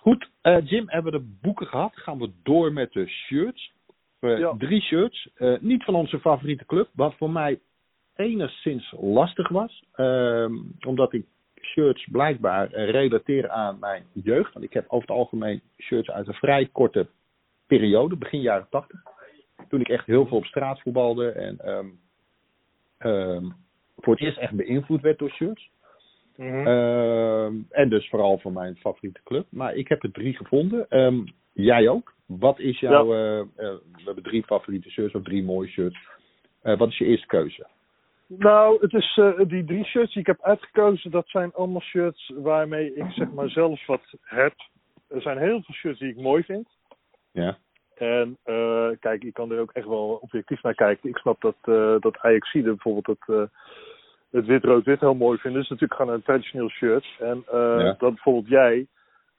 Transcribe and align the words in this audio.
Goed, 0.00 0.30
eh, 0.40 0.66
Jim, 0.66 0.84
hebben 0.86 1.12
we 1.12 1.18
de 1.18 1.36
boeken 1.40 1.66
gehad. 1.66 1.92
Gaan 1.94 2.18
we 2.18 2.30
door 2.42 2.72
met 2.72 2.92
de 2.92 3.06
shirts. 3.06 3.72
Eh, 4.20 4.38
Ja. 4.38 4.54
Drie 4.58 4.80
shirts. 4.80 5.28
Eh, 5.34 5.58
niet 5.60 5.84
van 5.84 5.94
onze 5.94 6.20
favoriete 6.20 6.66
club, 6.66 6.88
wat 6.92 7.14
voor 7.14 7.30
mij 7.30 7.60
enigszins 8.16 8.94
lastig 9.00 9.48
was. 9.48 9.84
Ehm, 9.92 10.54
omdat 10.86 11.12
ik 11.12 11.26
shirts 11.62 12.08
blijkbaar 12.10 12.68
relateer 12.70 13.48
aan 13.50 13.78
mijn 13.78 14.04
jeugd. 14.12 14.52
Want 14.52 14.64
ik 14.64 14.72
heb 14.72 14.84
over 14.88 15.08
het 15.08 15.16
algemeen 15.16 15.60
shirts 15.78 16.10
uit 16.10 16.26
een 16.26 16.34
vrij 16.34 16.66
korte 16.72 17.06
periode, 17.66 18.16
begin 18.16 18.40
jaren 18.40 18.66
tachtig. 18.70 19.02
Toen 19.68 19.80
ik 19.80 19.88
echt 19.88 20.06
heel 20.06 20.26
veel 20.26 20.36
op 20.36 20.44
straat 20.44 20.80
voetbalde 20.80 21.30
en 21.30 21.58
ehm, 21.58 21.86
ehm, 22.98 23.50
voor 23.96 24.12
het 24.14 24.22
eerst 24.22 24.38
echt 24.38 24.52
beïnvloed 24.54 25.00
werd 25.00 25.18
door 25.18 25.30
shirts. 25.30 25.70
Mhm. 26.40 26.66
Ehm, 26.66 27.54
en 27.70 27.88
dus 27.88 28.08
vooral 28.08 28.38
van 28.38 28.52
mijn 28.52 28.76
favoriete 28.76 29.20
club. 29.24 29.46
Maar 29.50 29.74
ik 29.74 29.88
heb 29.88 30.02
er 30.02 30.12
drie 30.12 30.36
gevonden. 30.36 30.88
Ehm, 30.88 31.24
jij 31.52 31.88
ook? 31.88 32.14
Wat 32.26 32.58
is 32.58 32.80
jouw... 32.80 33.12
eh, 33.12 33.40
eh, 33.40 33.46
we 33.56 34.02
hebben 34.04 34.22
drie 34.22 34.42
favoriete 34.44 34.90
shirts 34.90 35.14
of 35.14 35.22
drie 35.22 35.44
mooie 35.44 35.68
shirts. 35.68 35.98
Eh, 36.62 36.78
wat 36.78 36.88
is 36.88 36.98
je 36.98 37.04
eerste 37.04 37.26
keuze? 37.26 37.66
Nou, 38.26 38.78
het 38.80 38.92
is 38.92 39.20
die 39.46 39.64
drie 39.64 39.84
shirts 39.84 40.12
die 40.12 40.20
ik 40.20 40.26
heb 40.26 40.42
uitgekozen, 40.42 41.10
dat 41.10 41.28
zijn 41.28 41.52
allemaal 41.52 41.80
shirts 41.80 42.32
waarmee 42.34 42.94
ik 42.94 43.10
zeg 43.10 43.32
maar 43.32 43.48
zelf 43.48 43.86
wat 43.86 44.14
heb. 44.22 44.54
Er 45.08 45.22
zijn 45.22 45.38
heel 45.38 45.62
veel 45.62 45.74
shirts 45.74 45.98
die 45.98 46.10
ik 46.10 46.16
mooi 46.16 46.42
vind. 46.42 46.68
Ja. 47.32 47.58
En 47.94 48.38
kijk, 49.00 49.24
ik 49.24 49.34
kan 49.34 49.52
er 49.52 49.60
ook 49.60 49.72
echt 49.72 49.86
wel 49.86 50.18
objectief 50.22 50.62
naar 50.62 50.74
kijken. 50.74 51.08
Ik 51.08 51.16
snap 51.16 51.40
dat, 51.40 51.56
eh 51.62 51.96
dat 52.00 52.18
Ajaxide 52.18 52.68
bijvoorbeeld 52.68 53.06
het, 53.06 53.36
eh, 53.36 53.42
het 54.30 54.46
wit-rood-wit 54.46 55.00
heel 55.00 55.14
mooi 55.14 55.38
vinden. 55.38 55.60
Dat 55.62 55.70
is 55.70 55.78
natuurlijk 55.78 56.00
gewoon 56.00 56.14
een 56.16 56.22
traditioneel 56.22 56.68
shirt. 56.68 57.06
En 57.18 57.42
eh, 57.46 57.76
Ja. 57.78 57.94
dat 57.98 58.14
bijvoorbeeld 58.14 58.48
jij, 58.48 58.86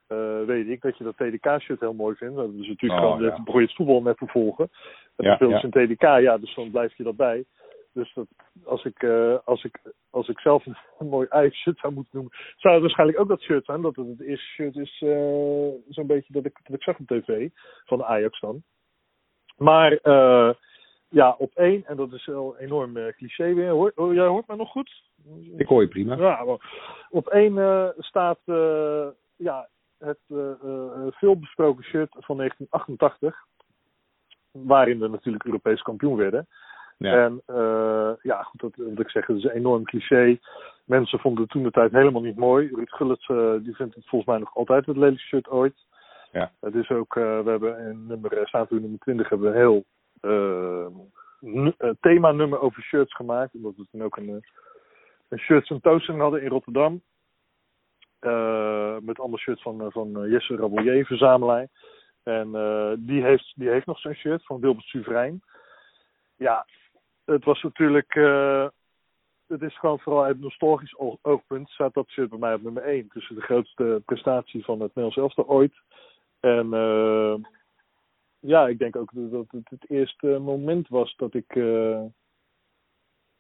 eh, 0.08 0.44
weet 0.46 0.68
ik, 0.68 0.82
dat 0.82 0.98
je 0.98 1.04
dat 1.04 1.18
TDK-shirt 1.18 1.80
heel 1.80 1.94
mooi 1.94 2.16
vindt. 2.16 2.36
Dat 2.36 2.50
is 2.50 2.68
natuurlijk 2.68 2.92
Oh, 2.92 3.00
gewoon, 3.00 3.24
ja. 3.24 3.42
je 3.46 3.60
het 3.62 3.76
voetbal 3.76 4.02
net 4.02 4.18
te 4.18 4.28
volgen. 4.28 4.70
En 5.16 5.26
Ja, 5.26 5.28
dan 5.28 5.36
speelde 5.36 5.56
ja. 5.56 5.64
een 5.64 5.96
TDK, 5.96 6.02
ja, 6.02 6.38
dus 6.38 6.56
dan 6.56 6.72
blijf 6.72 6.98
je 6.98 7.04
dat 7.04 7.16
bij. 7.16 7.46
Dus 7.94 8.14
dat, 8.14 8.28
als, 8.64 8.86
ik, 8.86 9.04
eh, 9.04 9.38
als, 9.46 9.64
ik, 9.64 9.80
als 10.10 10.30
ik 10.30 10.40
zelf 10.40 10.66
een, 10.66 10.78
een 11.00 11.08
mooi 11.16 11.28
Ajax-shirt 11.30 11.80
zou 11.80 11.94
moeten 11.94 12.12
noemen, 12.14 12.32
zou 12.58 12.74
het 12.74 12.84
waarschijnlijk 12.84 13.20
ook 13.20 13.28
dat 13.28 13.42
shirt 13.42 13.66
zijn. 13.66 13.82
Dat 13.82 13.96
het 13.96 14.08
het 14.08 14.22
eerste 14.22 14.46
shirt 14.48 14.76
is, 14.76 15.02
eh, 15.02 15.68
zo'n 15.90 16.08
beetje 16.08 16.34
dat 16.34 16.46
ik, 16.46 16.60
dat 16.64 16.76
ik 16.76 16.84
zag 16.84 17.00
op 17.00 17.08
tv, 17.08 17.50
van 17.86 17.98
de 17.98 18.06
Ajax 18.06 18.40
dan. 18.40 18.64
Maar 19.58 19.92
eh, 19.92 20.50
ja, 21.12 21.36
op 21.38 21.52
één, 21.54 21.86
en 21.86 21.96
dat 21.96 22.14
is 22.14 22.26
wel 22.26 22.56
een 22.58 22.66
enorm 22.66 22.98
eh, 22.98 23.14
cliché 23.14 23.54
weer. 23.54 23.70
Hoor, 23.70 23.92
oh, 23.96 24.14
jij 24.14 24.26
hoort 24.26 24.48
mij 24.48 24.58
nog 24.58 24.70
goed? 24.70 25.10
Ik 25.58 25.68
hoor 25.68 25.82
je 25.82 25.88
prima. 25.88 26.16
Ja, 26.16 26.58
op 27.10 27.28
één 27.28 27.58
eh, 27.58 27.88
staat 27.98 28.40
eh, 28.46 29.08
ja, 29.36 29.68
het 29.98 30.20
veelbesproken 31.10 31.84
shirt 31.84 32.12
van 32.20 32.38
1988. 32.38 33.46
Waarin 34.52 35.00
we 35.00 35.08
natuurlijk 35.08 35.46
Europees 35.46 35.82
kampioen 35.82 36.16
werden. 36.16 36.48
Ja. 36.98 37.24
En 37.24 37.42
eh, 37.46 38.12
ja, 38.22 38.44
goed, 38.44 38.62
dat 38.62 38.76
wil 38.76 39.00
ik 39.00 39.10
zeggen, 39.10 39.34
dat 39.34 39.44
is 39.44 39.50
een 39.50 39.58
enorm 39.58 39.84
cliché. 39.84 40.40
Mensen 40.86 41.20
vonden 41.20 41.42
het 41.42 41.52
toen 41.52 41.64
de 41.64 41.72
tijd 41.72 41.92
helemaal 41.92 42.22
niet 42.22 42.38
mooi. 42.38 42.70
Ruud 42.74 42.90
Gullit, 42.90 43.26
die 43.64 43.76
vindt 43.76 43.96
het 43.96 44.08
volgens 44.08 44.32
mij 44.32 44.40
nog 44.40 44.56
altijd 44.56 44.86
het 44.86 44.98
lelijkste 44.98 45.28
shirt 45.28 45.50
ooit. 45.50 45.86
Ja. 46.32 46.52
Het 46.60 46.76
is 46.76 46.90
ook, 46.90 47.14
we 47.14 47.44
hebben 47.46 47.80
in 47.80 48.08
nummer, 48.08 48.48
staat 48.48 48.70
nummer 48.70 49.00
20 49.00 49.30
hebben 49.30 49.52
we 49.52 49.54
een 49.54 49.62
heel 49.62 49.84
eh, 50.22 50.86
eh, 51.78 51.90
thema-nummer 52.00 52.60
over 52.60 52.82
shirts 52.82 53.16
gemaakt. 53.16 53.54
Omdat 53.54 53.76
we 53.76 53.88
toen 53.92 54.04
ook 54.04 54.18
een, 54.18 54.30
eh, 54.30 54.50
een 55.30 55.40
shirts 55.40 55.74
toasting 55.82 56.20
hadden 56.20 56.42
in 56.42 56.50
Rotterdam. 56.50 57.02
Met 59.06 59.20
allemaal 59.20 59.38
shirts 59.38 59.62
van, 59.62 59.92
van 59.92 60.30
Jesse 60.30 60.56
Rabelier, 60.56 61.06
verzamelaar. 61.06 61.68
En 62.24 62.52
die, 63.00 63.24
heeft, 63.24 63.54
die 63.56 63.70
heeft 63.70 63.86
nog 63.86 64.00
zo'n 64.00 64.14
shirt 64.14 64.46
van 64.46 64.60
Wilbert 64.60 64.86
Suverein. 64.86 65.42
Ja, 66.36 66.66
het 67.26 67.44
was 67.44 67.62
natuurlijk. 67.62 68.14
het 69.48 69.62
is 69.62 69.80
gewoon 69.80 70.00
vooral 70.00 70.24
uit 70.24 70.40
nostalgisch 70.40 70.98
oog- 70.98 71.18
oogpunt. 71.22 71.70
staat 71.70 71.94
dat 71.94 72.10
shirt 72.10 72.30
bij 72.30 72.40
mij 72.40 72.54
op 72.54 72.62
nummer 72.62 72.84
1. 72.84 73.08
Tussen 73.08 73.36
de 73.36 73.42
grootste 73.42 74.02
prestatie 74.06 74.64
van 74.64 74.80
het 74.80 74.96
Nederlands 74.96 75.18
elftal 75.18 75.48
ooit. 75.48 75.74
En 76.42 76.74
eh, 76.74 77.36
ja, 78.42 78.68
ik 78.68 78.80
denk 78.80 78.96
ook 78.96 79.12
dat 79.14 79.52
het 79.52 79.70
het 79.70 79.90
eerste 79.90 80.28
moment 80.28 80.88
was 80.88 81.16
dat 81.16 81.34
ik. 81.34 81.56
eh, 81.56 82.04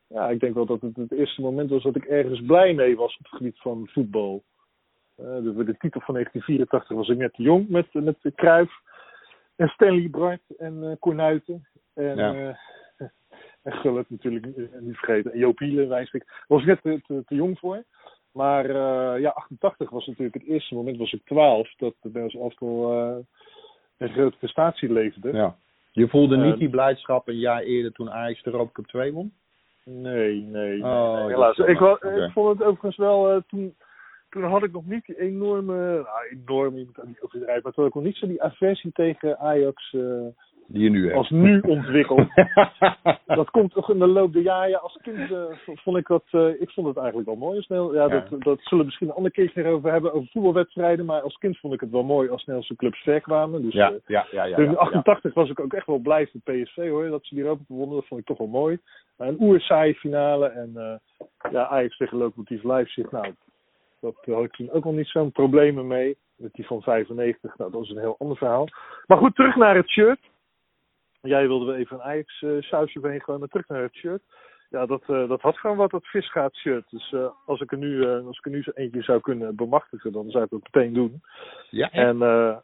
ja, 0.07 0.29
ik 0.29 0.39
denk 0.39 0.53
wel 0.53 0.65
dat 0.65 0.81
het 0.81 0.95
het 0.95 1.11
eerste 1.11 1.41
moment 1.41 1.69
was 1.69 1.83
dat 1.83 1.95
ik 1.95 2.05
ergens 2.05 2.41
blij 2.45 2.73
mee 2.73 2.95
was 2.95 3.17
op 3.17 3.23
het 3.23 3.35
gebied 3.35 3.59
van 3.59 3.87
voetbal. 3.87 4.43
Eh, 5.15 5.25
de, 5.25 5.63
de 5.63 5.77
titel 5.77 6.01
van 6.01 6.13
1984 6.13 6.97
was 6.97 7.09
ik 7.09 7.17
net 7.17 7.33
te 7.33 7.41
jong 7.41 7.69
met, 7.69 7.93
met 7.93 8.17
Cruijff 8.35 8.81
en 9.55 9.67
Stanley 9.67 10.09
Bart 10.09 10.41
en 10.57 10.83
eh 10.83 10.95
Cornuiten. 10.99 11.67
En, 11.93 12.15
Ja. 12.17 12.57
en 13.63 13.71
Gullit 13.71 14.09
natuurlijk 14.09 14.45
niet 14.79 14.97
vergeten. 14.97 15.31
En 15.31 15.39
Joop 15.39 15.59
Hielen, 15.59 15.87
Wijsbeek. 15.87 16.25
Daar 16.25 16.45
was 16.47 16.61
ik 16.61 16.67
net 16.67 16.81
te, 16.81 17.01
te, 17.07 17.23
te 17.25 17.35
jong 17.35 17.59
voor. 17.59 17.83
Maar 18.31 18.71
ja, 19.19 19.29
88 19.29 19.89
was 19.89 20.07
natuurlijk 20.07 20.33
het 20.33 20.47
eerste 20.47 20.75
moment, 20.75 20.97
was 20.97 21.13
ik 21.13 21.25
12, 21.25 21.73
dat 21.77 21.95
de 22.01 22.07
Nederlands 22.07 22.35
elftal 22.35 23.25
een 24.01 24.09
grote 24.09 24.37
prestatie 24.37 24.91
leverde. 24.91 25.33
ja. 25.33 25.55
Je 25.91 26.07
voelde 26.07 26.37
niet 26.37 26.53
Eh, 26.53 26.59
die 26.59 26.69
blijdschap 26.69 27.27
een 27.27 27.39
jaar 27.39 27.61
eerder 27.61 27.91
toen 27.91 28.11
Ajax 28.11 28.43
de 28.43 28.51
Europa 28.51 28.71
Cup 28.71 28.87
2 28.87 29.13
won? 29.13 29.33
Nee, 29.83 30.41
nee. 30.41 30.83
Oh, 30.83 31.13
nee, 31.13 31.21
dat 31.21 31.29
helaas. 31.29 31.57
Ik, 31.57 31.79
wel, 31.79 31.97
jammer. 32.01 32.23
ik 32.23 32.31
vond 32.31 32.57
het 32.57 32.67
overigens 32.67 32.97
wel, 32.97 33.29
eh, 33.29 33.41
toen, 33.47 33.75
toen 34.29 34.43
had 34.43 34.63
ik 34.63 34.71
nog 34.71 34.85
niet 34.85 35.05
die 35.05 35.19
enorme, 35.19 35.93
nou, 35.93 36.27
enorme, 36.29 36.77
je 36.77 36.85
moet 36.85 36.95
dat 36.95 37.05
niet 37.05 37.21
overdrijven, 37.21 37.63
maar 37.63 37.71
toen 37.73 37.83
had 37.83 37.93
ik 37.93 37.99
nog 37.99 38.03
niet 38.03 38.17
zo 38.17 38.27
die 38.27 38.43
aversie 38.43 38.91
tegen 38.91 39.39
Ajax 39.39 39.93
eh, 39.93 40.27
Die 40.71 40.83
je 40.83 40.89
nu 40.89 41.03
hebt. 41.03 41.15
als 41.15 41.29
nu 41.29 41.59
ontwikkeld. 41.59 42.27
dat 43.25 43.49
komt 43.49 43.73
toch 43.73 43.89
in 43.89 43.99
de 43.99 44.07
loop 44.07 44.33
der 44.33 44.41
jaren. 44.41 44.69
Ja, 44.69 44.77
als 44.77 44.99
kind 45.01 45.31
eh, 45.31 45.43
vond 45.65 45.97
ik 45.97 46.07
dat, 46.07 46.23
eh, 46.31 46.61
ik 46.61 46.69
vond 46.69 46.87
het 46.87 46.97
eigenlijk 46.97 47.27
wel 47.27 47.37
mooi. 47.37 47.61
Snel, 47.61 47.93
ja, 47.93 48.01
Ja. 48.01 48.07
Dat, 48.07 48.29
dat 48.29 48.59
zullen 48.61 48.79
we 48.79 48.85
misschien 48.85 49.07
een 49.07 49.13
ander 49.13 49.31
keertje 49.31 49.63
erover 49.63 49.91
hebben, 49.91 50.13
over 50.13 50.29
voetbalwedstrijden. 50.31 51.05
Maar 51.05 51.21
als 51.21 51.37
kind 51.37 51.57
vond 51.57 51.73
ik 51.73 51.79
het 51.79 51.91
wel 51.91 52.03
mooi 52.03 52.29
als 52.29 52.39
Nederlandse 52.39 52.75
clubs 52.75 52.99
ver 52.99 53.21
kwamen. 53.21 53.61
Dus, 53.61 53.73
ja, 53.73 53.91
eh, 53.91 53.95
ja, 54.05 54.27
ja, 54.31 54.43
ja, 54.43 54.57
in 54.57 54.63
ja, 54.63 54.71
ja. 54.71 54.77
88 54.77 55.33
was 55.33 55.49
ik 55.49 55.59
ook 55.59 55.73
echt 55.73 55.85
wel 55.85 55.99
blij 55.99 56.27
voor 56.27 56.41
PSV 56.41 56.89
hoor, 56.89 57.09
dat 57.09 57.25
ze 57.25 57.35
die 57.35 57.43
Europa 57.43 57.63
wonnen. 57.67 57.95
Dat 57.95 58.07
vond 58.07 58.19
ik 58.19 58.25
toch 58.25 58.37
wel 58.37 58.47
mooi. 58.47 58.79
Maar 59.17 59.27
een 59.27 59.41
oerzaaie 59.41 59.93
finale 59.93 60.47
en 60.47 61.01
ja, 61.51 61.67
Ajax 61.67 61.97
tegen 61.97 62.17
Lokomotief 62.17 62.63
Leipzig. 62.63 63.11
Nou, 63.11 63.33
dat 64.01 64.15
had 64.25 64.43
ik 64.43 64.51
toen 64.51 64.71
ook 64.71 64.83
nog 64.83 64.93
niet 64.93 65.07
zo'n 65.07 65.31
problemen 65.31 65.87
mee. 65.87 66.17
Met 66.35 66.53
die 66.53 66.65
van 66.65 66.81
95, 66.81 67.57
nou 67.57 67.71
dat 67.71 67.83
is 67.83 67.89
een 67.89 67.97
heel 67.97 68.15
ander 68.19 68.37
verhaal. 68.37 68.67
Maar 69.07 69.17
goed, 69.17 69.35
terug 69.35 69.55
naar 69.55 69.75
het 69.75 69.89
shirt. 69.89 70.19
Jij 71.21 71.47
wilde 71.47 71.65
wel 71.65 71.75
even 71.75 71.95
een 71.95 72.03
Ajax 72.03 72.41
eh, 72.41 72.49
sausje 72.59 72.99
heen 73.01 73.21
gooien, 73.21 73.39
maar 73.39 73.49
terug 73.49 73.67
naar 73.67 73.81
het 73.81 73.95
shirt. 73.95 74.21
Ja, 74.71 74.85
dat, 74.85 75.01
eh, 75.01 75.27
dat 75.27 75.41
had 75.41 75.57
gewoon 75.57 75.77
wat, 75.77 75.91
dat 75.91 76.05
visgaat 76.05 76.55
shirt. 76.55 76.89
Dus 76.89 77.11
eh, 77.11 77.31
als, 77.45 77.61
ik 77.61 77.71
er 77.71 77.77
nu, 77.77 78.07
als 78.07 78.37
ik 78.37 78.45
er 78.45 78.51
nu 78.51 78.63
zo 78.63 78.71
eentje 78.73 79.01
zou 79.01 79.21
kunnen 79.21 79.55
bemachtigen, 79.55 80.11
dan 80.11 80.29
zou 80.29 80.43
ik 80.43 80.49
dat 80.49 80.63
meteen 80.63 80.93
doen. 80.93 81.21
Ja? 81.69 81.89
En 81.91 82.21
eh, 82.21 82.57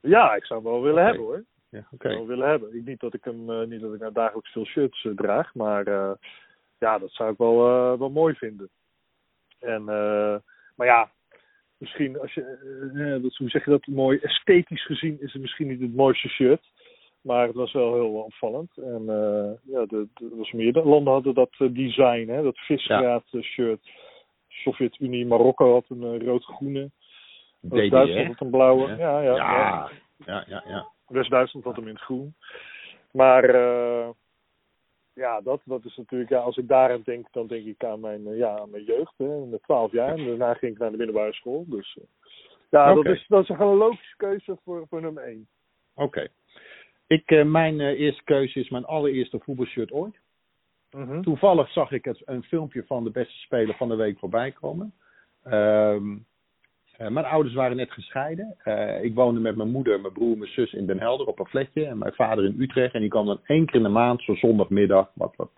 ja, 0.00 0.34
ik 0.34 0.44
zou 0.44 0.62
hem 0.62 0.72
wel 0.72 0.82
willen 0.82 1.04
hebben 1.04 1.22
hoor 1.22 1.44
ja, 1.68 1.86
oké. 1.90 2.08
wel 2.08 2.26
willen 2.26 2.48
hebben. 2.48 2.76
Ik, 2.76 2.84
niet 2.84 3.00
dat 3.00 3.14
ik 3.14 3.24
hem, 3.24 3.68
niet 3.68 3.80
dat 3.80 3.94
ik 3.94 4.00
nou 4.00 4.12
dagelijks 4.12 4.52
veel 4.52 4.64
shirts 4.64 5.08
draag, 5.14 5.54
maar 5.54 5.84
ja, 6.78 6.98
dat 6.98 7.10
zou 7.10 7.32
ik 7.32 7.38
wel, 7.38 7.56
wel 7.98 8.10
mooi 8.10 8.34
vinden. 8.34 8.68
En, 9.58 9.84
maar 10.74 10.86
ja, 10.86 11.10
misschien 11.78 12.20
als 12.20 12.34
je, 12.34 13.30
hoe 13.38 13.50
zeg 13.50 13.64
je 13.64 13.70
dat, 13.70 13.86
mooi 13.86 14.18
esthetisch 14.18 14.86
gezien 14.86 15.20
is 15.20 15.32
het 15.32 15.42
misschien 15.42 15.68
niet 15.68 15.80
het 15.80 15.94
mooiste 15.94 16.28
shirt. 16.28 16.72
Maar 17.24 17.46
het 17.46 17.56
was 17.56 17.72
wel 17.72 17.94
heel 17.94 18.12
opvallend. 18.12 18.76
En 18.76 19.04
eh, 19.08 19.72
ja, 19.72 19.86
de, 19.86 20.08
de, 20.14 20.28
er 20.30 20.36
was 20.36 20.52
meerdere 20.52 20.88
landen 20.88 21.12
hadden 21.12 21.34
dat 21.34 21.50
eh, 21.58 21.68
design, 21.72 22.28
hè, 22.28 22.42
dat 22.42 22.58
visgraat 22.58 23.24
eh, 23.30 23.42
shirt. 23.42 23.90
Sovjet-Unie, 24.48 25.26
Marokko 25.26 25.72
had 25.72 25.84
een 25.88 26.24
rood-groene. 26.24 26.90
Duitsland 27.60 28.26
had 28.26 28.40
een 28.40 28.50
blauwe. 28.50 28.88
Ja. 28.88 28.96
Ja, 28.96 29.20
ja, 29.20 29.34
ja. 29.36 29.36
Ja, 29.36 29.90
ja, 30.26 30.44
ja, 30.48 30.62
ja. 30.66 30.86
West-Duitsland 31.06 31.64
had 31.66 31.76
hem 31.76 31.88
in 31.88 31.94
het 31.94 32.02
groen. 32.02 32.34
Maar 33.10 33.50
ja, 35.12 35.40
dat, 35.40 35.60
dat 35.64 35.84
is 35.84 35.96
natuurlijk, 35.96 36.30
ja, 36.30 36.38
als 36.38 36.56
ik 36.56 36.68
daaraan 36.68 37.02
denk, 37.04 37.26
dan 37.30 37.46
denk 37.46 37.66
ik 37.66 37.84
aan 37.84 38.00
mijn, 38.00 38.36
ja, 38.36 38.58
aan 38.58 38.70
mijn 38.70 38.84
jeugd, 38.84 39.12
hè, 39.16 39.46
met 39.46 39.62
12 39.62 39.92
jaar. 39.92 40.18
En 40.18 40.24
daarna 40.26 40.54
ging 40.54 40.72
ik 40.72 40.78
naar 40.78 40.90
de 40.90 40.96
middelbare 40.96 41.32
school. 41.32 41.64
Dus 41.68 41.98
ja, 42.70 42.94
dat, 42.94 43.06
is, 43.06 43.24
dat 43.28 43.42
is 43.42 43.48
een 43.48 43.66
logische 43.66 44.16
keuze 44.16 44.56
voor, 44.64 44.86
voor 44.88 45.00
nummer 45.00 45.22
1. 45.22 45.48
Oké. 45.94 46.28
Ik, 47.14 47.30
eh, 47.30 47.44
mijn 47.44 47.80
eh, 47.80 48.00
eerste 48.00 48.24
keuze 48.24 48.60
is 48.60 48.68
mijn 48.68 48.84
allereerste 48.84 49.38
voetbalshirt 49.38 49.92
ooit. 49.92 50.22
Toevallig 51.20 51.70
zag 51.70 51.92
ik 51.92 52.04
het, 52.04 52.22
een 52.24 52.42
filmpje 52.42 52.84
van 52.86 53.04
de 53.04 53.10
beste 53.10 53.38
speler 53.38 53.74
van 53.74 53.88
de 53.88 53.94
week 53.94 54.18
voorbij 54.18 54.52
komen. 54.52 54.92
Ehm, 55.42 56.16
eh, 56.96 57.08
mijn 57.08 57.26
ouders 57.26 57.54
waren 57.54 57.76
net 57.76 57.90
gescheiden. 57.90 58.56
Ik 59.02 59.14
woonde 59.14 59.40
met 59.40 59.56
mijn 59.56 59.70
moeder, 59.70 60.00
mijn 60.00 60.12
broer, 60.12 60.38
mijn 60.38 60.50
zus 60.50 60.72
in 60.72 60.86
Den 60.86 61.00
Helder 61.00 61.26
op 61.26 61.38
een 61.38 61.46
flatje. 61.46 61.86
En 61.86 61.98
mijn 61.98 62.12
vader 62.12 62.44
in 62.44 62.60
Utrecht. 62.60 62.94
En 62.94 63.00
die 63.00 63.08
kwam 63.08 63.26
dan 63.26 63.40
één 63.44 63.66
keer 63.66 63.76
in 63.76 63.82
de 63.82 63.88
maand, 63.88 64.22
zo 64.22 64.34
zondagmiddag. 64.34 65.10
Wat, 65.14 65.36
wat. 65.36 65.50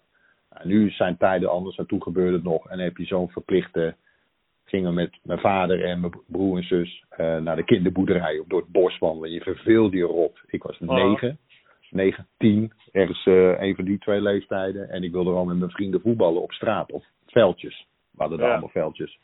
Nou, 0.51 0.69
nu 0.69 0.91
zijn 0.91 1.17
tijden 1.17 1.51
anders 1.51 1.77
en 1.77 1.87
toen 1.87 2.03
gebeurde 2.03 2.37
het 2.37 2.45
nog. 2.45 2.65
En 2.65 2.77
dan 2.77 2.87
heb 2.87 2.97
je 2.97 3.05
zo'n 3.05 3.31
verplichte 3.31 3.97
gingen 4.65 4.89
we 4.89 4.95
met 4.95 5.19
mijn 5.23 5.39
vader 5.39 5.85
en 5.85 6.01
mijn 6.01 6.13
broer 6.27 6.57
en 6.57 6.65
zus 6.65 7.05
naar 7.17 7.57
de 7.57 7.65
kinderboerderij 7.65 8.39
op 8.39 8.49
door 8.49 8.61
het 8.61 8.73
bos 8.73 8.99
wandelen. 8.99 9.31
Je 9.31 9.41
verveelde 9.41 9.97
je 9.97 10.05
rot. 10.05 10.41
Ik 10.47 10.63
was 10.63 10.81
negen, 10.81 11.39
negen, 11.97 12.27
tien, 12.39 12.73
ergens 12.93 13.27
een 13.61 13.75
van 13.75 13.85
die 13.85 13.99
twee 13.99 14.21
leeftijden. 14.21 14.89
En 14.89 15.03
ik 15.03 15.13
wilde 15.13 15.31
al 15.31 15.45
met 15.45 15.59
mijn 15.59 15.71
vrienden 15.71 16.01
voetballen 16.01 16.43
op 16.43 16.53
straat 16.53 16.93
of 16.93 17.05
veldjes. 17.27 17.87
We 18.11 18.23
hadden 18.23 18.39
daar 18.39 18.47
Ja. 18.47 18.53
allemaal 18.53 18.73
veldjes. 18.73 19.19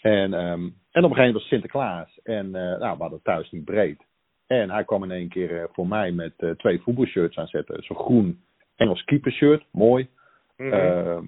En, 0.00 0.34
ehm, 0.34 0.62
en 0.90 1.04
op 1.04 1.10
een 1.10 1.16
gegeven 1.16 1.16
moment 1.16 1.32
was 1.32 1.46
Sinterklaas. 1.48 2.20
En 2.22 2.46
eh, 2.54 2.78
nou, 2.78 2.96
we 2.96 3.02
hadden 3.02 3.22
thuis 3.22 3.50
niet 3.50 3.64
breed. 3.64 4.00
En 4.46 4.70
hij 4.70 4.84
kwam 4.84 5.02
in 5.02 5.10
één 5.10 5.28
keer 5.28 5.62
eh, 5.62 5.68
voor 5.72 5.88
mij 5.88 6.12
met 6.12 6.32
eh, 6.36 6.50
twee 6.50 6.80
voetbalshirts 6.80 7.36
aanzetten. 7.36 7.82
Zo'n 7.82 7.96
groen 7.96 8.40
Engels 8.76 9.04
keepershirt, 9.04 9.64
mooi. 9.72 10.08
Mhm. 10.56 10.72
Ehm, 10.72 11.24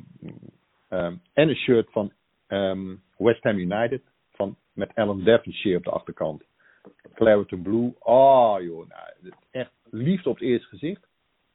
ehm, 0.89 1.15
en 1.33 1.49
een 1.49 1.57
shirt 1.57 1.91
van 1.91 2.13
ehm, 2.47 2.95
West 3.17 3.43
Ham 3.43 3.59
United. 3.59 4.03
Van, 4.33 4.57
met 4.73 4.95
Alan 4.95 5.25
Devonshire 5.25 5.77
op 5.77 5.85
de 5.85 5.91
achterkant. 5.91 6.43
Clareton 7.15 7.63
Blue. 7.63 7.95
Oh 7.99 8.57
joh, 8.61 8.89
nou, 8.89 9.33
echt 9.51 9.71
liefde 9.91 10.29
op 10.29 10.39
het 10.39 10.49
eerste 10.49 10.69
gezicht. 10.69 11.07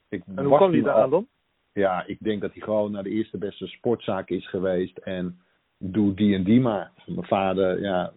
Ik 0.09 0.24
en 0.35 0.45
hoe 0.45 0.56
kwam 0.56 0.69
hij 0.69 0.80
toen 0.80 0.88
daar 0.88 1.01
aan 1.01 1.09
dan? 1.09 1.27
Ja, 1.74 2.03
ik 2.07 2.18
denk 2.19 2.41
dat 2.41 2.53
hij 2.53 2.62
gewoon 2.62 2.91
naar 2.91 3.03
de 3.03 3.09
eerste 3.09 3.38
beste 3.38 3.68
sportzaak 3.68 4.30
is 4.30 4.50
geweest. 4.50 4.97
En 4.97 5.39
doe 5.77 6.13
die 6.13 6.35
en 6.35 6.44
die 6.44 6.62
maar. 6.62 6.91
Mijn 7.06 7.27
vader 7.27 7.81
ja, 7.81 8.13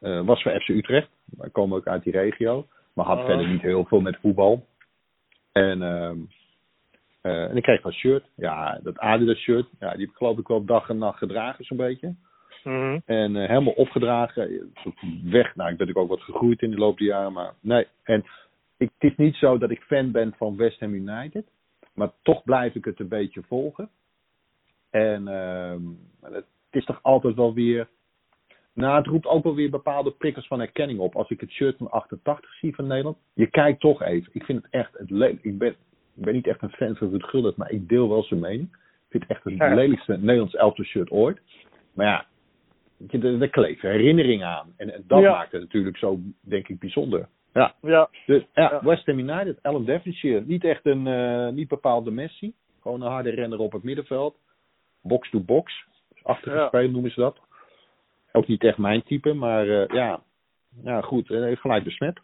eh, 0.00 0.24
was 0.24 0.42
voor 0.42 0.60
FC 0.60 0.68
Utrecht. 0.68 1.08
Wij 1.24 1.50
komen 1.50 1.76
ook 1.76 1.86
uit 1.86 2.02
die 2.02 2.12
regio. 2.12 2.66
Maar 2.94 3.06
had 3.06 3.18
Ah. 3.18 3.24
verder 3.26 3.48
niet 3.48 3.62
heel 3.62 3.84
veel 3.84 4.00
met 4.00 4.18
voetbal. 4.20 4.66
En, 5.52 5.82
ehm, 5.82 6.18
eh, 7.20 7.44
en 7.50 7.56
ik 7.56 7.62
kreeg 7.62 7.84
een 7.84 7.92
shirt. 7.92 8.24
Ja, 8.36 8.80
dat 8.82 8.98
Adidas 8.98 9.38
shirt. 9.38 9.66
Ja, 9.80 9.90
die 9.90 10.00
heb 10.00 10.10
ik 10.10 10.16
geloof 10.16 10.38
ik 10.38 10.48
wel 10.48 10.64
dag 10.64 10.88
en 10.88 10.98
nacht 10.98 11.18
gedragen 11.18 11.64
zo'n 11.64 11.76
beetje. 11.76 12.14
Mhm. 12.64 12.98
En 13.04 13.36
eh, 13.36 13.48
helemaal 13.48 13.72
opgedragen. 13.72 14.72
Weg. 15.24 15.56
Nou, 15.56 15.70
ik 15.70 15.76
ben 15.76 15.96
ook 15.96 16.08
wat 16.08 16.22
gegroeid 16.22 16.62
in 16.62 16.70
de 16.70 16.76
loop 16.76 16.98
der 16.98 17.06
jaren. 17.06 17.32
Maar 17.32 17.54
nee. 17.60 17.86
En 18.02 18.24
ik, 18.84 18.90
het 18.98 19.10
is 19.10 19.16
niet 19.16 19.34
zo 19.34 19.58
dat 19.58 19.70
ik 19.70 19.80
fan 19.82 20.10
ben 20.10 20.34
van 20.36 20.56
West 20.56 20.80
Ham 20.80 20.94
United. 20.94 21.44
Maar 21.94 22.10
toch 22.22 22.44
blijf 22.44 22.74
ik 22.74 22.84
het 22.84 23.00
een 23.00 23.08
beetje 23.08 23.42
volgen. 23.42 23.88
En 24.90 25.28
ehm, 25.28 25.80
het 26.20 26.44
is 26.70 26.84
toch 26.84 26.98
altijd 27.02 27.34
wel 27.34 27.54
weer. 27.54 27.88
Nou, 28.72 28.96
het 28.96 29.06
roept 29.06 29.26
ook 29.26 29.44
wel 29.44 29.54
weer 29.54 29.70
bepaalde 29.70 30.10
prikkels 30.10 30.46
van 30.46 30.58
herkenning 30.58 30.98
op. 30.98 31.16
Als 31.16 31.30
ik 31.30 31.40
het 31.40 31.50
shirt 31.50 31.76
van 31.76 31.90
88 31.90 32.54
zie 32.54 32.74
van 32.74 32.86
Nederland. 32.86 33.16
Je 33.34 33.46
kijkt 33.46 33.80
toch 33.80 34.02
even. 34.02 34.30
Ik 34.32 34.44
vind 34.44 34.62
het 34.62 34.72
echt 34.72 34.98
het 34.98 35.10
le- 35.10 35.38
ik 35.40 35.58
ben, 35.58 35.70
ik 36.14 36.24
ben 36.24 36.34
niet 36.34 36.46
echt 36.46 36.62
een 36.62 36.70
fan 36.70 36.96
van 36.96 37.08
Ruud 37.10 37.22
Gullit, 37.24 37.56
maar 37.56 37.70
ik 37.70 37.88
deel 37.88 38.08
wel 38.08 38.22
zijn 38.22 38.40
mening. 38.40 38.68
Ik 38.72 39.10
vind 39.10 39.22
het 39.22 39.32
echt 39.32 39.44
het 39.44 39.54
Ja. 39.54 39.74
lelijkste 39.74 40.16
Nederlands 40.18 40.54
elftal 40.54 40.84
shirt 40.84 41.10
ooit. 41.10 41.40
Maar 41.92 42.06
ja, 42.06 42.26
er, 43.10 43.42
er 43.42 43.48
kleeft 43.50 43.80
herinnering 43.82 44.42
aan. 44.44 44.72
En, 44.76 44.94
en 44.94 45.04
dat 45.06 45.20
Ja. 45.20 45.30
maakt 45.30 45.52
het 45.52 45.60
natuurlijk 45.60 45.96
zo, 45.96 46.18
denk 46.40 46.68
ik, 46.68 46.78
bijzonder. 46.78 47.28
Ja, 47.54 47.74
Ja, 47.82 48.08
dus, 48.26 48.42
ja, 48.54 48.70
Ja. 48.72 48.80
West 48.84 49.06
Ham 49.06 49.18
United, 49.18 49.62
Alan 49.62 49.84
Devonshire. 49.84 50.40
Niet 50.46 50.64
echt 50.64 50.86
een, 50.86 51.06
eh, 51.06 51.48
niet 51.48 51.68
bepaalde 51.68 52.10
Messi. 52.10 52.54
Gewoon 52.82 53.02
een 53.02 53.10
harde 53.10 53.30
renner 53.30 53.58
op 53.58 53.72
het 53.72 53.82
middenveld. 53.82 54.36
Box 55.02 55.30
to 55.30 55.40
box. 55.40 55.84
Achtige 56.22 56.68
Ja. 56.72 56.80
noemen 56.80 57.10
ze 57.10 57.20
dat. 57.20 57.38
Ook 58.32 58.46
niet 58.46 58.64
echt 58.64 58.78
mijn 58.78 59.02
type, 59.02 59.32
maar 59.32 59.68
eh, 59.68 59.86
ja. 59.96 60.22
Ja, 60.84 61.00
goed. 61.00 61.30
eh, 61.30 61.56
gelijk 61.56 61.84
besmet. 61.84 62.20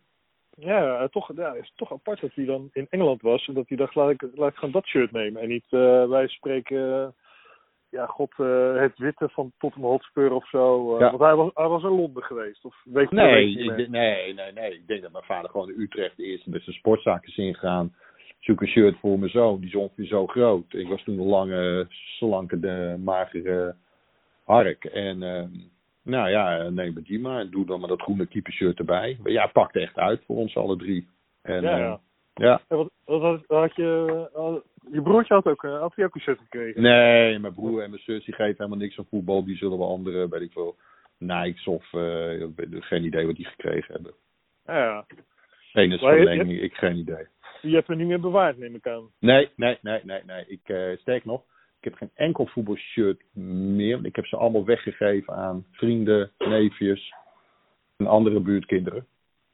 ja, 0.56 1.08
toch, 1.08 1.30
ja, 1.36 1.52
is 1.54 1.72
toch 1.76 1.92
apart 1.92 2.20
dat 2.20 2.34
hij 2.34 2.44
dan 2.44 2.68
in 2.72 2.86
Engeland 2.90 3.22
was 3.22 3.48
en 3.48 3.54
dat 3.54 3.68
hij 3.68 3.76
dacht, 3.76 3.94
laat 3.94 4.10
ik, 4.10 4.22
laat 4.34 4.50
ik 4.50 4.56
gewoon 4.56 4.72
dat 4.72 4.86
shirt 4.86 5.12
nemen. 5.12 5.42
En 5.42 5.48
niet, 5.48 5.64
wij 6.08 6.28
spreken, 6.28 7.14
ja, 7.90 8.06
god, 8.06 8.32
eh, 8.36 8.74
het 8.76 8.98
witte 8.98 9.28
van 9.28 9.52
Tottenham 9.58 9.90
Hotspur 9.90 10.32
of 10.32 10.48
zo. 10.48 10.94
eh, 10.94 11.00
Ja. 11.00 11.08
Want 11.08 11.20
hij 11.22 11.34
was, 11.34 11.50
hij 11.54 11.68
was 11.68 11.82
in 11.82 11.88
Londen 11.88 12.22
geweest. 12.22 12.64
Of 12.64 12.80
weet 12.84 13.08
je 13.10 13.14
Nee, 13.16 13.50
je 13.50 13.72
denk- 13.74 13.88
nee, 13.88 14.34
nee, 14.34 14.52
nee. 14.52 14.74
Ik 14.74 14.86
denk 14.86 15.02
dat 15.02 15.12
mijn 15.12 15.24
vader 15.24 15.50
gewoon 15.50 15.68
in 15.70 15.80
Utrecht 15.80 16.16
de 16.16 16.22
eerste 16.24 16.50
beste 16.50 16.72
sportzaak 16.72 17.26
is 17.26 17.36
ingegaan. 17.36 17.94
Zoek 18.38 18.60
een 18.60 18.68
shirt 18.68 18.98
voor 18.98 19.18
mijn 19.18 19.30
zoon. 19.30 19.58
Die 19.60 19.68
is 19.68 19.74
ongeveer 19.74 20.06
zo 20.06 20.26
groot. 20.26 20.72
Ik 20.72 20.88
was 20.88 21.02
toen 21.02 21.18
een 21.18 21.26
lange, 21.26 21.86
slanke, 21.90 22.60
de, 22.60 22.96
magere 22.98 23.74
hark. 24.44 24.84
En 24.84 25.22
ehm, 25.22 25.48
nou 26.02 26.28
ja, 26.30 26.68
neem 26.68 26.94
het 26.96 27.06
die 27.06 27.20
maar. 27.20 27.40
En 27.40 27.50
doe 27.50 27.66
dan 27.66 27.80
maar 27.80 27.88
dat 27.88 28.02
groene 28.02 28.26
keepershirt 28.26 28.78
erbij. 28.78 29.18
Maar 29.22 29.32
ja, 29.32 29.42
het 29.42 29.52
pakte 29.52 29.80
echt 29.80 29.96
uit 29.98 30.22
voor 30.26 30.36
ons 30.36 30.56
alle 30.56 30.76
drie. 30.76 31.08
En, 31.42 31.62
Ja, 31.62 31.72
eh, 31.72 31.78
ja. 31.78 32.00
ja. 32.34 32.60
En 32.68 32.76
wat, 32.76 32.90
wat 33.04 33.20
had, 33.20 33.40
had 33.46 33.74
je, 33.76 34.28
je 34.92 35.02
broertje 35.02 35.34
had 35.34 35.46
ook, 35.46 35.64
eh, 35.64 35.78
had 35.80 35.94
hij 35.94 36.04
ook 36.04 36.14
een 36.14 36.20
shirt 36.20 36.38
gekregen? 36.38 36.82
Nee, 36.82 37.38
mijn 37.38 37.54
broer 37.54 37.82
en 37.82 37.90
mijn 37.90 38.02
zus 38.02 38.24
die 38.24 38.34
geven 38.34 38.54
helemaal 38.56 38.78
niks 38.78 38.98
aan 38.98 39.06
voetbal. 39.10 39.44
Die 39.44 39.56
zullen 39.56 39.78
wel 39.78 39.88
andere, 39.88 40.28
weet 40.28 40.40
ik 40.40 40.54
wel, 40.54 40.76
Nikes 41.18 41.66
of 41.66 41.92
ik 41.92 42.50
weet- 42.56 42.84
geen 42.84 43.04
idee 43.04 43.26
wat 43.26 43.36
die 43.36 43.44
gekregen 43.46 43.94
hebben. 43.94 44.12
Ja, 44.66 44.84
ja. 44.84 45.06
Eén 45.72 45.92
is 45.92 46.00
Maar 46.00 46.12
je- 46.18 46.26
verlenging, 46.26 46.60
ik 46.60 46.74
geen 46.74 46.96
idee. 46.96 47.26
Die 47.62 47.74
heb 47.74 47.86
je 47.86 47.94
niet 47.94 48.06
meer 48.06 48.20
bewaard, 48.20 48.58
neem 48.58 48.74
ik 48.74 48.86
aan. 48.86 49.10
Nee, 49.18 49.48
nee, 49.56 49.78
nee, 49.82 50.00
nee, 50.04 50.22
nee. 50.26 50.44
Ik, 50.46 50.60
eh 50.68 50.96
sterk 50.98 51.24
nog, 51.24 51.42
ik 51.78 51.84
heb 51.84 51.94
geen 51.94 52.10
enkel 52.14 52.46
voetbalshirt 52.46 53.22
meer. 53.76 53.98
Ik 54.04 54.16
heb 54.16 54.26
ze 54.26 54.36
allemaal 54.36 54.64
weggegeven 54.64 55.34
aan 55.34 55.66
vrienden, 55.70 56.30
neefjes 56.38 57.12
en 57.96 58.06
andere 58.06 58.40
buurtkinderen. 58.40 59.06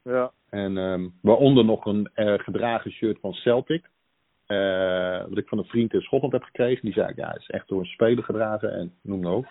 Ja. 0.03 0.33
En 0.51 0.79
ehm, 0.79 1.09
waaronder 1.23 1.65
nog 1.65 1.85
een 1.87 2.11
gedragen 2.15 2.91
shirt 2.91 3.19
van 3.21 3.33
Celtic. 3.33 3.89
Eh, 4.47 5.29
wat 5.29 5.39
ik 5.39 5.49
van 5.49 5.59
een 5.59 5.65
vriend 5.65 5.93
in 5.93 6.01
Schotland 6.01 6.33
heb 6.33 6.43
gekregen. 6.43 6.85
Die 6.85 6.93
zei, 6.93 7.13
ja, 7.17 7.29
het 7.29 7.41
is 7.41 7.51
echt 7.51 7.69
door 7.69 7.81
een 7.81 7.87
speler 7.87 8.25
gedragen. 8.25 8.73
En 8.73 8.93
noem 9.03 9.21
maar 9.21 9.33
op. 9.33 9.47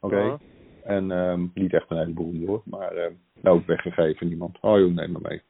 Oké. 0.00 0.38
En 0.84 1.10
ehm, 1.10 1.46
niet 1.54 1.72
echt 1.72 1.90
een 1.90 1.98
hele 1.98 2.12
beroemde 2.12 2.46
hoor. 2.46 2.62
Maar 2.64 2.92
ehm 2.92 3.12
nou 3.40 3.56
ook 3.58 3.66
weggegeven 3.66 4.26
aan 4.26 4.32
iemand. 4.32 4.58
Oh 4.60 4.78
joh, 4.78 4.94
neem 4.94 5.12
maar 5.12 5.22
mee. 5.22 5.42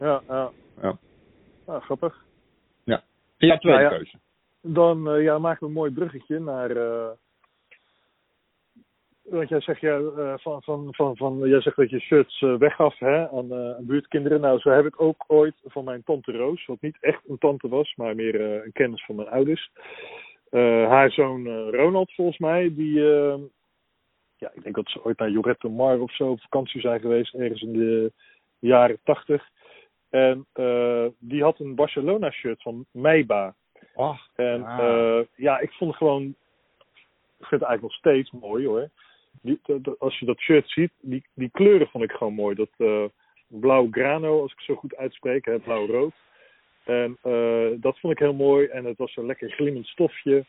Ja, 0.00 0.22
ja. 0.28 0.50
Ja. 0.82 0.98
Ah, 1.64 1.82
grappig. 1.82 2.24
Ja. 2.84 3.02
Ja, 3.36 3.58
tweede 3.58 3.78
Nou 3.78 3.92
ja. 3.92 3.96
keuze. 3.96 4.18
Dan 4.60 5.10
eh, 5.10 5.22
ja, 5.22 5.38
maken 5.38 5.60
we 5.60 5.66
een 5.66 5.72
mooi 5.72 5.92
bruggetje 5.92 6.38
naar. 6.38 6.70
Want 9.30 9.48
jij 9.48 9.60
zegt, 9.60 9.80
ja, 9.80 9.96
eh, 9.98 10.34
van, 10.36 10.62
van, 10.62 10.88
van, 10.94 11.16
van, 11.16 11.38
jij 11.48 11.60
zegt 11.60 11.76
dat 11.76 11.90
je 11.90 12.00
shirts 12.00 12.42
eh, 12.42 12.54
weggaf 12.56 12.98
hè, 12.98 13.28
aan, 13.30 13.52
eh, 13.52 13.74
aan 13.74 13.86
buurtkinderen. 13.86 14.40
Nou, 14.40 14.58
zo 14.58 14.70
heb 14.70 14.86
ik 14.86 15.00
ook 15.00 15.24
ooit 15.26 15.54
van 15.64 15.84
mijn 15.84 16.02
tante 16.04 16.32
Roos, 16.32 16.66
wat 16.66 16.80
niet 16.80 16.96
echt 17.00 17.20
een 17.28 17.38
tante 17.38 17.68
was, 17.68 17.94
maar 17.94 18.14
meer 18.14 18.40
een 18.64 18.72
kennis 18.72 19.04
van 19.04 19.14
mijn 19.14 19.28
ouders. 19.28 19.70
Haar 20.88 21.10
zoon 21.10 21.70
Ronald, 21.70 22.12
volgens 22.14 22.38
mij, 22.38 22.74
die. 22.74 23.14
eh, 23.14 23.38
ja, 24.38 24.50
ik 24.54 24.62
denk 24.62 24.74
dat 24.74 24.88
ze 24.88 25.04
ooit 25.04 25.18
naar 25.18 25.30
Jorette 25.30 25.68
Mar 25.68 26.00
of 26.00 26.14
zo 26.14 26.30
op 26.30 26.40
vakantie 26.40 26.80
zijn 26.80 27.00
geweest, 27.00 27.34
ergens 27.34 27.62
in 27.62 27.72
de 27.72 28.12
jaren 28.58 28.98
tachtig. 29.04 29.48
En 30.10 30.46
eh, 30.52 31.06
die 31.18 31.42
had 31.42 31.58
een 31.60 31.74
Barcelona-shirt 31.74 32.62
van 32.62 32.86
Meiba. 32.90 33.54
Ach, 33.94 34.28
En 34.34 34.64
Ah. 34.64 34.78
ja. 34.78 35.24
ja, 35.36 35.58
ik 35.58 35.72
vond 35.72 35.90
het 35.90 35.98
gewoon. 35.98 36.22
Ik 37.38 37.46
vind 37.46 37.60
het 37.60 37.68
eigenlijk 37.70 37.82
nog 37.82 37.92
steeds 37.92 38.30
mooi 38.30 38.66
hoor. 38.66 38.88
Die, 39.46 39.60
als 39.98 40.18
je 40.18 40.26
dat 40.26 40.38
shirt 40.38 40.70
ziet, 40.70 40.90
die, 41.00 41.24
die 41.34 41.50
kleuren 41.52 41.88
vond 41.88 42.04
ik 42.04 42.12
gewoon 42.12 42.34
mooi. 42.34 42.54
Dat 42.54 42.70
eh, 42.76 43.04
blauw 43.46 43.88
grano, 43.90 44.40
als 44.42 44.52
ik 44.52 44.58
het 44.58 44.66
zo 44.66 44.74
goed 44.74 44.96
uitspreek, 44.96 45.44
hè, 45.44 45.58
blauw-rood. 45.58 46.12
En 46.84 47.18
eh, 47.22 47.68
dat 47.80 47.98
vond 47.98 48.12
ik 48.12 48.18
heel 48.18 48.34
mooi. 48.34 48.66
En 48.66 48.84
het 48.84 48.98
was 48.98 49.16
een 49.16 49.26
lekker 49.26 49.50
glimmend 49.50 49.86
stofje. 49.86 50.44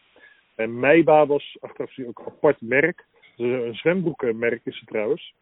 En 0.55 0.79
Meiba 0.79 1.25
was 1.25 1.57
achteraf 1.59 1.99
ook 1.99 2.19
een 2.19 2.25
apart 2.25 2.61
merk. 2.61 3.05
Dus 3.35 3.65
een 3.65 3.75
zwembroekenmerk 3.75 4.61
is 4.63 4.79
het 4.79 4.87
trouwens. 4.87 5.33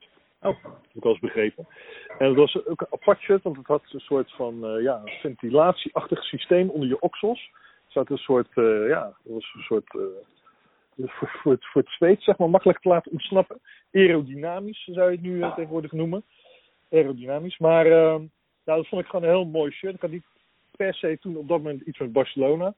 Oh. 0.41 0.63
Heb 0.63 0.93
ik 0.93 1.03
wel 1.03 1.11
eens 1.11 1.21
begrepen. 1.21 1.67
En 2.17 2.27
het 2.27 2.35
was 2.35 2.65
ook 2.65 2.81
een 2.81 2.87
apart 2.89 3.21
shirt, 3.21 3.43
want 3.43 3.57
het 3.57 3.67
had 3.67 3.83
een 3.91 3.99
soort 3.99 4.31
van 4.31 4.65
eh, 4.65 4.83
ja, 4.83 5.01
ventilatieachtig 5.03 6.23
systeem 6.23 6.69
onder 6.69 6.87
je 6.87 6.99
oksels. 6.99 7.51
Er 7.85 7.91
zat 7.91 8.09
een 8.09 8.17
soort, 8.17 8.49
ja, 8.87 9.13
het 9.23 9.33
was 9.33 9.53
een 9.53 9.63
soort, 9.63 9.97
voor, 10.97 11.29
voor, 11.41 11.51
het, 11.51 11.65
voor 11.65 11.81
het 11.81 11.91
zweet, 11.91 12.21
zeg 12.21 12.37
maar, 12.37 12.49
makkelijk 12.49 12.79
te 12.79 12.89
laten 12.89 13.11
ontsnappen. 13.11 13.59
Aerodynamisch 13.91 14.83
zou 14.91 15.11
je 15.11 15.15
het 15.17 15.25
nu 15.25 15.41
eh, 15.41 15.55
tegenwoordig 15.55 15.91
noemen. 15.91 16.23
Aerodynamisch. 16.91 17.57
Maar 17.57 17.85
nou, 17.85 18.29
dat 18.63 18.87
vond 18.87 19.01
ik 19.01 19.07
gewoon 19.07 19.25
een 19.25 19.35
heel 19.35 19.45
mooi 19.45 19.71
shirt. 19.71 19.95
Ik 19.95 20.01
had 20.01 20.11
niet 20.11 20.25
per 20.77 20.93
se 20.93 21.17
toen 21.19 21.37
op 21.37 21.47
dat 21.47 21.57
moment 21.57 21.81
iets 21.81 21.99
met 21.99 22.11
Barcelona. 22.11 22.73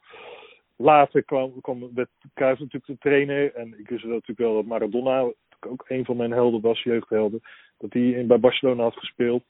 Later 0.76 1.24
kwam, 1.24 1.62
kwam 1.62 1.90
werd 1.94 2.10
Cruijff 2.34 2.60
natuurlijk 2.60 2.86
de 2.86 2.98
trainer. 2.98 3.54
En 3.54 3.80
ik 3.80 3.90
wist 3.90 4.04
natuurlijk 4.04 4.40
wel 4.40 4.54
dat 4.54 4.66
Maradona, 4.66 5.32
ook 5.60 5.86
een 5.88 6.06
van 6.06 6.18
mijn 6.18 6.32
helden 6.32 6.62
was, 6.62 6.84
jeugdhelden, 6.84 7.42
dat 7.78 7.94
hij 7.94 8.02
in- 8.10 8.28
bij 8.28 8.40
Barcelona 8.40 8.84
had 8.84 8.98
gespeeld. 8.98 9.44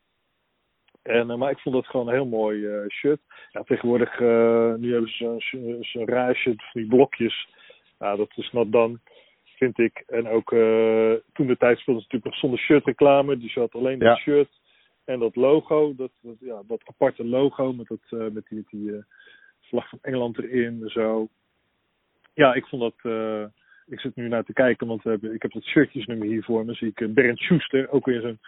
En, 1.01 1.29
eh, 1.29 1.38
maar 1.38 1.51
ik 1.51 1.59
vond 1.59 1.75
dat 1.75 1.88
gewoon 1.88 2.07
een 2.07 2.13
heel 2.13 2.25
mooi 2.25 2.65
eh, 2.65 2.89
shirt. 2.89 3.19
Ja, 3.51 3.63
tegenwoordig, 3.63 4.19
nu 4.79 4.91
hebben 4.91 5.09
ze 5.12 5.36
zo'n 5.81 6.07
raar 6.07 6.36
shirt 6.36 6.63
van 6.71 6.81
die 6.81 6.89
blokjes. 6.89 7.47
Ja, 8.00 8.16
dat 8.16 8.32
is 8.36 8.51
not 8.51 8.72
dan, 8.72 9.00
vind 9.46 9.80
ik. 9.80 10.04
En 10.08 10.27
ook 10.27 10.51
eh, 10.51 11.13
toen 11.34 11.48
de 11.48 11.58
tijd 11.58 11.77
speelde 11.80 12.00
ze 12.01 12.06
natuurlijk 12.06 12.24
nog 12.25 12.36
zonder 12.36 12.60
shirtreclame. 12.60 13.38
Dus 13.38 13.54
je 13.54 13.60
had 13.60 13.75
alleen 13.75 14.00
dat 14.00 14.08
Ja. 14.08 14.16
shirt 14.16 14.50
en 15.06 15.20
dat 15.20 15.36
logo. 15.36 15.96
Dat, 15.96 16.12
dat, 16.22 16.36
ja, 16.39 16.62
dat 16.68 16.82
aparte 16.86 17.25
logo 17.25 17.74
met, 17.74 17.88
dat, 17.88 18.00
eh, 18.10 18.20
met 18.20 18.46
die, 18.48 18.58
met 18.58 18.68
die 18.70 18.92
eh, 18.96 19.04
vlag 19.62 19.89
van 19.89 20.00
Engeland 20.01 20.38
erin. 20.38 20.84
Zo. 20.86 21.27
Ja, 22.34 22.54
ik 22.54 22.66
vond 22.66 22.82
dat, 22.82 23.13
eh, 23.13 23.44
ik 23.86 24.00
zit 24.00 24.16
nu 24.16 24.27
naar 24.27 24.44
te 24.44 24.54
kijken, 24.54 24.88
want 24.88 25.04
we 25.04 25.10
hebben, 25.10 25.34
ik 25.34 25.42
heb 25.42 25.51
dat 25.51 25.63
shirtjesnummer 25.63 26.27
hier 26.27 26.44
voor 26.44 26.66
me. 26.66 26.74
Zie 26.74 26.92
ik 26.96 27.13
Bernd 27.13 27.39
Schuster, 27.39 27.89
ook 27.89 28.06
weer 28.06 28.22
zo'n 28.22 28.39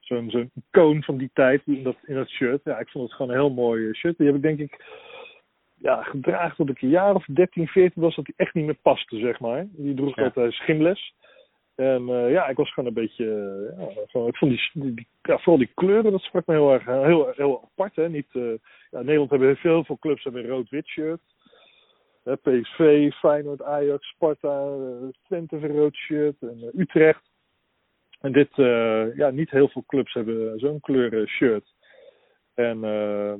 zo'n 0.00 0.30
zo'n 0.30 0.50
icoon 0.54 1.02
van 1.02 1.16
die 1.16 1.30
tijd 1.32 1.62
in 1.66 1.82
dat, 1.82 1.96
in 2.04 2.14
dat 2.14 2.28
shirt. 2.28 2.60
Ja, 2.64 2.78
ik 2.78 2.88
vond 2.88 3.04
het 3.04 3.16
gewoon 3.16 3.30
een 3.32 3.38
heel 3.40 3.50
mooi 3.50 3.94
shirt. 3.94 4.16
Die 4.16 4.26
heb 4.26 4.36
ik 4.36 4.42
denk 4.42 4.58
ik 4.58 4.84
ja, 5.82 6.02
gedragen 6.02 6.56
tot 6.56 6.68
ik 6.70 6.82
een 6.82 6.88
jaar 6.88 7.14
of 7.14 7.24
13, 7.24 7.66
14 7.66 8.02
was, 8.02 8.16
dat 8.16 8.24
die 8.24 8.34
echt 8.36 8.54
niet 8.54 8.64
meer 8.64 8.78
paste, 8.82 9.18
zeg 9.18 9.40
maar. 9.40 9.66
Die 9.70 9.94
droeg 9.94 10.16
Ja. 10.16 10.24
altijd 10.24 10.52
schimles. 10.52 11.14
En 11.74 12.08
eh, 12.08 12.30
ja, 12.30 12.48
ik 12.48 12.56
was 12.56 12.72
gewoon 12.72 12.88
een 12.88 12.94
beetje, 12.94 13.24
eh, 13.78 13.94
ja, 13.96 14.02
gewoon, 14.06 14.28
ik 14.28 14.36
vond 14.36 14.50
die, 14.50 14.92
die, 14.94 15.06
ja, 15.22 15.36
vooral 15.36 15.58
die 15.58 15.70
kleuren, 15.74 16.12
dat 16.12 16.20
sprak 16.20 16.46
me 16.46 16.54
heel 16.54 16.72
erg, 16.72 16.86
eh, 16.86 17.04
heel, 17.04 17.32
heel 17.36 17.62
apart, 17.62 17.96
hè. 17.96 18.08
Niet, 18.08 18.28
eh, 18.32 18.42
ja, 18.90 18.98
in 18.98 19.04
Nederland 19.04 19.30
hebben 19.30 19.56
veel, 19.56 19.84
veel 19.84 19.98
clubs 19.98 20.24
hebben 20.24 20.42
een 20.42 20.50
rood-wit 20.50 20.86
shirt. 20.86 21.20
PSV, 22.42 23.10
Feyenoord, 23.12 23.62
Ajax, 23.62 24.08
Sparta, 24.08 24.62
eh, 24.64 25.08
Twente 25.22 25.56
heeft 25.56 25.68
een 25.68 25.76
rood 25.78 25.94
shirt 25.94 26.36
en 26.40 26.58
eh, 26.62 26.80
Utrecht. 26.80 27.30
En 28.20 28.32
dit, 28.32 28.58
eh, 28.58 29.16
ja, 29.16 29.30
niet 29.30 29.50
heel 29.50 29.68
veel 29.68 29.84
clubs 29.86 30.12
hebben 30.12 30.58
zo'n 30.58 30.80
kleur 30.80 31.20
eh, 31.20 31.26
shirt. 31.26 31.74
En, 32.54 32.84
eh, 32.84 33.34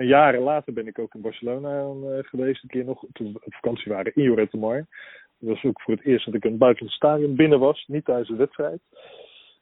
en 0.00 0.06
jaren 0.06 0.40
later 0.40 0.72
ben 0.72 0.86
ik 0.86 0.98
ook 0.98 1.14
in 1.14 1.20
Barcelona 1.20 1.80
eh, 1.80 2.24
geweest, 2.24 2.62
een 2.62 2.68
keer 2.68 2.84
nog, 2.84 3.04
toen 3.12 3.32
we 3.32 3.40
op 3.44 3.54
vakantie 3.54 3.92
waren 3.92 4.14
in 4.14 4.24
Lloret 4.24 4.50
de 4.50 4.58
Mar. 4.58 4.86
Dat 5.38 5.48
was 5.48 5.64
ook 5.64 5.80
voor 5.80 5.94
het 5.94 6.04
eerst 6.04 6.24
dat 6.24 6.34
ik 6.34 6.44
een 6.44 6.58
buitenland 6.58 6.94
stadion 6.94 7.36
binnen 7.36 7.58
was, 7.58 7.84
niet 7.86 8.04
tijdens 8.04 8.28
een 8.28 8.36
wedstrijd. 8.36 8.80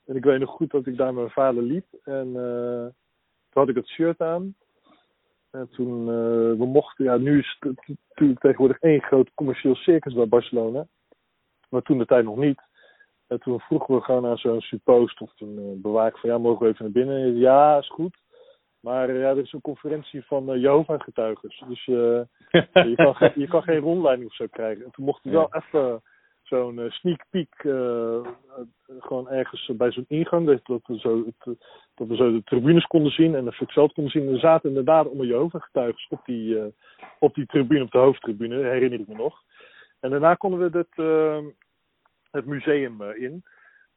En 0.07 0.17
ik 0.17 0.25
weet 0.25 0.41
nog 0.41 0.51
goed 0.51 0.71
dat 0.71 0.87
ik 0.87 0.97
daar 0.97 1.07
met 1.07 1.23
mijn 1.23 1.31
vader 1.31 1.63
liep. 1.63 1.85
En 2.05 2.27
eh, 2.27 2.87
toen 3.51 3.63
had 3.63 3.69
ik 3.69 3.75
het 3.75 3.89
shirt 3.89 4.21
aan. 4.21 4.55
En 5.51 5.69
toen, 5.71 6.01
eh, 6.01 6.59
we 6.59 6.67
mochten, 6.67 7.05
ja, 7.05 7.17
nu 7.17 7.39
is 7.39 7.57
het 7.61 7.77
natuurlijk 8.09 8.41
tegenwoordig 8.41 8.79
één 8.79 9.03
groot 9.03 9.35
commercieel 9.35 9.75
circus 9.75 10.15
bij 10.15 10.29
Barcelona. 10.29 10.87
Maar 11.69 11.83
toen 11.83 11.99
de 11.99 12.07
tijd 12.07 12.25
nog 12.25 12.37
niet. 12.37 12.61
En 13.27 13.41
toen 13.41 13.61
vroegen 13.61 13.95
we 13.95 14.01
gewoon 14.01 14.27
aan 14.27 14.39
zo'n 14.39 14.61
suppost 14.61 15.21
of 15.21 15.41
een 15.41 15.59
uh, 15.59 15.83
bewaker 15.83 16.19
van 16.21 16.31
ja, 16.31 16.39
mogen 16.39 16.67
we 16.67 16.73
even 16.73 16.85
naar 16.85 17.05
binnen? 17.05 17.37
Ja, 17.37 17.79
is 17.79 17.89
goed. 17.89 18.17
Maar 18.81 19.09
eh, 19.09 19.21
ja, 19.21 19.29
er 19.29 19.39
is 19.39 19.53
een 19.53 19.61
conferentie 19.61 20.25
van 20.25 20.51
uh, 20.55 20.61
Jehovah-getuigers. 20.61 21.63
Dus 21.69 21.87
eh, 21.89 22.21
je, 22.89 22.93
kan, 22.97 23.15
ge- 23.15 23.33
je 23.35 23.49
kan 23.49 23.63
geen 23.63 23.79
rondleiding 23.79 24.29
of 24.29 24.35
zo 24.35 24.47
krijgen. 24.51 24.85
En 24.85 24.91
toen 24.91 25.05
mochten 25.05 25.31
we 25.31 25.37
wel 25.37 25.55
even 25.55 26.03
zo'n 26.43 26.87
sneak 26.89 27.25
peek 27.31 27.55
gewoon 28.99 29.29
ergens 29.29 29.71
bij 29.77 29.93
zo'n 29.93 30.05
ingang. 30.09 30.47
Dat, 30.47 30.61
dat, 30.67 30.81
we 30.87 30.99
zo, 30.99 31.25
het, 31.25 31.57
dat 31.95 32.09
we 32.09 32.17
zo 32.17 32.33
de 32.33 32.43
tribunes 32.45 32.87
konden 32.87 33.13
zien 33.13 33.35
en 33.35 33.47
het 33.47 33.73
veld 33.73 33.93
konden 33.93 34.13
zien. 34.13 34.27
En 34.27 34.33
er 34.33 34.39
zaten 34.39 34.69
inderdaad 34.69 35.07
allemaal 35.07 35.27
Jehovah-getuigers 35.27 36.07
op 36.11 36.21
die, 36.25 36.75
op 37.19 37.35
die 37.35 37.47
tribune, 37.47 37.83
op 37.83 37.91
de 37.91 37.99
hoofdtribune, 37.99 38.55
herinner 38.57 39.01
ik 39.01 39.09
me 39.09 39.15
nog. 39.15 39.43
En 40.01 40.11
daarna 40.11 40.35
konden 40.35 40.71
we 40.71 40.79
het, 40.79 40.93
eh, 40.95 41.47
het 42.31 42.47
museum 42.47 43.03
in. 43.03 43.45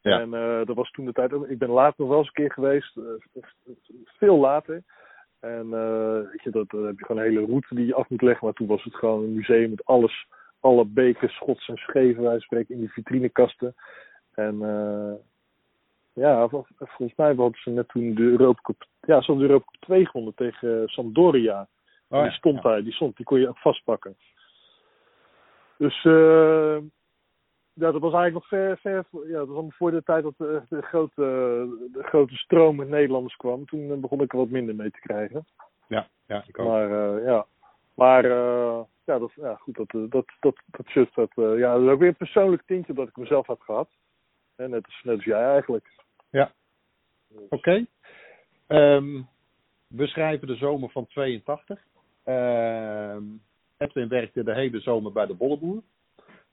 Ja. 0.01 0.19
En 0.19 0.33
eh, 0.33 0.65
dat 0.65 0.75
was 0.75 0.91
toen 0.91 1.05
de 1.05 1.11
tijd. 1.13 1.33
ook- 1.33 1.47
Ik 1.47 1.57
ben 1.57 1.69
later 1.69 1.95
nog 1.97 2.09
wel 2.09 2.17
eens 2.17 2.27
een 2.27 2.33
keer 2.33 2.51
geweest, 2.51 2.97
eh, 2.97 3.43
veel 4.05 4.37
later. 4.37 4.83
En 5.39 5.73
eh, 5.73 6.29
weet 6.31 6.41
je, 6.43 6.49
dat, 6.51 6.69
dan 6.69 6.85
heb 6.85 6.99
je 6.99 7.05
gewoon 7.05 7.21
een 7.21 7.27
hele 7.29 7.45
route 7.45 7.75
die 7.75 7.85
je 7.85 7.93
af 7.95 8.09
moet 8.09 8.21
leggen. 8.21 8.45
Maar 8.45 8.53
toen 8.55 8.67
was 8.67 8.83
het 8.83 8.95
gewoon 8.95 9.23
een 9.23 9.35
museum 9.35 9.69
met 9.69 9.85
alles, 9.85 10.27
alle 10.59 10.85
bekers, 10.85 11.33
schots 11.35 11.67
en 11.67 11.77
scheven, 11.77 12.23
wij 12.23 12.39
spreken, 12.39 12.73
in 12.75 12.79
die 12.79 12.91
vitrinekasten. 12.91 13.75
En 14.33 14.57
ja, 16.13 16.47
vol- 16.47 16.65
volgens 16.77 17.17
mij 17.17 17.33
hadden 17.35 17.59
ze 17.61 17.69
net 17.69 17.87
toen 17.89 18.13
de 18.15 18.21
Europa 18.21 18.61
Cup, 18.61 18.85
ja, 19.01 19.21
ze 19.21 19.35
de 19.35 19.41
Europa 19.41 19.65
Cup 19.71 19.81
2 19.81 20.05
gewonnen 20.05 20.35
tegen 20.35 20.87
Sampdoria. 20.87 21.67
Oh, 22.07 22.21
die 22.23 22.31
stond 22.31 22.61
daar, 22.61 22.83
die 22.83 22.93
stond, 22.93 23.15
die 23.15 23.25
kon 23.25 23.39
je 23.39 23.47
ook 23.49 23.57
vastpakken. 23.57 24.15
Dus 25.77 26.05
eh, 26.05 26.77
ja, 27.73 27.91
dat 27.91 28.01
was 28.01 28.13
eigenlijk 28.13 28.33
nog 28.33 28.47
ver, 28.47 28.77
ver 28.77 29.05
voor- 29.09 29.27
ja, 29.27 29.37
dat 29.37 29.47
was 29.47 29.55
allemaal 29.55 29.77
voor 29.77 29.91
de 29.91 30.03
tijd 30.03 30.23
dat 30.23 30.37
de, 30.37 30.61
de 30.69 30.81
grote, 30.81 31.21
de 31.91 32.03
grote 32.03 32.35
stroom 32.35 32.75
met 32.75 32.89
Nederlanders 32.89 33.35
kwam. 33.35 33.65
Toen 33.65 33.91
eh, 33.91 33.97
begon 33.97 34.21
ik 34.21 34.31
er 34.31 34.37
wat 34.37 34.49
minder 34.49 34.75
mee 34.75 34.91
te 34.91 34.99
krijgen. 34.99 35.45
Ja, 35.87 36.07
ja, 36.27 36.43
ik 36.47 36.59
ook. 36.59 36.67
Maar 36.67 36.91
eh, 36.91 37.25
ja, 37.25 37.45
maar 37.95 38.25
eh, 38.25 38.81
ja, 39.05 39.19
dat, 39.19 39.31
ja, 39.35 39.55
goed, 39.55 39.75
dat, 39.75 39.89
eh, 39.89 40.01
dat, 40.09 40.25
dat, 40.39 40.55
dat 40.65 40.87
shirt, 40.87 41.15
dat, 41.15 41.31
eh, 41.35 41.57
ja, 41.57 41.73
dat 41.73 41.83
is 41.83 41.89
ook 41.89 41.99
weer 41.99 42.07
een 42.07 42.15
persoonlijk 42.15 42.63
tintje 42.65 42.93
dat 42.93 43.07
ik 43.07 43.17
mezelf 43.17 43.47
had 43.47 43.61
gehad. 43.61 43.89
Hè, 44.55 44.67
net, 44.69 44.85
als, 44.85 45.01
net 45.03 45.15
als 45.15 45.25
jij 45.25 45.43
eigenlijk. 45.43 45.85
Ja. 46.29 46.51
Oké. 47.49 47.85
Ehm, 48.67 49.21
we 49.87 50.07
schrijven 50.07 50.47
de 50.47 50.55
zomer 50.55 50.89
van 50.89 51.07
82. 51.07 51.79
Ehm 52.23 53.23
Edwin 53.81 54.07
werkte 54.07 54.43
de 54.43 54.53
hele 54.53 54.79
zomer 54.79 55.11
bij 55.11 55.25
de 55.25 55.33
bolleboer. 55.33 55.81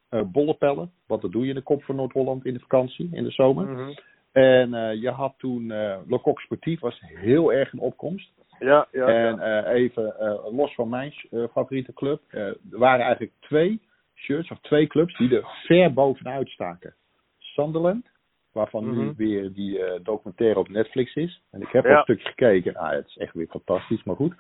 Eh 0.09 0.23
bollepellen, 0.25 0.91
want 1.07 1.23
dat 1.23 1.33
doe 1.33 1.43
je 1.43 1.49
in 1.49 1.55
de 1.55 1.63
kop 1.63 1.83
van 1.85 1.97
Noord-Holland 1.97 2.45
in 2.45 2.55
de 2.55 2.61
vakantie, 2.61 3.09
in 3.13 3.25
de 3.25 3.31
zomer. 3.31 3.67
Mhm. 3.67 3.91
En 4.33 4.75
eh, 4.75 5.01
je 5.03 5.11
had 5.11 5.35
toen, 5.39 5.71
eh 5.71 5.99
Le 6.07 6.21
Coq 6.21 6.41
Sportief 6.43 6.81
was 6.81 7.01
heel 7.05 7.53
erg 7.53 7.73
in 7.73 7.79
opkomst. 7.79 8.33
Ja, 8.59 8.89
ja, 8.93 9.07
en 9.07 9.37
ja. 9.37 9.63
eh, 9.65 9.81
even 9.83 10.19
eh, 10.19 10.53
los 10.57 10.75
van 10.75 10.89
mijn 10.89 11.13
eh, 11.31 11.45
favoriete 11.53 11.93
club. 11.93 12.23
eh, 12.29 12.41
er 12.47 12.57
waren 12.71 13.01
eigenlijk 13.01 13.33
twee 13.41 13.81
shirts 14.15 14.51
of 14.51 14.59
twee 14.61 14.87
clubs 14.87 15.17
die 15.17 15.37
er 15.37 15.45
ver 15.67 15.93
bovenuit 15.93 16.49
staken. 16.49 16.95
Sunderland, 17.39 18.11
waarvan 18.53 18.85
nu 18.91 19.05
Mhm. 19.05 19.15
weer 19.17 19.53
die 19.53 19.83
eh, 19.85 20.01
documentaire 20.03 20.59
op 20.59 20.69
Netflix 20.69 21.15
is. 21.15 21.43
En 21.51 21.61
ik 21.63 21.69
heb 21.69 21.85
Ja. 21.85 21.91
al 21.91 21.97
een 21.97 22.03
stukje 22.03 22.29
gekeken. 22.29 22.75
Ah, 22.77 22.91
het 22.91 23.07
is 23.07 23.17
echt 23.17 23.35
weer 23.35 23.47
fantastisch, 23.47 24.03
maar 24.05 24.17
goed. 24.17 24.35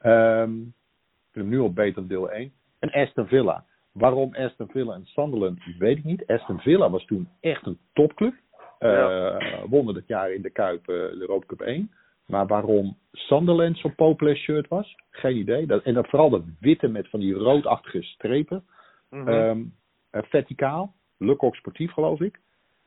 Ehm, 0.00 0.60
ik 0.60 1.32
vind 1.32 1.44
hem 1.44 1.48
nu 1.48 1.60
al 1.60 1.72
beter 1.72 1.94
dan 1.94 2.06
deel 2.06 2.30
1. 2.32 2.52
En 2.78 2.90
Aston 2.92 3.26
Villa. 3.26 3.64
Waarom 3.98 4.34
Aston 4.34 4.68
Villa 4.70 4.94
en 4.94 5.04
Sunderland, 5.06 5.58
weet 5.78 5.96
ik 5.96 6.04
niet. 6.04 6.26
Aston 6.26 6.58
Villa 6.58 6.90
was 6.90 7.04
toen 7.04 7.28
echt 7.40 7.66
een 7.66 7.78
topclub. 7.92 8.34
Ja. 8.78 9.38
Wonnen 9.68 9.94
dat 9.94 10.06
jaar 10.06 10.32
in 10.32 10.42
de 10.42 10.50
Kuip 10.50 10.80
eh, 10.80 10.86
de 10.94 11.16
Europa 11.18 11.46
Cup 11.46 11.60
1. 11.60 11.90
Maar 12.26 12.46
waarom 12.46 12.96
Sunderland 13.12 13.78
zo'n 13.78 13.94
populair 13.94 14.36
shirt 14.36 14.68
was, 14.68 14.96
geen 15.10 15.36
idee. 15.36 15.66
Dat, 15.66 15.82
en 15.82 15.94
dat 15.94 16.08
vooral 16.08 16.30
dat 16.30 16.42
witte 16.60 16.88
met 16.88 17.08
van 17.08 17.20
die 17.20 17.34
roodachtige 17.34 18.02
strepen. 18.02 18.64
Mhm. 19.10 19.28
Ehm, 19.28 19.62
eh, 20.10 20.22
verticaal. 20.24 20.94
Le 21.18 21.34
Coq 21.36 21.56
Sportief 21.56 21.92
geloof 21.92 22.20
ik. 22.20 22.40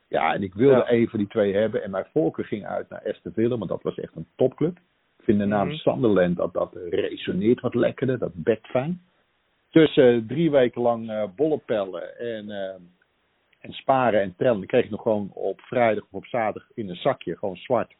Ja, 0.08 0.34
en 0.34 0.42
ik 0.42 0.54
wilde 0.54 0.76
Ja. 0.76 0.90
een 0.92 1.08
van 1.08 1.18
die 1.18 1.28
twee 1.28 1.54
hebben. 1.54 1.82
En 1.82 1.90
mijn 1.90 2.06
voorkeur 2.12 2.44
ging 2.44 2.66
uit 2.66 2.88
naar 2.88 3.02
Aston 3.08 3.32
Villa, 3.32 3.56
maar 3.56 3.68
dat 3.68 3.82
was 3.82 3.98
echt 3.98 4.16
een 4.16 4.26
topclub. 4.36 4.76
Ik 5.18 5.24
vind 5.24 5.38
de 5.38 5.44
naam 5.44 5.66
Mhm. 5.66 5.76
Sunderland, 5.76 6.36
dat, 6.36 6.52
dat 6.52 6.76
resoneert 6.90 7.60
wat 7.60 7.74
lekkerder. 7.74 8.18
Dat 8.18 8.32
bekt 8.34 8.66
fijn. 8.66 9.00
Eh, 9.70 10.16
drie 10.26 10.50
weken 10.50 10.82
lang 10.82 11.10
eh 11.10 11.24
bollepellen 11.36 12.18
en, 12.18 12.50
eh, 12.50 12.74
en 13.60 13.72
sparen 13.72 14.20
en 14.20 14.34
tellen. 14.36 14.58
Dan 14.58 14.66
kreeg 14.66 14.84
ik 14.84 14.90
nog 14.90 15.02
gewoon 15.02 15.30
op 15.34 15.60
vrijdag 15.60 16.04
of 16.04 16.12
op 16.12 16.26
zaterdag 16.26 16.70
in 16.74 16.88
een 16.88 16.96
zakje, 16.96 17.36
gewoon 17.36 17.56
zwart. 17.56 17.94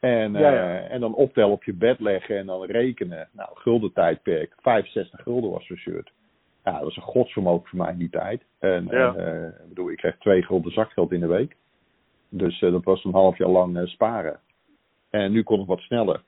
En, 0.00 0.36
eh, 0.36 0.42
Ja, 0.42 0.52
ja. 0.52 0.80
en 0.80 1.00
dan 1.00 1.14
optellen 1.14 1.50
op 1.50 1.64
je 1.64 1.72
bed 1.72 2.00
leggen 2.00 2.38
en 2.38 2.46
dan 2.46 2.64
rekenen. 2.64 3.28
Nou, 3.32 3.48
gulden 3.54 3.92
tijdperk. 3.92 4.52
65 4.60 5.22
gulden 5.22 5.50
was 5.50 5.66
zo'n 5.66 5.76
shirt. 5.76 6.10
Ja, 6.64 6.72
dat 6.72 6.82
was 6.82 6.96
een 6.96 7.02
godsvermogen 7.02 7.68
voor 7.68 7.78
mij 7.78 7.92
in 7.92 7.98
die 7.98 8.10
tijd. 8.10 8.42
En, 8.58 8.86
Ja. 8.90 9.14
en, 9.14 9.54
bedoel, 9.68 9.90
ik 9.90 9.96
kreeg 9.96 10.16
twee 10.18 10.42
gulden 10.42 10.72
zakgeld 10.72 11.12
in 11.12 11.20
de 11.20 11.26
week. 11.26 11.56
Dus 12.28 12.58
dat 12.60 12.84
was 12.84 13.04
een 13.04 13.12
half 13.12 13.38
jaar 13.38 13.48
lang 13.48 13.88
sparen. 13.88 14.40
En 15.10 15.32
nu 15.32 15.42
kon 15.42 15.58
het 15.58 15.68
wat 15.68 15.80
sneller. 15.80 16.22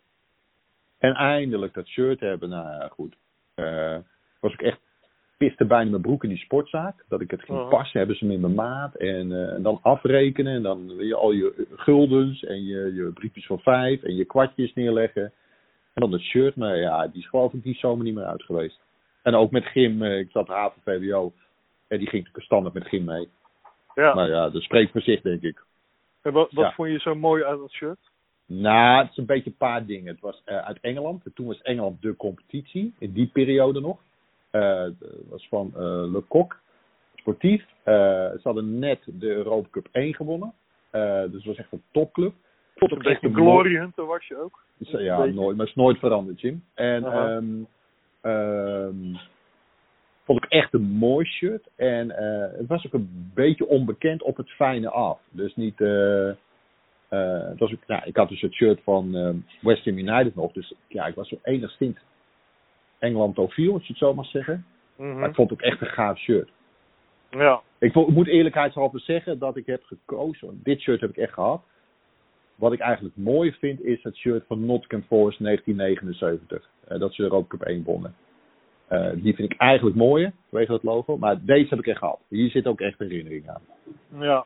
En 0.99 1.15
eindelijk 1.15 1.75
dat 1.75 1.87
shirt 1.87 2.21
hebben. 2.21 2.49
Nou 2.49 2.67
ja, 2.67 2.89
goed. 2.89 3.17
Eh, 3.55 3.97
was 4.41 4.53
ik 4.53 4.63
echt 4.63 4.79
piste 5.37 5.65
bijna 5.65 5.91
mijn 5.91 6.03
broek 6.03 6.23
in 6.23 6.29
die 6.29 6.39
sportzaak. 6.39 7.05
Dat 7.09 7.21
ik 7.21 7.31
het 7.31 7.43
ging 7.43 7.59
Mhm. 7.59 7.69
passen, 7.69 7.99
hebben 7.99 8.17
ze 8.17 8.27
in 8.27 8.41
mijn 8.41 8.55
maat. 8.55 8.95
En, 8.95 9.33
eh, 9.33 9.53
en 9.55 9.63
dan 9.63 9.79
afrekenen. 9.83 10.55
En 10.55 10.63
dan 10.63 10.87
wil 10.97 11.07
je 11.07 11.15
al 11.15 11.33
je 11.33 11.67
guldens 11.77 12.45
en 12.45 12.65
je, 12.65 12.95
je 12.95 13.11
briefjes 13.15 13.47
van 13.47 13.61
vijf 13.61 14.03
en 14.03 14.17
je 14.17 14.25
kwartjes 14.25 14.75
neerleggen. 14.75 15.23
En 15.95 16.03
dan 16.03 16.13
het 16.13 16.23
shirt. 16.23 16.57
Maar 16.57 16.77
ja, 16.77 17.07
die 17.09 17.21
is 17.23 17.29
geloof 17.29 17.53
ik 17.53 17.63
die 17.63 17.75
zomer 17.75 18.05
niet 18.05 18.15
meer 18.15 18.25
uit 18.25 18.43
geweest. 18.43 18.81
En 19.23 19.35
ook 19.35 19.51
met 19.51 19.65
gym. 19.65 20.03
eh, 20.03 20.19
ik 20.19 20.31
zat 20.31 20.47
HAVO 20.49 20.81
VWO. 20.85 21.33
En 21.89 21.99
die 21.99 22.09
ging 22.09 22.29
standaard 22.35 22.75
met 22.75 22.87
gym 22.89 23.05
mee. 23.05 23.29
ja. 23.95 24.15
Maar 24.15 24.29
ja, 24.29 24.51
dat 24.51 24.63
spreekt 24.63 24.93
voor 24.93 25.01
zich 25.01 25.21
denk 25.21 25.43
ik. 25.43 25.63
En 26.23 26.33
wat, 26.33 26.53
wat 26.53 26.65
ja. 26.65 26.73
vond 26.73 26.91
je 26.91 26.99
zo 26.99 27.15
mooi 27.15 27.45
aan 27.45 27.59
dat 27.59 27.71
shirt? 27.71 27.99
Nou, 28.47 29.01
het 29.03 29.11
is 29.11 29.17
een 29.17 29.27
beetje 29.27 29.51
een 29.51 29.57
paar 29.57 29.87
dingen. 29.87 30.07
Het 30.13 30.21
was 30.21 30.43
eh, 30.45 30.57
uit 30.57 30.79
Engeland. 30.81 31.23
Toen 31.35 31.47
was 31.47 31.63
Engeland 31.63 32.03
de 32.03 32.17
competitie. 32.17 32.95
In 32.99 33.13
die 33.13 33.27
periode 33.27 33.81
nog. 33.81 33.99
Eh, 34.51 34.83
Het 34.83 35.29
was 35.29 35.49
van 35.49 35.73
eh 35.75 36.13
Le 36.13 36.23
Coq. 36.25 36.57
Sportief. 37.15 37.65
Eh, 37.83 37.95
ze 38.31 38.41
hadden 38.43 38.79
net 38.79 38.99
de 39.05 39.27
Europa 39.27 39.69
Cup 39.71 39.89
1 39.93 40.15
gewonnen. 40.15 40.53
Eh, 40.91 41.21
dus 41.21 41.33
het 41.33 41.45
was 41.45 41.57
echt 41.57 41.73
een 41.73 41.83
topclub. 41.91 42.33
Vond 42.77 42.93
Een 42.93 42.99
beetje 42.99 43.33
Glory 43.33 43.77
Hunter 43.77 44.07
was 44.07 44.27
je 44.27 44.37
ook. 44.37 44.65
Ja, 44.79 45.25
nooit. 45.25 45.57
Maar 45.57 45.67
is 45.67 45.75
nooit 45.75 45.99
veranderd, 45.99 46.41
Jim. 46.41 46.65
En 46.75 47.05
ehm, 47.05 47.63
ehm, 48.21 49.17
vond 50.25 50.45
ik 50.45 50.51
echt 50.51 50.75
een 50.75 50.91
mooi 50.91 51.27
shirt. 51.27 51.69
En 51.77 52.11
eh, 52.11 52.59
het 52.59 52.67
was 52.67 52.87
ook 52.87 52.93
een 52.93 53.31
beetje 53.35 53.67
onbekend 53.67 54.23
op 54.23 54.37
het 54.37 54.51
fijne 54.51 54.91
af. 54.91 55.21
Dus 55.31 55.57
niet... 55.57 55.81
eh, 55.81 56.29
eh, 56.29 56.37
het 57.49 57.59
was 57.59 57.73
ook, 57.73 57.87
nou, 57.87 58.03
ik 58.05 58.17
had 58.17 58.29
dus 58.29 58.41
het 58.41 58.53
shirt 58.53 58.81
van 58.83 59.15
ehm, 59.15 59.37
West 59.61 59.85
Ham 59.85 59.99
United 59.99 60.35
nog. 60.35 60.53
Dus 60.53 60.75
ja, 60.87 61.07
ik 61.07 61.15
was 61.15 61.29
zo 61.29 61.39
enigszins 61.43 61.99
Engelandofiel, 63.01 63.73
als 63.73 63.83
je 63.83 63.89
het 63.89 64.03
zo 64.03 64.15
mag 64.15 64.27
zeggen. 64.27 64.67
Mhm. 64.97 65.19
Maar 65.19 65.29
ik 65.29 65.35
vond 65.35 65.51
het 65.51 65.59
ook 65.59 65.67
echt 65.67 65.81
een 65.81 65.87
gaaf 65.87 66.19
shirt. 66.19 66.51
Ja. 67.31 67.61
Ik, 67.79 67.95
ik 67.95 68.09
moet 68.09 68.27
eerlijkheidshalve 68.27 68.99
zeggen 68.99 69.39
dat 69.39 69.57
ik 69.57 69.67
heb 69.67 69.83
gekozen. 69.85 70.61
Dit 70.63 70.81
shirt 70.81 71.01
heb 71.01 71.11
ik 71.11 71.17
echt 71.17 71.33
gehad. 71.33 71.63
Wat 72.55 72.73
ik 72.73 72.81
eigenlijk 72.81 73.17
mooi 73.17 73.53
vind 73.53 73.81
is 73.81 74.03
het 74.03 74.17
shirt 74.17 74.47
van 74.47 74.67
Nottingham 74.67 75.03
Forest 75.03 75.43
1979. 75.43 76.71
eh, 76.89 76.99
dat 76.99 77.15
ze 77.15 77.23
Europa 77.23 77.49
Cup 77.49 77.63
1 77.63 77.83
wonnen. 77.85 78.15
Eh, 78.87 79.11
die 79.15 79.35
vind 79.35 79.53
ik 79.53 79.59
eigenlijk 79.59 79.97
mooier, 79.97 80.33
vanwege 80.49 80.71
dat 80.73 80.83
logo. 80.83 81.17
Maar 81.17 81.45
deze 81.45 81.69
heb 81.69 81.79
ik 81.79 81.87
echt 81.87 81.99
gehad. 81.99 82.21
Hier 82.29 82.51
zit 82.51 82.67
ook 82.67 82.81
echt 82.81 82.99
herinnering 82.99 83.49
aan. 83.49 83.63
Ja. 84.21 84.45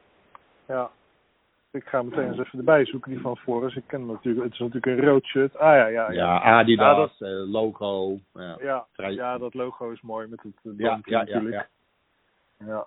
Ja. 0.68 0.90
Ik 1.75 1.85
ga 1.85 2.02
meteen 2.02 2.28
eens 2.28 2.38
even 2.38 2.59
erbij 2.59 2.87
zoeken, 2.87 3.11
die 3.11 3.21
van 3.21 3.37
Forrest. 3.37 3.76
Ik 3.76 3.83
ken 3.87 3.99
hem 3.99 4.09
natuurlijk. 4.09 4.45
Het 4.45 4.52
is 4.52 4.59
natuurlijk 4.59 4.87
een 4.87 5.00
rood 5.00 5.25
shirt. 5.25 5.57
Ah 5.57 5.76
ja, 5.76 5.87
ja. 5.87 6.11
Ja, 6.11 6.12
Ja, 6.12 6.59
Adidas, 6.59 7.21
eh, 7.21 7.28
logo. 7.28 8.19
Ja. 8.35 8.57
ja, 8.61 8.87
ja 9.09 9.38
dat 9.38 9.54
logo 9.54 9.90
is 9.90 10.00
mooi 10.00 10.26
met 10.28 10.43
het 10.43 10.52
eh, 10.62 10.73
Ja, 10.76 10.88
dampje 10.88 11.11
ja, 11.11 11.19
ja, 11.19 11.25
natuurlijk. 11.25 11.69
ja. 12.59 12.66
Ja. 12.66 12.87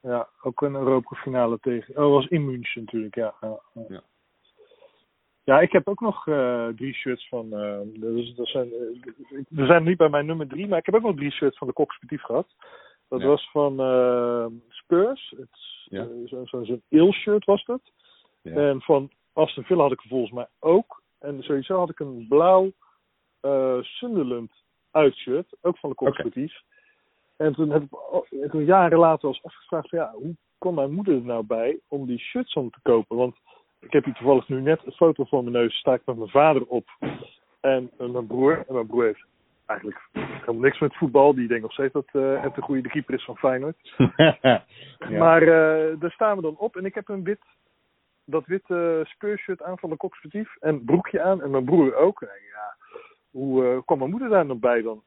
Ja, 0.00 0.28
ook 0.42 0.62
een 0.62 0.74
Europa 0.74 1.16
finale 1.16 1.58
tegen. 1.60 1.96
Oh, 1.96 2.12
was 2.12 2.26
in 2.26 2.44
München 2.44 2.84
natuurlijk, 2.84 3.14
ja. 3.14 3.34
Ja, 3.40 3.60
ja. 3.74 3.84
Ja. 3.88 4.02
Ja, 5.44 5.60
ik 5.60 5.72
heb 5.72 5.88
ook 5.88 6.00
nog 6.00 6.26
eh, 6.28 6.66
drie 6.68 6.94
shirts 6.94 7.28
van. 7.28 7.50
dus, 7.94 8.34
dat 8.34 8.46
zijn, 8.46 8.72
eh, 8.72 9.42
we 9.48 9.66
zijn 9.66 9.84
niet 9.84 9.96
bij 9.96 10.08
mijn 10.08 10.26
nummer 10.26 10.46
drie, 10.46 10.68
maar 10.68 10.78
ik 10.78 10.86
heb 10.86 10.94
ook 10.94 11.02
nog 11.02 11.16
drie 11.16 11.32
shirts 11.32 11.58
van 11.58 11.66
de 11.66 11.72
Kokspetief 11.72 12.22
gehad. 12.22 12.46
Dat 13.14 13.22
Ja. 13.22 13.28
was 13.28 13.50
van 13.50 13.80
eh, 13.80 14.46
Spurs. 14.68 15.34
Ja. 15.84 16.00
eh, 16.02 16.06
Zo'n 16.24 16.46
zo, 16.46 16.64
zo'n 16.64 16.82
eel 16.88 17.12
shirt 17.12 17.44
was 17.44 17.64
dat. 17.64 17.80
Ja. 18.42 18.52
En 18.54 18.80
van 18.82 19.10
Aston 19.32 19.64
Villa 19.64 19.82
had 19.82 19.92
ik 19.92 20.00
volgens 20.08 20.32
mij 20.32 20.46
ook. 20.60 21.02
En 21.18 21.42
sowieso 21.42 21.78
had 21.78 21.90
ik 21.90 22.00
een 22.00 22.26
blauw 22.28 22.72
eh, 23.40 23.78
Sunderland 23.82 24.52
uitshirt, 24.90 25.56
ook 25.62 25.78
van 25.78 25.90
de 25.90 25.96
Kokspetief. 25.96 26.62
En 27.36 27.54
toen 27.54 27.70
heb 27.70 27.82
ik 27.82 27.88
en 28.42 28.50
toen 28.50 28.64
jaren 28.64 28.98
later 28.98 29.28
was 29.28 29.42
afgevraagd 29.42 29.88
van 29.88 29.98
ja, 29.98 30.12
hoe 30.12 30.36
kwam 30.58 30.74
mijn 30.74 30.92
moeder 30.92 31.14
er 31.14 31.20
nou 31.24 31.44
bij 31.46 31.78
om 31.88 32.06
die 32.06 32.18
shirts 32.18 32.54
om 32.54 32.70
te 32.70 32.78
kopen? 32.82 33.16
Want 33.16 33.36
ik 33.80 33.92
heb 33.92 34.04
hier 34.04 34.14
toevallig 34.14 34.48
nu 34.48 34.60
net 34.60 34.80
een 34.86 34.92
foto 34.92 35.24
voor 35.24 35.42
mijn 35.42 35.52
neus, 35.56 35.74
sta 35.74 35.94
ik 35.94 36.02
met 36.04 36.16
mijn 36.16 36.30
vader 36.30 36.66
op 36.66 36.88
en 37.60 37.90
eh, 37.98 38.08
mijn 38.08 38.26
broer. 38.26 38.64
En 38.68 38.74
mijn 38.74 38.86
broer 38.86 39.04
heeft 39.04 39.26
eigenlijk 39.74 40.08
helemaal 40.12 40.62
niks 40.62 40.78
met 40.78 40.96
voetbal. 40.96 41.34
Die 41.34 41.48
denkt 41.48 41.62
nog 41.62 41.72
steeds 41.72 41.92
dat 41.92 42.08
eh 42.12 42.42
het 42.42 42.54
de 42.54 42.62
goede 42.62 42.82
de 42.82 42.88
keeper 42.88 43.14
is 43.14 43.24
van 43.24 43.36
Feyenoord. 43.36 43.76
Ja. 44.40 44.64
Maar 45.18 45.42
eh, 45.42 46.00
daar 46.00 46.10
staan 46.10 46.36
we 46.36 46.42
dan 46.42 46.56
op 46.56 46.76
en 46.76 46.84
ik 46.84 46.94
heb 46.94 47.08
een 47.08 47.24
wit, 47.24 47.40
dat 48.24 48.46
witte 48.46 49.02
speurshirt 49.04 49.62
aan 49.62 49.78
van 49.78 49.90
de 49.90 49.96
koksportief 49.96 50.56
en 50.60 50.84
broekje 50.84 51.22
aan 51.22 51.42
en 51.42 51.50
mijn 51.50 51.64
broer 51.64 51.94
ook. 51.94 52.22
En 52.22 52.28
ja, 52.52 52.76
hoe 53.30 53.64
eh, 53.64 53.78
kwam 53.84 53.98
mijn 53.98 54.10
moeder 54.10 54.28
daar 54.28 54.46
nog 54.46 54.58
bij 54.58 54.82
dan? 54.82 55.02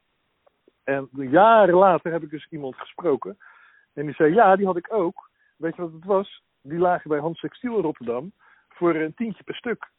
En 0.83 1.09
jaren 1.11 1.75
later 1.75 2.11
heb 2.11 2.23
ik 2.23 2.29
dus 2.29 2.47
iemand 2.49 2.75
gesproken 2.75 3.37
en 3.93 4.05
die 4.05 4.15
zei 4.15 4.33
ja, 4.33 4.55
die 4.55 4.65
had 4.65 4.77
ik 4.77 4.93
ook. 4.93 5.29
Weet 5.57 5.75
je 5.75 5.81
wat 5.81 5.91
het 5.91 6.05
was? 6.05 6.43
Die 6.61 6.79
lagen 6.79 7.09
bij 7.09 7.19
Hans 7.19 7.39
Textiel 7.39 7.75
in 7.75 7.81
Rotterdam 7.81 8.31
voor 8.69 8.95
een 8.95 9.13
tientje 9.13 9.43
per 9.43 9.55
stuk. 9.55 9.91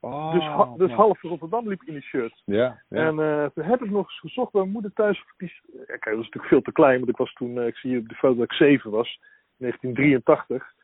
Oh, 0.00 0.32
dus 0.32 0.44
ha- 0.44 0.74
dus 0.76 0.90
ja. 0.90 0.96
half 0.96 1.22
Rotterdam 1.22 1.68
liep 1.68 1.82
in 1.84 1.92
die 1.92 2.02
shirt. 2.02 2.42
Ja, 2.44 2.82
ja. 2.88 3.06
En 3.06 3.20
eh, 3.20 3.46
toen 3.54 3.64
heb 3.64 3.82
ik 3.82 3.90
nog 3.90 4.08
eens 4.08 4.18
gezocht 4.20 4.52
bij 4.52 4.60
mijn 4.60 4.72
moeder 4.72 4.92
thuis. 4.92 5.24
Die, 5.36 5.52
ja, 5.72 5.84
kijk, 5.84 6.04
dat 6.04 6.14
was 6.14 6.24
natuurlijk 6.24 6.46
veel 6.46 6.62
te 6.62 6.72
klein, 6.72 6.96
want 6.96 7.08
ik 7.08 7.16
was 7.16 7.32
toen, 7.32 7.58
eh, 7.58 7.66
ik 7.66 7.76
zie 7.76 7.98
op 7.98 8.08
de 8.08 8.14
foto 8.14 8.34
dat 8.34 8.44
ik 8.44 8.52
zeven 8.52 8.90
was, 8.90 9.20
1983. 9.56 10.74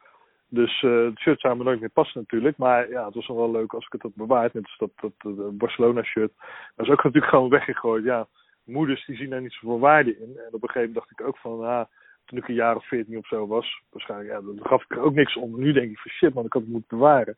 Dus 0.48 0.82
eh 0.82 1.04
het 1.04 1.18
shirt 1.18 1.40
zou 1.40 1.56
me 1.56 1.64
nooit 1.64 1.80
meer 1.80 1.90
passen 1.90 2.20
natuurlijk. 2.20 2.56
Maar 2.56 2.90
ja, 2.90 3.04
het 3.04 3.14
was 3.14 3.26
nog 3.26 3.36
wel 3.36 3.50
leuk 3.50 3.72
als 3.72 3.86
ik 3.86 3.92
het 3.92 4.02
had 4.02 4.14
bewaard. 4.14 4.54
Net 4.54 4.64
als 4.64 4.78
dat, 4.78 4.90
dat, 5.00 5.36
dat 5.36 5.58
Barcelona 5.58 6.02
shirt. 6.02 6.32
Dat 6.76 6.86
is 6.86 6.92
ook 6.92 7.02
natuurlijk 7.04 7.32
gewoon 7.32 7.48
weggegooid. 7.48 8.04
Ja, 8.04 8.26
moeders 8.64 9.06
die 9.06 9.16
zien 9.16 9.30
daar 9.30 9.40
niet 9.40 9.52
zoveel 9.52 9.78
waarde 9.78 10.18
in. 10.18 10.38
En 10.38 10.52
op 10.52 10.62
een 10.62 10.70
gegeven 10.70 10.80
moment 10.80 10.94
dacht 10.94 11.10
ik 11.10 11.26
ook 11.26 11.38
van, 11.38 11.64
ah, 11.64 11.84
toen 12.24 12.38
ik 12.38 12.48
een 12.48 12.54
jaar 12.54 12.76
of 12.76 12.88
veertien 12.88 13.18
of 13.18 13.26
zo 13.26 13.46
was, 13.46 13.82
waarschijnlijk, 13.90 14.30
ja, 14.30 14.40
dan 14.40 14.58
gaf 14.62 14.84
ik 14.84 14.90
er 14.90 15.00
ook 15.00 15.14
niks 15.14 15.36
om. 15.36 15.60
Nu 15.60 15.72
denk 15.72 15.90
ik 15.90 15.98
van 15.98 16.10
shit 16.10 16.34
man, 16.34 16.44
ik 16.44 16.52
had 16.52 16.62
het 16.62 16.70
moeten 16.70 16.98
bewaren. 16.98 17.36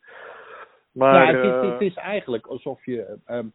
Maar, 0.94 1.32
ja, 1.32 1.36
het, 1.36 1.44
is, 1.44 1.50
eh, 1.50 1.72
het 1.72 1.80
is 1.80 1.94
eigenlijk 1.94 2.46
alsof 2.46 2.84
je 2.84 3.18
ehm, 3.26 3.46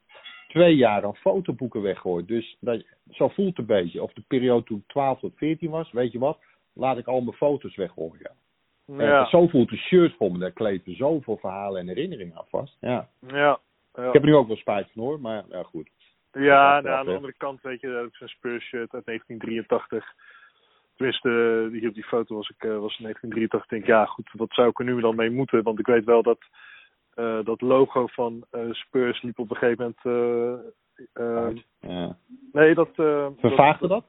twee 0.48 0.76
jaar 0.76 1.06
aan 1.06 1.16
fotoboeken 1.16 1.82
weggooit. 1.82 2.28
Dus 2.28 2.58
dat, 2.60 2.84
zo 3.10 3.28
voelt 3.28 3.58
het 3.58 3.58
een 3.58 3.76
beetje. 3.76 4.04
Of 4.04 4.14
de 4.14 4.24
periode 4.28 4.64
toen 4.64 4.78
ik 4.78 4.88
12 4.88 5.20
tot 5.20 5.34
14 5.36 5.70
was, 5.70 5.92
weet 5.92 6.12
je 6.12 6.20
wat? 6.20 6.40
Laat 6.74 6.98
ik 6.98 7.08
al 7.08 7.22
mijn 7.22 7.38
foto's 7.38 7.76
weggooien. 7.76 8.32
En 8.88 9.06
ja, 9.06 9.26
zo 9.26 9.48
voelt 9.48 9.70
de 9.70 9.78
shirt 9.78 10.16
voor 10.18 10.32
me. 10.32 10.38
Daar 10.38 10.52
kleven 10.52 10.96
zoveel 10.96 11.38
verhalen 11.38 11.82
en 11.82 11.88
herinneringen 11.88 12.38
aan 12.38 12.46
vast. 12.50 12.78
Ja. 12.80 13.10
ja, 13.28 13.60
ja. 13.94 14.08
Ik 14.08 14.14
heb 14.14 14.22
er 14.22 14.30
nu 14.30 14.36
ook 14.36 14.48
wel 14.48 14.58
spijt 14.58 14.90
van 14.94 15.04
hoor, 15.04 15.20
maar 15.20 15.44
ja, 15.50 15.64
goed. 15.64 15.90
Ja, 16.32 16.82
nou, 16.82 16.88
aan 16.88 17.06
de 17.06 17.16
andere 17.16 17.34
kant, 17.38 17.62
weet 17.62 17.82
je, 17.82 17.88
dat 17.88 18.12
is 18.12 18.20
een 18.20 18.28
Spurs 18.28 18.66
shirt 18.66 18.94
uit 18.94 19.06
1983. 19.06 20.14
Tenminste, 20.96 21.30
eh, 21.30 21.80
hier 21.80 21.90
op 21.90 21.94
die 21.94 22.04
foto 22.04 22.36
was 22.36 22.50
ik 22.50 22.64
eh, 22.64 22.70
was 22.70 22.98
1983. 22.98 23.64
Ik 23.64 23.70
denk, 23.70 23.86
ja, 23.86 24.06
goed, 24.06 24.30
wat 24.34 24.54
zou 24.54 24.70
ik 24.70 24.80
er 24.80 24.86
nu 24.86 25.02
dan 25.02 25.16
mee 25.16 25.30
moeten? 25.30 25.64
Want 25.64 25.80
ik 25.80 25.86
weet 25.86 26.06
wel 26.06 26.24
dat 26.24 26.40
eh, 27.20 27.40
dat 27.46 27.62
logo 27.62 28.08
van 28.08 28.44
eh, 28.52 28.62
Spurs 28.72 29.22
liep 29.22 29.40
op 29.40 29.50
een 29.50 29.58
gegeven 29.58 29.96
moment. 30.04 30.64
eh, 31.14 31.48
Ja. 31.80 32.18
nee, 32.52 32.74
dat. 32.74 32.90
eh, 32.96 33.28
Vervaagde 33.38 33.88
dat? 33.88 34.06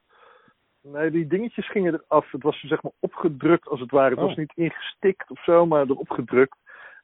Nee, 0.82 1.10
die 1.10 1.26
dingetjes 1.26 1.70
gingen 1.70 1.94
eraf. 1.94 2.30
Het 2.30 2.42
was 2.42 2.60
zeg 2.60 2.82
maar 2.82 2.92
opgedrukt 2.98 3.68
als 3.68 3.80
het 3.80 3.90
ware. 3.90 4.10
Het 4.10 4.18
Oh. 4.18 4.24
was 4.24 4.36
niet 4.36 4.52
ingestikt 4.54 5.30
of 5.30 5.42
zo, 5.44 5.66
maar 5.66 5.84
erop 5.86 6.10
gedrukt. 6.10 6.56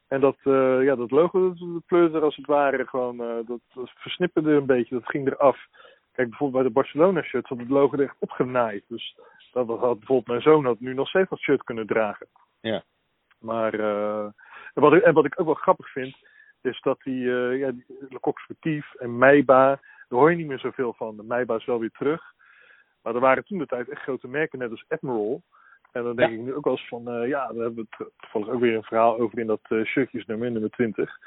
En 0.08 0.20
dat, 0.20 0.36
eh, 0.42 0.82
ja, 0.84 0.94
dat 0.94 1.10
logo, 1.10 1.54
dat, 1.54 1.86
pleurde 1.86 2.16
er 2.18 2.24
als 2.24 2.36
het 2.36 2.46
ware 2.46 2.86
gewoon, 2.86 3.20
eh, 3.20 3.46
dat, 3.46 3.60
dat 3.74 3.90
versnipperde 3.94 4.50
een 4.52 4.66
beetje, 4.66 4.94
dat 4.94 5.08
ging 5.08 5.26
eraf. 5.26 5.66
Kijk, 6.12 6.28
bijvoorbeeld 6.28 6.62
bij 6.62 6.72
de 6.72 6.78
Barcelona 6.80 7.22
shirt 7.22 7.48
had 7.48 7.58
het 7.58 7.68
logo 7.68 7.96
er 7.96 8.02
echt 8.02 8.16
opgenaaid. 8.18 8.84
Dus 8.88 9.16
dat 9.52 9.66
had 9.66 9.78
bijvoorbeeld 9.78 10.26
mijn 10.26 10.42
zoon 10.42 10.64
had 10.64 10.80
nu 10.80 10.94
nog 10.94 11.08
steeds 11.08 11.28
dat 11.30 11.38
shirt 11.38 11.62
kunnen 11.64 11.86
dragen. 11.86 12.26
Ja. 12.60 12.82
Maar, 13.40 13.74
eh, 13.74 14.26
en, 14.76 14.82
wat 14.82 14.92
ik, 14.92 15.02
en 15.02 15.14
wat 15.14 15.24
ik 15.24 15.40
ook 15.40 15.46
wel 15.46 15.54
grappig 15.54 15.90
vind, 15.90 16.16
is 16.60 16.80
dat 16.80 17.00
die, 17.02 17.30
eh 17.30 17.58
ja, 17.58 17.70
die 17.70 17.84
Le 18.08 18.20
Coq 18.20 18.38
Sportief 18.38 18.94
en 18.94 19.18
Meiba, 19.18 19.66
daar 20.08 20.18
hoor 20.18 20.30
je 20.30 20.36
niet 20.36 20.46
meer 20.46 20.58
zoveel 20.58 20.92
van. 20.92 21.16
De 21.16 21.22
Meiba 21.22 21.54
is 21.56 21.64
wel 21.64 21.80
weer 21.80 21.90
terug. 21.90 22.22
Maar 23.02 23.14
er 23.14 23.20
waren 23.20 23.44
toen 23.44 23.58
de 23.58 23.66
tijd 23.66 23.88
echt 23.88 24.02
grote 24.02 24.28
merken, 24.28 24.58
net 24.58 24.70
als 24.70 24.84
Admiral. 24.88 25.42
En 25.92 26.02
dan 26.02 26.16
denk 26.16 26.30
Ja. 26.30 26.36
ik 26.36 26.42
nu 26.42 26.54
ook 26.54 26.64
wel 26.64 26.72
eens 26.72 26.88
van, 26.88 27.08
eh, 27.08 27.28
ja, 27.28 27.46
daar 27.46 27.62
hebben 27.62 27.74
we 27.74 27.86
het 27.98 28.10
toevallig 28.16 28.48
ook 28.48 28.60
weer 28.60 28.74
een 28.74 28.82
verhaal 28.82 29.18
over 29.18 29.38
in 29.38 29.46
dat 29.46 29.60
shirtjesnummer, 29.84 30.50
nummer 30.50 30.70
20, 30.70 31.18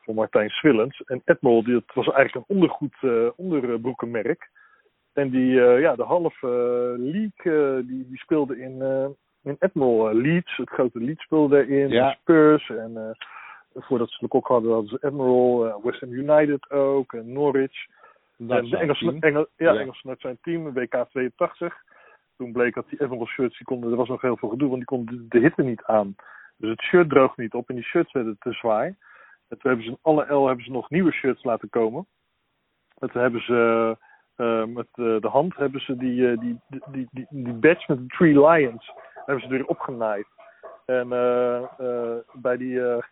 van 0.00 0.14
Martijn 0.14 0.50
Swillens. 0.50 1.00
En 1.00 1.22
Admiral, 1.24 1.62
die, 1.64 1.72
dat 1.72 1.94
was 1.94 2.06
eigenlijk 2.14 2.48
een 2.48 2.56
ondergoed, 2.56 2.96
eh, 3.00 3.28
onderbroekenmerk. 3.36 4.50
En 5.12 5.30
die, 5.30 5.52
ja, 5.60 5.96
de 5.96 6.02
halve 6.02 6.46
league, 6.98 7.86
die, 7.86 8.08
die 8.08 8.18
speelde 8.18 8.58
in, 8.58 8.78
in 9.46 9.56
Admiral. 9.58 10.08
Eh, 10.08 10.14
Leeds, 10.14 10.56
het 10.56 10.68
grote 10.68 11.00
Leeds 11.00 11.22
speelde 11.22 11.56
daarin. 11.56 11.88
Ja. 11.88 12.10
Spurs. 12.20 12.70
En 12.70 12.96
eh, 12.96 13.10
voordat 13.82 14.10
ze 14.10 14.16
de 14.20 14.28
kok 14.28 14.46
hadden, 14.46 14.72
hadden 14.72 14.90
ze 14.90 15.06
Admiral. 15.06 15.66
eh, 15.66 15.84
West 15.84 16.00
Ham 16.00 16.12
United 16.12 16.70
ook. 16.70 17.12
En 17.12 17.32
Norwich. 17.32 17.86
Dat 18.36 18.58
En 18.58 18.64
de 18.64 18.76
een 18.76 18.82
Engelse, 18.82 19.04
team. 19.04 19.18
Engel, 19.20 19.46
ja, 19.56 19.72
Ja. 19.72 19.80
Engelse 19.80 20.06
nationale 20.06 20.38
team, 20.42 20.72
WK 20.72 21.06
82. 21.10 21.74
Toen 22.36 22.52
bleek 22.52 22.74
dat 22.74 22.88
die 22.88 23.00
Admiral 23.00 23.26
shirts, 23.26 23.56
die 23.56 23.66
konden, 23.66 23.90
er 23.90 23.96
was 23.96 24.08
nog 24.08 24.20
heel 24.20 24.36
veel 24.36 24.48
gedoe, 24.48 24.66
want 24.68 24.78
die 24.78 24.88
konden 24.96 25.16
de, 25.16 25.26
de 25.28 25.38
hitte 25.38 25.62
niet 25.62 25.82
aan. 25.82 26.14
Dus 26.56 26.70
het 26.70 26.82
shirt 26.82 27.08
droogde 27.08 27.42
niet 27.42 27.54
op 27.54 27.68
en 27.68 27.74
die 27.74 27.84
shirts 27.84 28.12
werden 28.12 28.36
te 28.38 28.52
zwaar. 28.52 28.84
En 29.48 29.58
toen 29.58 29.70
hebben 29.70 29.84
ze 29.84 29.90
in 29.90 29.98
alle 30.02 30.34
L 30.34 30.46
hebben 30.46 30.64
ze 30.64 30.70
nog 30.70 30.90
nieuwe 30.90 31.12
shirts 31.12 31.44
laten 31.44 31.68
komen. 31.68 32.06
En 32.98 33.10
toen 33.10 33.22
hebben 33.22 33.40
ze 33.40 33.96
met 34.66 34.86
de 34.94 35.28
hand 35.28 35.56
hebben 35.56 35.80
ze 35.80 35.96
die, 35.96 36.38
die, 36.38 36.60
die, 36.68 36.82
die, 36.90 37.08
die, 37.10 37.26
die 37.30 37.52
badge 37.52 37.84
met 37.86 37.98
de 37.98 38.06
Three 38.06 38.40
Lions 38.48 38.92
hebben 39.26 39.44
ze 39.44 39.50
weer 39.50 39.66
opgenaaid. 39.66 40.26
En 40.86 41.12
eh, 41.12 41.62
eh, 41.78 42.16
bij, 42.32 42.56
die, 42.56 42.80
eh, 42.88 43.02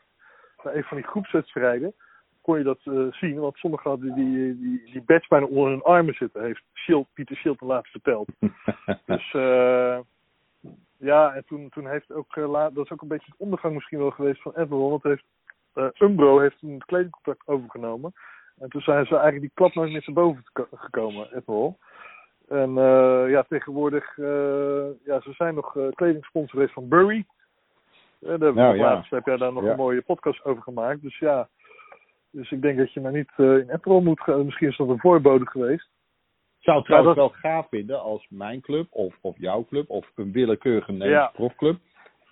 bij 0.63 0.75
een 0.75 0.85
van 0.85 0.97
die 0.97 1.07
groepswedstrijden 1.07 1.95
kon 2.43 2.59
je 2.59 2.65
dat 2.65 2.81
eh, 2.85 3.07
zien. 3.11 3.39
Want 3.41 3.57
sommigen 3.57 3.91
hadden 3.91 4.15
die, 4.15 4.59
die, 4.59 4.83
die 4.93 5.03
badge 5.03 5.27
bijna 5.29 5.47
onder 5.47 5.71
hun 5.71 5.83
armen 5.83 6.15
zitten. 6.15 6.43
Heeft 6.43 6.63
Schild, 6.73 7.07
Pieter 7.15 7.37
Schilten 7.37 7.67
laatst 7.67 7.91
verteld. 7.91 8.29
Dus 9.07 9.33
eh, 9.35 9.99
ja, 10.97 11.35
en 11.35 11.45
toen, 11.47 11.69
toen 11.69 11.87
heeft 11.89 12.13
ook, 12.13 12.37
la- 12.37 12.71
dat 12.71 12.85
is 12.85 12.91
ook 12.91 13.03
een 13.03 13.09
beetje 13.09 13.31
het 13.31 13.41
ondergang 13.41 13.75
misschien 13.75 13.99
wel 13.99 14.11
geweest 14.11 14.43
van 14.43 14.55
Admiral. 14.55 14.91
Want 14.91 15.03
heeft, 15.03 15.25
eh, 15.75 15.87
Umbro 15.99 16.39
heeft 16.39 16.59
toen 16.59 16.75
het 16.75 16.85
kledingcontract 16.85 17.47
overgenomen. 17.49 18.13
En 18.59 18.69
toen 18.69 18.81
zijn 18.81 19.07
ze 19.07 19.13
eigenlijk 19.13 19.41
die 19.41 19.51
klap 19.55 19.75
nooit 19.75 19.93
meer 19.93 20.03
te 20.03 20.13
boven 20.13 20.45
gekomen, 20.75 21.33
Admiral. 21.33 21.79
En 22.49 22.79
eh, 22.79 23.25
ja, 23.31 23.43
tegenwoordig, 23.49 24.19
eh, 24.19 24.87
ja, 25.05 25.21
ze 25.21 25.33
zijn 25.33 25.55
nog 25.55 25.77
eh 25.77 25.87
kledingsponsor 25.95 26.51
geweest 26.51 26.73
van 26.73 26.89
Burry. 26.89 27.25
Eh, 28.21 28.39
daar 28.39 28.55
Nou, 28.55 28.77
ja. 28.77 28.83
laatst, 28.83 29.11
heb 29.11 29.27
jij 29.27 29.37
daar 29.37 29.53
nog 29.53 29.65
Ja. 29.65 29.71
een 29.71 29.77
mooie 29.77 30.03
podcast 30.03 30.45
over 30.45 30.63
gemaakt. 30.63 31.03
Dus 31.03 31.19
ja, 31.19 31.49
dus 32.31 32.51
ik 32.51 32.63
denk 32.63 32.79
dat 32.79 32.93
je 32.93 33.01
maar 33.01 33.13
niet 33.13 33.33
in 33.37 33.71
Admiral 33.73 34.01
moet 34.03 34.21
gaan. 34.21 34.45
Misschien 34.45 34.69
is 34.69 34.77
dat 34.77 34.89
een 34.89 34.99
voorbode 35.01 35.47
geweest. 35.47 35.93
zou 36.59 36.77
het 36.77 36.87
trouwens 36.87 37.17
dat- 37.17 37.31
wel 37.31 37.41
gaaf 37.41 37.69
vinden 37.69 38.01
als 38.01 38.27
mijn 38.31 38.61
club 38.61 38.87
of, 38.91 39.17
of 39.21 39.39
jouw 39.39 39.65
club 39.65 39.91
of 39.91 40.11
een 40.15 40.33
willekeurige 40.33 40.93
Nederlandse 40.93 41.31
Ja. 41.33 41.37
profclub 41.47 41.79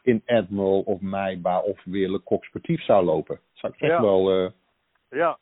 in 0.03 0.23
Admiral 0.27 0.81
of 0.81 1.01
Meiba 1.01 1.59
of 1.61 1.85
weer 1.85 2.09
Le 2.11 2.21
Coq 2.21 2.39
Sportief 2.45 2.83
zou 2.83 3.05
lopen. 3.05 3.41
Zou 3.53 3.73
ik 3.77 3.81
echt 3.81 4.01
wel... 4.01 4.31
eh 4.31 4.51
Ja. 5.11 5.39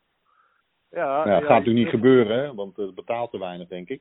Ja, 0.91 1.23
gaat 1.23 1.41
natuurlijk 1.41 1.67
niet 1.77 1.85
ik- 1.85 1.91
gebeuren, 1.91 2.39
hè, 2.39 2.55
want 2.55 2.77
het 2.77 2.95
betaalt 2.95 3.31
te 3.31 3.39
weinig, 3.39 3.69
denk 3.69 3.89
ik. 3.89 4.01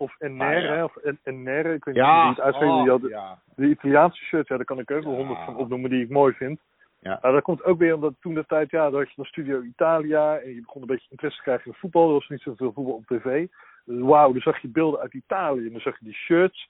Of 0.00 0.14
Enner, 0.18 0.56
Ah, 0.56 0.62
ja. 0.76 0.84
of 0.84 0.96
En- 0.96 1.18
Enner, 1.22 1.66
ik 1.66 1.84
weet 1.84 1.94
niet 1.94 2.04
Ja, 2.04 2.14
hoe 2.16 2.22
je 2.24 2.28
het 2.28 2.40
uitspreekt. 2.40 2.72
oh, 2.72 2.82
die 2.82 2.90
had- 2.90 3.08
ja. 3.10 3.38
De 3.56 3.66
Italiaanse 3.66 4.24
shirts, 4.24 4.48
ja, 4.48 4.56
daar 4.56 4.64
kan 4.64 4.78
ik 4.78 4.90
ook 4.90 5.02
wel 5.04 5.14
honderd 5.14 5.44
van 5.44 5.56
opnoemen 5.56 5.90
die 5.90 6.02
ik 6.04 6.08
mooi 6.10 6.32
vind. 6.34 6.60
Ja. 7.00 7.18
Maar 7.22 7.32
dat 7.32 7.42
komt 7.42 7.64
ook 7.64 7.78
weer 7.78 7.94
omdat 7.94 8.14
toen 8.20 8.34
de 8.34 8.46
tijd, 8.46 8.70
ja, 8.70 8.90
dan 8.90 8.98
had 9.00 9.08
je 9.08 9.16
dan 9.16 9.24
Studio 9.24 9.60
Italia 9.62 10.38
en 10.38 10.54
je 10.54 10.60
begon 10.60 10.80
een 10.82 10.86
beetje 10.88 11.10
interesse 11.10 11.38
te 11.38 11.44
krijgen 11.44 11.66
in 11.70 11.76
voetbal. 11.78 12.06
Er 12.06 12.12
was 12.12 12.28
niet 12.28 12.40
zoveel 12.40 12.72
voetbal 12.72 12.94
op 12.94 13.06
tv. 13.06 13.46
Dus 13.84 14.00
wauw, 14.00 14.32
dan 14.32 14.40
zag 14.40 14.58
je 14.58 14.68
beelden 14.68 15.00
uit 15.00 15.14
Italië 15.14 15.66
en 15.66 15.72
dan 15.72 15.80
zag 15.80 15.98
je 15.98 16.04
die 16.04 16.14
shirts. 16.14 16.68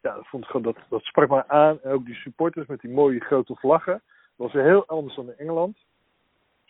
Ja, 0.00 0.14
dat, 0.14 0.26
vond 0.26 0.42
ik 0.44 0.50
gewoon, 0.50 0.62
dat, 0.72 0.76
dat 0.88 1.02
sprak 1.02 1.28
me 1.28 1.48
aan. 1.48 1.78
En 1.82 1.90
ook 1.92 2.04
die 2.04 2.14
supporters 2.14 2.66
met 2.66 2.80
die 2.80 2.90
mooie 2.90 3.20
grote 3.20 3.54
vlaggen. 3.56 3.92
Dat 3.92 4.02
was 4.36 4.52
weer 4.52 4.64
heel 4.64 4.86
anders 4.86 5.14
dan 5.14 5.26
in 5.26 5.38
Engeland. 5.38 5.76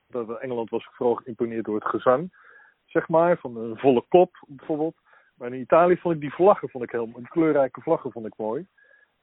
Dat, 0.08 0.28
in 0.28 0.36
Engeland 0.38 0.70
was 0.70 0.84
ik 0.84 0.90
vooral 0.92 1.14
geïmponeerd 1.14 1.64
door 1.64 1.74
het 1.74 1.84
gezang, 1.88 2.32
zeg 2.86 3.08
maar, 3.08 3.38
van 3.38 3.56
een 3.56 3.78
volle 3.78 4.04
kop 4.08 4.44
bijvoorbeeld. 4.46 4.94
Maar 5.34 5.52
in 5.52 5.60
Italië 5.60 5.96
vond 5.96 6.14
ik 6.14 6.20
die 6.20 6.34
vlaggen 6.34 6.68
vond 6.68 6.84
ik 6.84 6.90
heel 6.90 7.06
mooi. 7.06 7.18
Die 7.18 7.28
kleurrijke 7.28 7.80
vlaggen 7.80 8.12
vond 8.12 8.26
ik 8.26 8.34
mooi. 8.36 8.66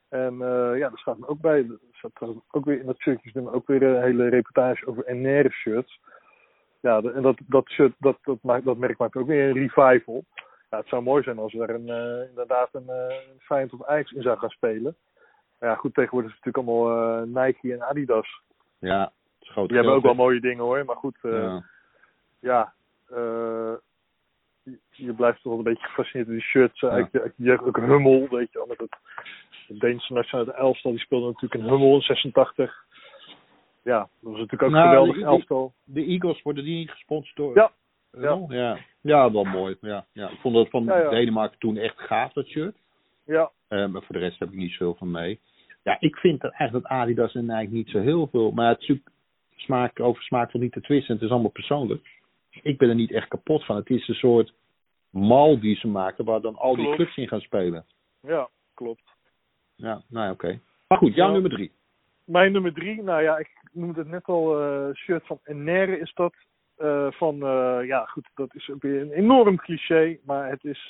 En 0.09 0.33
eh, 0.41 0.77
ja, 0.77 0.89
daar 0.89 0.97
staat 0.97 1.17
me 1.17 1.27
ook 1.27 1.41
bij. 1.41 1.57
Er 1.59 1.79
staat 1.91 2.21
ook 2.51 2.65
weer 2.65 2.79
in 2.79 2.85
dat 2.85 2.99
shirtjesnummer 2.99 3.53
ook 3.53 3.67
weer 3.67 3.83
een 3.83 4.01
hele 4.01 4.27
reportage 4.29 4.87
over 4.87 5.05
Enere 5.07 5.49
shirts. 5.51 5.99
Ja, 6.79 7.01
de- 7.01 7.11
en 7.11 7.21
dat, 7.21 7.37
dat 7.47 7.69
shirt, 7.69 7.93
dat, 7.97 8.17
dat, 8.21 8.37
maakt, 8.41 8.65
dat 8.65 8.77
merk 8.77 8.97
maakt 8.97 9.15
ook 9.15 9.27
weer 9.27 9.47
een 9.49 9.53
revival. 9.53 10.23
Ja, 10.69 10.77
het 10.77 10.87
zou 10.87 11.01
mooi 11.03 11.23
zijn 11.23 11.37
als 11.39 11.53
er 11.53 11.69
een, 11.69 11.89
eh, 11.89 12.29
inderdaad 12.29 12.69
een, 12.71 12.89
een 12.89 13.39
Feyenoord 13.39 13.81
of 13.81 13.87
Ajax 13.87 14.11
in 14.11 14.21
zou 14.21 14.37
gaan 14.37 14.49
spelen. 14.49 14.95
Maar 15.59 15.69
ja, 15.69 15.75
goed, 15.75 15.93
tegenwoordig 15.93 16.31
is 16.31 16.35
het 16.37 16.45
natuurlijk 16.45 16.79
allemaal 16.79 17.25
Nike 17.25 17.73
en 17.73 17.81
Adidas. 17.83 18.41
Ja, 18.79 19.11
Die 19.67 19.75
hebben 19.75 19.93
ook 19.93 20.03
wel 20.03 20.13
mooie 20.13 20.39
dingen 20.39 20.63
hoor, 20.63 20.85
maar 20.85 20.95
goed, 20.95 21.17
Ja. 21.21 21.63
ja, 22.39 22.73
eh, 23.09 23.73
je, 25.05 25.13
blijft 25.13 25.41
toch 25.41 25.51
wel 25.51 25.57
een 25.57 25.63
beetje 25.73 25.88
gefascineerd 25.88 26.27
door 26.27 26.38
die 26.38 26.45
shirts. 26.45 26.81
eh, 26.81 26.97
Ja. 26.97 27.07
je- 27.12 27.33
jeugd. 27.35 27.63
ook 27.63 27.77
een 27.77 27.83
Hummel, 27.89 28.27
weet 28.29 28.51
je 28.51 28.57
wel. 28.57 28.67
Met 28.67 28.77
het, 28.79 28.95
het 29.67 29.79
Deense 29.79 30.13
nationale 30.13 30.51
elftal, 30.53 30.91
die 30.91 30.99
speelde 30.99 31.25
natuurlijk 31.25 31.53
een 31.63 31.69
Hummel 31.69 31.95
in 31.95 32.01
86. 32.01 32.85
Ja, 33.83 33.99
dat 33.99 34.09
was 34.21 34.31
natuurlijk 34.33 34.62
ook 34.63 34.67
een 34.69 34.75
Nou, 34.75 34.88
geweldig 34.88 35.15
die- 35.15 35.23
elftal. 35.25 35.73
De 35.83 36.05
Eagles 36.05 36.41
worden 36.41 36.63
die 36.63 36.77
niet 36.77 36.91
gesponsord 36.91 37.35
door? 37.35 37.55
Ja. 37.55 37.71
Ja. 38.12 38.45
ja. 38.49 38.77
Ja, 39.01 39.31
wel 39.31 39.43
mooi. 39.43 39.77
Ja, 39.81 40.05
ja. 40.13 40.29
Ik 40.29 40.39
vond 40.39 40.55
dat 40.55 40.69
van 40.69 40.83
Ja. 40.83 41.09
Denemarken 41.09 41.59
toen 41.59 41.77
echt 41.77 41.99
gaaf, 42.01 42.33
dat 42.33 42.47
shirt. 42.47 42.75
Ja, 43.25 43.51
Eh, 43.67 43.88
maar 43.88 44.01
voor 44.03 44.15
de 44.15 44.21
rest 44.21 44.39
heb 44.39 44.49
ik 44.51 44.55
niet 44.57 44.71
zoveel 44.71 44.95
van 44.95 45.12
mee. 45.12 45.39
Ja, 45.83 45.97
ik 45.99 46.15
vind 46.15 46.41
dat 46.41 46.51
eigenlijk 46.51 46.88
dat 46.89 46.97
Adidas 46.99 47.35
en 47.35 47.45
Nike 47.45 47.73
niet 47.73 47.89
zo 47.89 47.99
heel 47.99 48.27
veel. 48.27 48.51
Maar 48.51 48.69
het 48.69 48.83
zoekt 48.83 49.09
smaak 49.55 49.99
over 49.99 50.23
smaak 50.23 50.51
van 50.51 50.59
niet 50.59 50.71
te 50.71 50.81
twisten. 50.81 51.13
Het 51.13 51.23
is 51.23 51.29
allemaal 51.29 51.49
persoonlijk. 51.51 52.07
Ik 52.62 52.77
ben 52.77 52.89
er 52.89 52.95
niet 52.95 53.12
echt 53.12 53.27
kapot 53.27 53.65
van. 53.65 53.75
Het 53.75 53.89
is 53.89 54.07
een 54.07 54.15
soort 54.15 54.53
mal 55.09 55.59
die 55.59 55.75
ze 55.75 55.87
maken 55.87 56.25
waar 56.25 56.41
dan 56.41 56.55
al 56.55 56.75
die 56.75 56.95
clubs 56.95 57.17
in 57.17 57.27
gaan 57.27 57.41
spelen. 57.41 57.85
ja, 58.21 58.49
klopt. 58.73 59.03
Ja, 59.75 60.01
nou 60.07 60.25
ja, 60.25 60.31
oké. 60.31 60.59
Maar 60.87 60.97
goed, 60.97 61.15
jouw 61.15 61.27
Ja. 61.27 61.33
nummer 61.33 61.51
drie. 61.51 61.71
Mijn 62.23 62.51
nummer 62.51 62.73
drie, 62.73 63.03
nou 63.03 63.21
ja, 63.21 63.37
ik 63.37 63.49
noemde 63.71 63.99
het 63.99 64.09
net 64.09 64.25
al, 64.25 64.59
eh, 64.61 64.95
shirt 64.95 65.25
van 65.25 65.39
Enere 65.43 65.99
is 65.99 66.13
dat. 66.13 66.33
Eh, 66.75 67.11
van, 67.11 67.43
eh, 67.43 67.79
ja 67.85 68.05
goed, 68.05 68.29
dat 68.33 68.55
is 68.55 68.71
weer 68.79 69.01
een 69.01 69.11
enorm 69.11 69.57
cliché, 69.57 70.17
maar 70.23 70.49
het 70.49 70.63
is, 70.63 70.87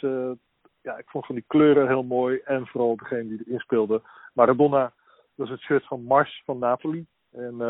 ja, 0.81 0.97
ik 0.97 1.09
vond 1.09 1.25
van 1.25 1.35
die 1.35 1.43
kleuren 1.47 1.87
heel 1.87 2.03
mooi. 2.03 2.39
En 2.45 2.67
vooral 2.67 2.95
degene 2.97 3.27
die 3.27 3.43
erin 3.45 3.59
speelde, 3.59 4.01
Maradona, 4.33 4.93
dat 5.35 5.45
is 5.45 5.51
het 5.51 5.61
shirt 5.61 5.85
van 5.87 6.03
Mars 6.03 6.41
van 6.45 6.59
Napoli. 6.59 7.05
En 7.31 7.61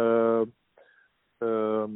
ehm, 1.37 1.89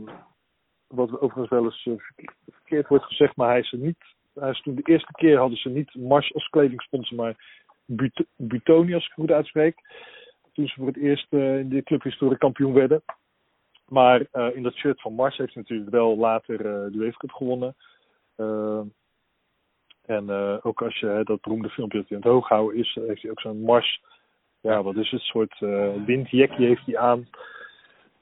wat 0.87 1.19
overigens 1.19 1.49
wel 1.49 1.63
eens 1.63 1.81
verkeerd, 1.81 2.35
verkeerd 2.49 2.87
wordt 2.87 3.05
gezegd, 3.05 3.35
maar 3.35 3.49
hij 3.49 3.59
is 3.59 3.71
er 3.71 3.77
niet, 3.79 4.03
hij 4.33 4.49
is 4.49 4.61
toen 4.61 4.75
de 4.75 4.81
eerste 4.81 5.11
keer 5.11 5.37
hadden 5.37 5.57
ze 5.57 5.69
niet 5.69 5.95
Mars 5.95 6.33
als 6.33 6.47
kledingsponsor, 6.49 7.17
maar 7.17 7.61
But- 7.85 8.25
Butoni 8.35 8.93
als 8.93 9.03
ik 9.03 9.09
het 9.09 9.19
goed 9.19 9.31
uitspreek 9.31 9.75
toen 10.53 10.67
ze 10.67 10.73
voor 10.73 10.87
het 10.87 10.97
eerst 10.97 11.27
eh, 11.29 11.59
in 11.59 11.69
de 11.69 11.83
clubhistorie 11.83 12.37
kampioen 12.37 12.73
werden. 12.73 13.03
Maar 13.87 14.25
eh, 14.31 14.55
in 14.55 14.63
dat 14.63 14.73
shirt 14.73 15.01
van 15.01 15.13
Mars 15.13 15.37
heeft 15.37 15.53
hij 15.53 15.61
natuurlijk 15.61 15.91
wel 15.91 16.17
later 16.17 16.55
eh 16.55 16.91
de 16.91 16.97
UEFA 16.97 17.17
Cup 17.17 17.31
gewonnen. 17.31 17.75
En 20.05 20.29
ook 20.61 20.81
als 20.81 20.99
je 20.99 21.21
dat 21.23 21.41
beroemde 21.41 21.69
filmpje 21.69 21.97
dat 21.97 22.07
hij 22.07 22.17
aan 22.17 22.23
het 22.23 22.31
hoog 22.31 22.47
houden 22.47 22.79
is, 22.79 22.97
heeft 23.07 23.21
hij 23.21 23.31
ook 23.31 23.39
zo'n 23.39 23.61
Mars. 23.61 24.01
Ja, 24.61 24.83
wat 24.83 24.95
is 24.95 25.11
het? 25.11 25.21
soort 25.21 25.59
windjekje 26.05 26.65
heeft 26.65 26.85
hij 26.85 26.97
aan. 26.97 27.27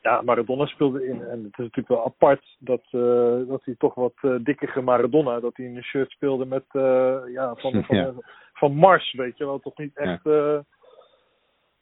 Ja, 0.02 0.22
Maradona 0.22 0.66
speelde 0.66 1.06
in. 1.06 1.22
En 1.22 1.38
het 1.38 1.52
is 1.52 1.58
natuurlijk 1.58 1.88
wel 1.88 2.06
apart 2.06 2.56
dat, 2.60 2.82
eh, 2.92 3.48
dat 3.48 3.62
hij 3.66 3.76
toch 3.78 3.96
wat 3.96 4.14
eh 4.22 4.36
dikkere 4.44 4.82
Maradona, 4.82 5.40
dat 5.40 5.58
hij 5.58 5.66
in 5.66 5.76
een 5.76 5.84
shirt 5.84 6.12
speelde 6.12 6.46
met, 6.46 6.64
eh, 6.72 7.20
ja, 7.28 7.56
van, 7.56 7.72
van, 7.84 7.98
Ja. 7.98 8.14
van 8.54 8.76
Mars, 8.76 9.14
weet 9.14 9.38
je 9.38 9.46
wel. 9.46 9.60
Toch 9.60 9.78
niet 9.78 9.98
echt, 9.98 10.26
eh, 10.26 10.60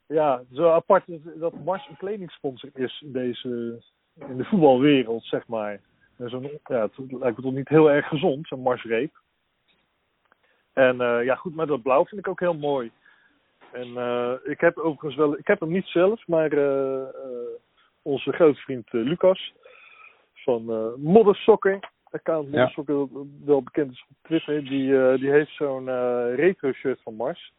ja, 0.06 0.42
zo 0.52 0.70
apart 0.70 1.08
is 1.08 1.20
dat 1.34 1.64
Mars 1.64 1.88
een 1.88 1.96
kledingsponsor 1.96 2.70
is 2.74 3.00
in 3.00 3.12
deze, 3.12 3.82
in 4.14 4.36
de 4.36 4.44
voetbalwereld, 4.44 5.24
zeg 5.24 5.46
maar. 5.46 5.80
En 6.16 6.28
zo'n, 6.28 6.60
ja, 6.64 6.82
het 6.82 6.92
lijkt 6.96 7.36
me 7.36 7.42
toch 7.42 7.52
niet 7.52 7.68
heel 7.68 7.90
erg 7.90 8.08
gezond, 8.08 8.46
zo'n 8.46 8.60
Marsreep. 8.60 9.12
En 10.72 10.96
ja, 11.24 11.34
goed, 11.34 11.54
maar 11.54 11.66
dat 11.66 11.82
blauw 11.82 12.04
vind 12.04 12.20
ik 12.20 12.28
ook 12.28 12.40
heel 12.40 12.54
mooi. 12.54 12.90
En 13.72 13.88
ik 14.44 14.60
heb 14.60 14.78
overigens 14.78 15.14
wel, 15.14 15.38
ik 15.38 15.46
heb 15.46 15.60
hem 15.60 15.70
niet 15.70 15.86
zelf, 15.86 16.26
maar 16.26 16.50
onze 18.02 18.32
grote 18.32 18.60
vriend 18.60 18.86
eh, 18.86 19.00
Lucas 19.02 19.52
van 20.34 20.70
eh 20.70 20.94
Moddersokker, 20.96 21.78
account 22.10 22.44
Ja. 22.50 22.50
Moddersokker, 22.56 22.94
dat 22.94 23.08
wel 23.44 23.62
bekend 23.62 23.92
is 23.92 24.04
op 24.10 24.16
Twitter, 24.22 24.64
die, 24.64 24.98
eh, 25.02 25.18
die 25.18 25.30
heeft 25.30 25.50
zo'n 25.54 25.88
eh, 25.88 26.34
retro 26.34 26.72
shirt 26.72 27.00
van 27.02 27.14
Mars. 27.14 27.52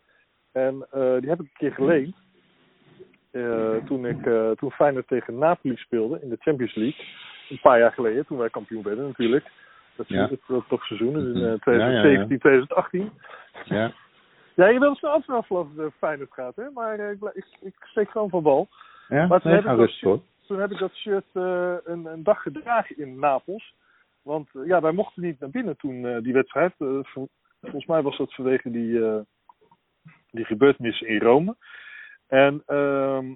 En 0.51 0.87
eh, 0.91 1.15
die 1.19 1.29
heb 1.29 1.39
ik 1.39 1.45
een 1.45 1.57
keer 1.57 1.71
geleend. 1.73 2.15
eh, 3.31 3.75
toen, 3.85 4.05
ik, 4.05 4.25
eh, 4.25 4.51
toen 4.51 4.71
Feyenoord 4.71 5.07
tegen 5.07 5.37
Napoli 5.37 5.75
speelde 5.77 6.19
in 6.21 6.29
de 6.29 6.37
Champions 6.39 6.75
League. 6.75 7.05
Een 7.49 7.59
paar 7.61 7.79
jaar 7.79 7.91
geleden, 7.91 8.25
toen 8.25 8.37
wij 8.37 8.49
kampioen 8.49 8.83
werden 8.83 9.07
natuurlijk. 9.07 9.51
Dat, 9.95 10.07
Ja. 10.07 10.27
dat, 10.27 10.39
dat, 10.47 10.63
dat 10.69 10.81
seizoen, 10.81 11.13
dus 11.13 11.23
in 11.23 11.29
Mhm. 11.31 11.39
eh, 11.41 11.45
Ja, 11.45 11.71
ja, 11.73 11.89
ja. 11.89 12.01
2017, 12.01 12.39
2018. 12.39 13.11
Ja. 13.65 13.91
Ja, 14.55 14.67
je 14.67 14.79
wil 14.79 14.95
snel 14.95 15.11
af 15.11 15.51
of 15.51 15.67
het 15.69 15.77
uh, 15.77 15.85
Feyenoord 15.97 16.33
gaat, 16.33 16.55
hè? 16.55 16.69
Maar 16.73 16.99
eh, 16.99 17.11
ik, 17.11 17.17
ik, 17.33 17.45
ik 17.61 17.73
steek 17.83 18.09
gewoon 18.09 18.29
van 18.29 18.43
bal. 18.43 18.67
Ja, 19.07 19.27
Maar 19.27 19.41
nee, 19.43 19.61
ga 19.61 19.73
rustig 19.73 20.01
hoor. 20.01 20.19
Toen 20.51 20.59
heb 20.59 20.71
ik 20.71 20.77
dat 20.77 20.93
shirt 20.93 21.25
eh, 21.33 21.75
een, 21.83 22.05
een 22.05 22.23
dag 22.23 22.41
gedragen 22.41 22.97
in 22.97 23.19
Napels. 23.19 23.75
Want 24.21 24.49
eh, 24.53 24.65
ja, 24.65 24.81
wij 24.81 24.91
mochten 24.91 25.23
niet 25.23 25.39
naar 25.39 25.49
binnen 25.49 25.77
toen 25.77 26.05
eh, 26.05 26.21
die 26.21 26.33
wedstrijd. 26.33 26.73
Vol- 26.77 27.29
volgens 27.61 27.85
mij 27.85 28.01
was 28.01 28.17
dat 28.17 28.33
vanwege 28.33 28.71
die, 28.71 28.99
die 30.31 30.45
gebeurtenissen 30.45 31.07
in 31.07 31.21
Rome. 31.21 31.55
En 32.27 32.63
ehm, 32.65 33.33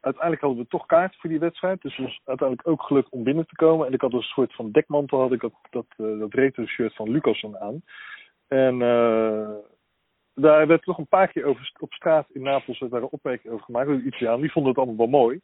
uiteindelijk 0.00 0.42
hadden 0.42 0.62
we 0.62 0.68
toch 0.68 0.86
kaart 0.86 1.16
voor 1.16 1.30
die 1.30 1.38
wedstrijd. 1.38 1.82
Dus 1.82 1.96
het 1.96 2.06
was 2.06 2.20
uiteindelijk 2.24 2.68
ook 2.68 2.82
gelukt 2.82 3.08
om 3.08 3.22
binnen 3.22 3.46
te 3.46 3.54
komen. 3.54 3.86
En 3.86 3.92
ik 3.92 4.00
had 4.00 4.12
een 4.12 4.20
soort 4.20 4.54
van 4.54 4.70
dekmantel, 4.70 5.20
had 5.20 5.32
ik 5.32 5.40
dat, 5.40 5.54
dat, 5.70 5.86
dat 5.96 6.34
retro 6.34 6.66
shirt 6.66 6.94
van 6.94 7.10
Lucas 7.10 7.40
dan 7.40 7.58
aan. 7.58 7.82
En 8.48 8.78
daar 10.34 10.66
werd 10.66 10.82
toch 10.82 10.98
een 10.98 11.06
paar 11.06 11.28
keer 11.28 11.44
over, 11.44 11.72
op 11.78 11.92
straat 11.92 12.26
in 12.32 12.42
Napels 12.42 12.78
daar 12.78 13.02
een 13.02 13.08
opmerking 13.10 13.52
over 13.52 13.64
gemaakt 13.64 13.88
de 13.88 14.02
Italiaan. 14.02 14.40
Die 14.40 14.52
vonden 14.52 14.70
het 14.70 14.80
allemaal 14.80 15.10
wel 15.10 15.20
mooi. 15.20 15.40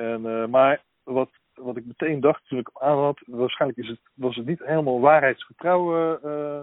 En, 0.00 0.26
eh, 0.26 0.46
maar 0.46 0.82
wat, 1.04 1.30
wat 1.54 1.76
ik 1.76 1.86
meteen 1.86 2.20
dacht 2.20 2.48
toen 2.48 2.58
ik 2.58 2.70
hem 2.72 2.88
aan 2.88 2.98
had, 2.98 3.20
waarschijnlijk 3.26 3.80
is 3.80 3.88
het, 3.88 4.00
was 4.14 4.36
het 4.36 4.46
niet 4.46 4.64
helemaal 4.64 5.00
waarheidsgetrouw 5.00 5.94
eh, 5.96 6.60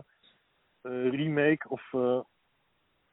eh, 0.82 1.12
remake 1.12 1.70
of 1.70 1.94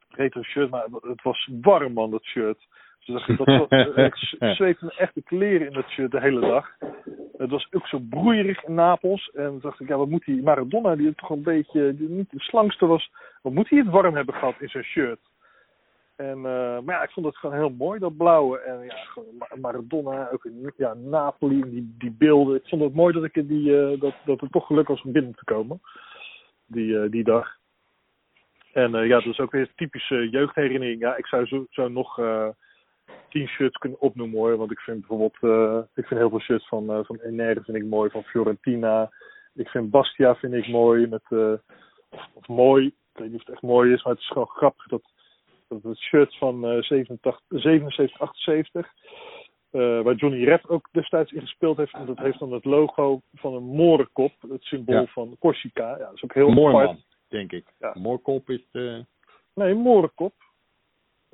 retro 0.09 0.43
shirt, 0.43 0.69
maar 0.69 0.85
het 1.01 1.21
was 1.21 1.49
warm 1.61 1.93
man, 1.93 2.11
dat 2.11 2.23
shirt. 2.23 2.67
Dus 3.05 3.15
dacht 3.15 3.29
ik, 3.29 3.37
dat 3.37 3.97
ik 3.97 4.15
zweette 4.55 4.85
me 4.85 4.93
echt 4.97 5.13
de 5.13 5.21
kleren 5.21 5.67
in 5.67 5.73
dat 5.73 5.89
shirt 5.89 6.11
de 6.11 6.21
hele 6.21 6.39
dag. 6.39 6.69
Het 7.37 7.49
was 7.49 7.67
ook 7.71 7.87
zo 7.87 7.99
broeierig 8.09 8.63
in 8.63 8.73
Napels. 8.73 9.29
En 9.33 9.45
toen 9.45 9.59
dacht 9.59 9.79
ik, 9.79 9.87
ja, 9.87 9.97
wat 9.97 10.09
moet 10.09 10.25
die 10.25 10.43
Maradona, 10.43 10.95
die 10.95 11.15
toch 11.15 11.29
een 11.29 11.43
beetje, 11.43 11.95
die 11.95 12.09
niet 12.09 12.31
de 12.31 12.39
slangste 12.39 12.85
was, 12.85 13.11
wat 13.41 13.53
moet 13.53 13.69
hij 13.69 13.79
het 13.79 13.89
warm 13.89 14.15
hebben 14.15 14.35
gehad 14.35 14.55
in 14.59 14.69
zijn 14.69 14.83
shirt? 14.83 15.19
En, 16.15 16.37
eh, 16.37 16.79
maar 16.79 16.95
ja, 16.95 17.03
ik 17.03 17.11
vond 17.11 17.25
het 17.25 17.37
gewoon 17.37 17.55
heel 17.55 17.69
mooi, 17.69 17.99
dat 17.99 18.17
blauwe. 18.17 18.59
En 18.59 18.83
ja, 18.83 19.55
Maradona, 19.55 20.29
ook 20.31 20.45
in 20.45 20.73
ja, 20.77 20.93
Napoli, 20.93 21.69
die, 21.69 21.95
die 21.97 22.11
beelden. 22.11 22.55
Ik 22.55 22.67
vond 22.67 22.81
het 22.81 22.93
mooi 22.93 23.13
dat, 23.13 23.23
ik 23.23 23.35
er 23.35 23.47
die, 23.47 23.79
eh, 23.79 23.99
dat, 23.99 24.13
dat 24.25 24.41
het 24.41 24.51
toch 24.51 24.65
geluk 24.65 24.87
was 24.87 25.01
om 25.01 25.11
binnen 25.11 25.35
te 25.35 25.43
komen, 25.43 25.81
die, 26.65 26.99
eh, 26.99 27.11
die 27.11 27.23
dag. 27.23 27.57
En 28.73 28.91
ja, 28.91 29.19
dat 29.19 29.25
is 29.25 29.39
ook 29.39 29.51
weer 29.51 29.71
typische 29.75 30.29
jeugdherinnering. 30.29 31.01
Ja, 31.01 31.15
ik 31.15 31.25
zou 31.25 31.45
zo, 31.45 31.65
zo 31.69 31.87
nog 31.87 32.19
tien 33.29 33.47
shirts 33.47 33.77
kunnen 33.77 34.01
opnoemen 34.01 34.37
hoor. 34.37 34.57
Want 34.57 34.71
ik 34.71 34.79
vind 34.79 34.99
bijvoorbeeld, 34.99 35.87
ik 35.93 36.05
vind 36.05 36.19
heel 36.19 36.29
veel 36.29 36.39
shirts 36.39 36.67
van, 36.67 37.05
van 37.05 37.19
Enere 37.19 37.61
vind 37.63 37.77
ik 37.77 37.85
mooi, 37.85 38.09
van 38.09 38.23
Fiorentina. 38.23 39.11
Ik 39.53 39.67
vind 39.67 39.89
Bastia 39.89 40.35
vind 40.35 40.53
ik 40.53 40.67
mooi, 40.67 41.07
met, 41.07 41.23
of 42.33 42.47
mooi. 42.47 42.85
Ik 42.85 42.93
weet 43.13 43.31
niet 43.31 43.39
of 43.39 43.45
het 43.45 43.55
echt 43.55 43.63
mooi 43.63 43.93
is, 43.93 44.03
maar 44.03 44.13
het 44.13 44.21
is 44.21 44.27
gewoon 44.27 44.47
grappig 44.47 44.87
dat, 44.87 45.14
dat 45.81 45.91
het 45.91 45.99
shirt 46.01 46.37
van 46.37 46.65
eh 46.65 46.81
87, 46.81 47.41
77, 47.47 48.19
78, 48.19 48.93
eh, 49.71 50.01
waar 50.01 50.15
Johnny 50.15 50.43
Red 50.43 50.69
ook 50.69 50.87
destijds 50.91 51.31
in 51.31 51.41
gespeeld 51.41 51.77
heeft. 51.77 51.93
En 51.93 52.05
dat 52.05 52.17
heeft 52.17 52.39
dan 52.39 52.51
het 52.51 52.65
logo 52.65 53.21
van 53.33 53.53
een 53.53 53.63
morenkop, 53.63 54.31
het 54.49 54.63
symbool 54.63 54.95
Ja. 54.95 55.05
van 55.05 55.35
Corsica. 55.39 55.89
Ja, 55.89 55.97
dat 56.05 56.13
is 56.13 56.23
ook 56.23 56.33
heel 56.33 56.49
Mooi 56.49 56.73
apart. 56.73 56.87
man. 56.87 57.01
denk 57.27 57.51
ik. 57.51 57.73
Ja. 57.79 57.93
Moorkop 57.97 58.49
is 58.49 58.61
de... 58.71 59.05
Nee, 59.53 59.73
Morenkop. 59.73 60.33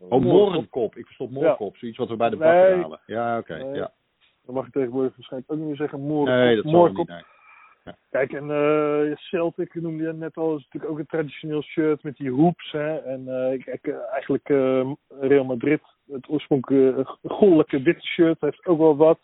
Oh, 0.09 0.21
Morenkop. 0.21 0.95
Ik 0.95 1.05
verstond 1.05 1.31
Moorkop. 1.31 1.77
Zoiets 1.77 1.97
wat 1.97 2.09
we 2.09 2.15
bij 2.15 2.29
de 2.29 2.35
bakker 2.37 2.69
Nee. 2.71 2.81
halen. 2.81 2.99
Ja, 3.05 3.37
oké. 3.37 3.57
Nee. 3.63 3.73
Ja. 3.75 3.91
Dan 4.45 4.55
mag 4.55 4.65
je 4.65 4.71
tegenwoordig 4.71 5.15
waarschijnlijk 5.15 5.51
ook 5.51 5.57
niet 5.57 5.67
meer 5.67 5.75
zeggen 5.75 5.99
Morenkop. 6.01 6.43
Nee, 6.43 6.55
dat 6.55 6.63
zal 6.63 6.73
Moorkop. 6.73 6.97
niet. 6.97 7.07
Nee. 7.07 7.23
Kijk, 8.09 8.33
en 8.33 8.51
eh 8.51 9.15
Celtic 9.15 9.73
noemde 9.73 10.03
je 10.03 10.13
net 10.13 10.35
al, 10.37 10.55
is 10.55 10.63
natuurlijk 10.63 10.91
ook 10.91 10.99
een 10.99 11.05
traditioneel 11.05 11.61
shirt 11.61 12.03
met 12.03 12.17
die 12.17 12.31
hoops. 12.31 12.71
Hè? 12.71 12.97
En 12.97 13.27
eh, 13.27 13.63
kijk, 13.63 13.87
eh, 13.87 14.11
eigenlijk 14.11 14.47
Real 15.19 15.43
Madrid, 15.45 15.81
het 16.07 16.29
oorspronkelijke 16.29 16.99
uh, 17.21 17.31
goddelijke 17.31 17.81
witte 17.81 18.05
shirt, 18.05 18.41
heeft 18.41 18.65
ook 18.65 18.77
wel 18.77 18.97
wat. 18.97 19.19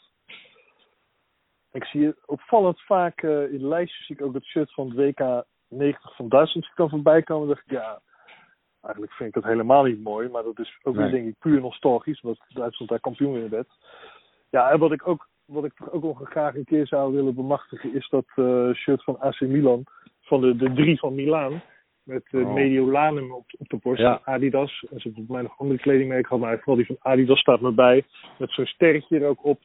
Ik 1.72 1.84
zie 1.84 2.06
het 2.06 2.28
opvallend 2.28 2.82
vaak 2.82 3.22
in 3.24 3.68
lijstjes 3.68 4.06
zie 4.06 4.16
ik 4.16 4.22
ook 4.22 4.34
het 4.34 4.46
shirt 4.46 4.74
van 4.74 4.88
het 4.88 4.98
WK 4.98 5.44
90 5.68 6.16
van 6.16 6.30
Duitsland 6.30 6.72
dan 6.76 6.90
voorbij 6.90 7.22
komen. 7.24 7.48
Dan 7.48 7.56
dacht 7.56 7.68
ik, 7.68 7.72
ja, 7.72 8.02
eigenlijk 8.82 9.14
vind 9.14 9.30
ik 9.30 9.42
dat 9.42 9.52
helemaal 9.52 9.84
niet 9.84 10.04
mooi. 10.04 10.30
Maar 10.30 10.44
dat 10.44 10.60
is 10.60 10.80
ook 10.84 10.96
Nee. 10.96 11.04
weer 11.04 11.12
denk 11.20 11.28
ik 11.28 11.40
puur 11.40 11.62
nostalgisch, 11.62 12.22
omdat 12.22 12.46
Duitsland 12.48 12.92
daar 12.92 13.00
kampioen 13.00 13.38
in 13.38 13.50
werd. 13.50 13.70
Ja, 14.50 14.70
en 14.72 14.80
wat 14.80 14.92
ik 14.92 15.08
ook, 15.08 15.28
wat 15.48 15.66
ik 15.66 15.74
toch 15.74 15.92
ook 15.92 16.04
nog 16.04 16.30
graag 16.30 16.56
een 16.56 16.66
keer 16.66 16.88
zou 16.88 17.14
willen 17.14 17.36
bemachtigen, 17.36 17.94
is 17.96 18.10
dat 18.10 18.26
eh, 18.36 18.74
shirt 18.74 19.04
van 19.04 19.20
AC 19.20 19.42
Milan. 19.42 19.84
Van 20.22 20.42
de, 20.42 20.56
de 20.56 20.74
drie 20.74 21.00
van 21.00 21.16
Milaan. 21.16 21.62
Met 22.04 22.24
eh, 22.32 22.48
Oh. 22.48 22.54
Mediolanum 22.54 23.32
op, 23.32 23.46
op 23.58 23.70
de 23.70 23.78
borst. 23.78 24.02
Ja. 24.02 24.22
Adidas. 24.24 24.86
En 24.92 25.00
ze 25.00 25.08
hebben 25.08 25.24
op 25.24 25.30
mij 25.30 25.42
nog 25.42 25.60
andere 25.60 25.80
kledingmerken 25.80 26.26
gehad. 26.28 26.44
Maar 26.44 26.58
vooral 26.58 26.76
die 26.76 26.86
van 26.86 27.12
Adidas 27.12 27.40
staat 27.40 27.62
me 27.62 27.72
bij. 27.72 28.04
Met 28.40 28.52
zo'n 28.52 28.66
sterretje 28.66 29.20
er 29.20 29.28
ook 29.28 29.46
op. 29.46 29.60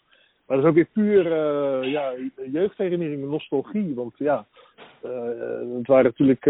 Maar 0.46 0.56
dat 0.56 0.64
is 0.64 0.70
ook 0.70 0.76
weer 0.76 0.88
puur 0.92 1.32
eh 1.32 1.90
ja, 1.90 2.12
jeugdherinnering, 2.52 3.24
nostalgie. 3.24 3.94
Want 3.94 4.14
ja, 4.18 4.46
dat 5.02 5.86
waren 5.86 6.04
natuurlijk 6.04 6.44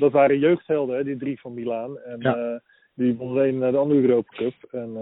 dat 0.00 0.12
waren 0.12 0.38
jeugdhelden, 0.38 0.96
hè, 0.96 1.04
die 1.04 1.16
drie 1.16 1.40
van 1.40 1.54
Milaan. 1.54 1.98
En 1.98 2.20
Ja. 2.20 2.60
die 2.94 3.16
won 3.16 3.28
alleen 3.28 3.58
naar 3.58 3.72
de 3.72 3.78
andere 3.78 4.00
Europa 4.00 4.36
Cup. 4.36 4.54
En 4.70 4.96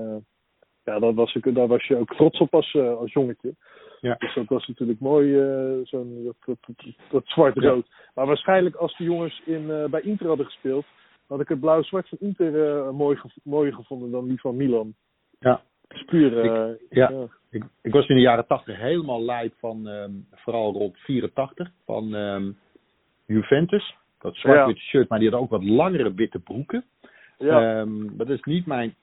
ja, 0.86 0.98
daar 0.98 1.14
was, 1.14 1.34
ik, 1.34 1.54
daar 1.54 1.66
was 1.66 1.86
je 1.86 1.96
ook 1.96 2.14
trots 2.14 2.38
op 2.38 2.54
als, 2.54 2.74
eh, 2.74 2.96
als 2.96 3.12
jongetje. 3.12 3.54
Ja. 4.00 4.14
Dus 4.18 4.34
dat 4.34 4.48
was 4.48 4.66
natuurlijk 4.66 5.00
mooi, 5.00 5.38
eh, 5.38 5.78
zo'n 5.82 6.24
dat, 6.24 6.36
dat, 6.44 6.58
dat, 6.66 6.94
dat 7.10 7.26
zwart-rood. 7.26 7.86
Maar 8.14 8.26
waarschijnlijk 8.26 8.74
als 8.74 8.96
de 8.96 9.04
jongens 9.04 9.42
in, 9.44 9.70
eh, 9.70 9.84
bij 9.84 10.00
Inter 10.00 10.26
hadden 10.26 10.46
gespeeld, 10.46 10.84
had 11.28 11.40
ik 11.40 11.48
het 11.48 11.60
blauw-zwart 11.60 12.08
van 12.08 12.18
Inter 12.20 12.94
mooi 12.94 13.16
gev- 13.16 13.44
mooier 13.44 13.74
gevonden 13.74 14.10
dan 14.10 14.28
die 14.28 14.40
van 14.40 14.56
Milan. 14.56 14.94
Ja. 15.38 15.60
Is 15.88 16.04
puur, 16.04 16.38
eh, 16.38 16.74
ja. 16.90 17.10
ja. 17.10 17.26
Ik, 17.50 17.64
ik 17.82 17.92
was 17.92 18.08
in 18.08 18.14
de 18.14 18.20
jaren 18.20 18.46
80 18.46 18.76
helemaal 18.76 19.24
lijp 19.24 19.54
van, 19.58 19.88
ehm, 19.88 20.10
vooral 20.30 20.72
rond 20.72 20.96
84, 20.96 21.70
van 21.84 22.14
ehm, 22.14 22.50
Juventus. 23.26 23.94
Dat 24.18 24.36
zwart-witte 24.36 24.82
shirt, 24.82 25.08
maar 25.08 25.18
die 25.18 25.30
had 25.30 25.40
ook 25.40 25.50
wat 25.50 25.64
langere 25.64 26.14
witte 26.14 26.38
broeken. 26.38 26.84
Ja. 27.38 27.80
Ehm, 27.80 28.16
dat 28.16 28.28
is 28.28 28.42
niet 28.42 28.66
mijn 28.66 28.94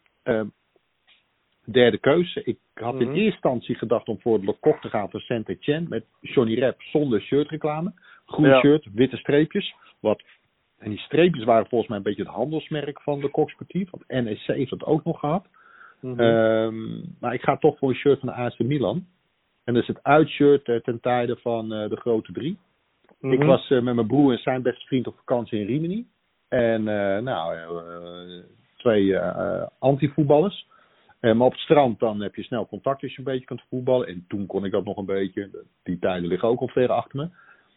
derde 1.66 1.98
keuze. 1.98 2.44
Ik 2.44 2.58
had 2.74 2.94
in 2.94 3.08
Mhm. 3.08 3.16
eerste 3.16 3.32
instantie 3.32 3.76
gedacht 3.76 4.08
om 4.08 4.20
voor 4.22 4.40
Le 4.40 4.56
Coq 4.56 4.80
te 4.82 4.90
gaan 4.90 5.10
voor 5.10 5.20
Saint-Etienne 5.22 5.88
met 5.90 6.06
Johnny 6.22 6.54
Rep 6.60 6.82
zonder 6.82 7.22
shirtreclame. 7.22 7.92
Groen 8.26 8.48
Ja. 8.50 8.60
shirt, 8.60 8.88
witte 8.94 9.18
streepjes. 9.18 9.74
Wat, 10.00 10.22
en 10.78 10.90
die 10.90 11.00
streepjes 11.00 11.44
waren 11.44 11.68
volgens 11.68 11.90
mij 11.90 11.98
een 11.98 12.04
beetje 12.04 12.24
het 12.24 12.32
handelsmerk 12.32 13.02
van 13.02 13.20
de 13.22 13.28
Coq 13.28 13.50
Sportief. 13.52 13.90
Want 13.90 14.08
NEC 14.08 14.40
heeft 14.40 14.70
dat 14.70 14.84
ook 14.86 15.04
nog 15.04 15.20
gehad. 15.20 15.46
Mhm. 16.00 16.20
Ehm, 16.20 17.00
maar 17.20 17.34
ik 17.34 17.42
ga 17.42 17.58
toch 17.58 17.78
voor 17.78 17.90
een 17.90 17.96
shirt 17.96 18.20
van 18.20 18.28
de 18.30 18.36
AC 18.36 18.60
Milan. 18.60 19.06
En 19.64 19.74
dat 19.74 19.82
is 19.82 19.88
het 19.88 20.04
uitshirt 20.04 20.68
eh, 20.68 20.76
ten 20.76 21.00
tijde 21.00 21.36
van 21.36 21.74
eh, 21.74 21.90
de 21.90 21.96
grote 21.96 22.32
drie. 22.32 22.58
Ik 23.22 23.40
Mhm. 23.40 23.46
was 23.46 23.70
eh, 23.72 23.82
met 23.82 23.96
mijn 23.96 24.08
broer 24.08 24.32
en 24.32 24.38
zijn 24.38 24.62
beste 24.62 24.86
vriend 24.86 25.08
op 25.08 25.16
vakantie 25.18 25.60
in 25.60 25.66
Rimini. 25.66 26.06
En 26.50 26.84
nou, 27.24 27.58
twee 28.78 29.18
anti-voetballers. 29.80 30.68
Eh, 31.24 31.34
maar 31.34 31.46
op 31.46 31.52
het 31.52 31.62
strand 31.62 32.00
dan 32.00 32.22
heb 32.22 32.36
je 32.36 32.44
snel 32.44 32.68
contact 32.68 33.04
als 33.04 33.12
je 33.12 33.18
een 33.18 33.24
beetje 33.24 33.46
kunt 33.46 33.64
voetballen. 33.70 34.08
En 34.08 34.26
toen 34.28 34.46
kon 34.46 34.66
ik 34.66 34.72
dat 34.72 34.86
nog 34.86 34.98
een 34.98 35.06
beetje. 35.06 35.50
Die 35.84 36.00
tijden 36.00 36.28
liggen 36.28 36.50
ook 36.50 36.60
al 36.60 36.68
ver 36.68 36.90
achter 36.90 37.20
me. 37.20 37.28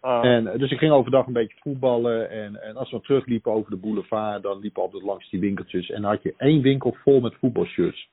Ah. 0.01 0.25
En, 0.25 0.47
eh, 0.47 0.59
dus 0.59 0.71
ik 0.71 0.79
ging 0.79 0.93
overdag 0.93 1.27
een 1.27 1.33
beetje 1.33 1.57
voetballen. 1.61 2.31
En, 2.31 2.63
en 2.63 2.77
als 2.77 2.91
we 2.91 3.01
terugliepen 3.01 3.53
over 3.53 3.71
de 3.71 3.77
boulevard, 3.77 4.43
dan 4.43 4.59
liepen 4.59 4.83
we 4.83 4.89
altijd 4.89 5.03
langs 5.03 5.31
die 5.31 5.41
winkeltjes. 5.41 5.91
En 5.91 6.03
dan 6.03 6.11
had 6.11 6.23
je 6.23 6.35
één 6.37 6.63
winkel 6.63 6.97
vol 7.03 7.21
met 7.21 7.35
voetbalshirts. 7.35 8.09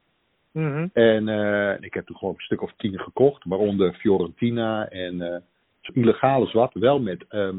Mhm. 0.51 0.87
En 0.93 1.27
eh, 1.27 1.75
ik 1.79 1.93
heb 1.93 2.05
toen 2.05 2.17
gewoon 2.17 2.33
een 2.33 2.41
stuk 2.41 2.61
of 2.61 2.73
tien 2.77 2.99
gekocht, 2.99 3.43
waaronder 3.43 3.93
Fiorentina 3.93 4.87
en 4.89 5.43
zo 5.81 5.91
illegale 5.93 6.45
zwart, 6.45 6.73
wel 6.73 6.99
met 6.99 7.25
ehm 7.29 7.57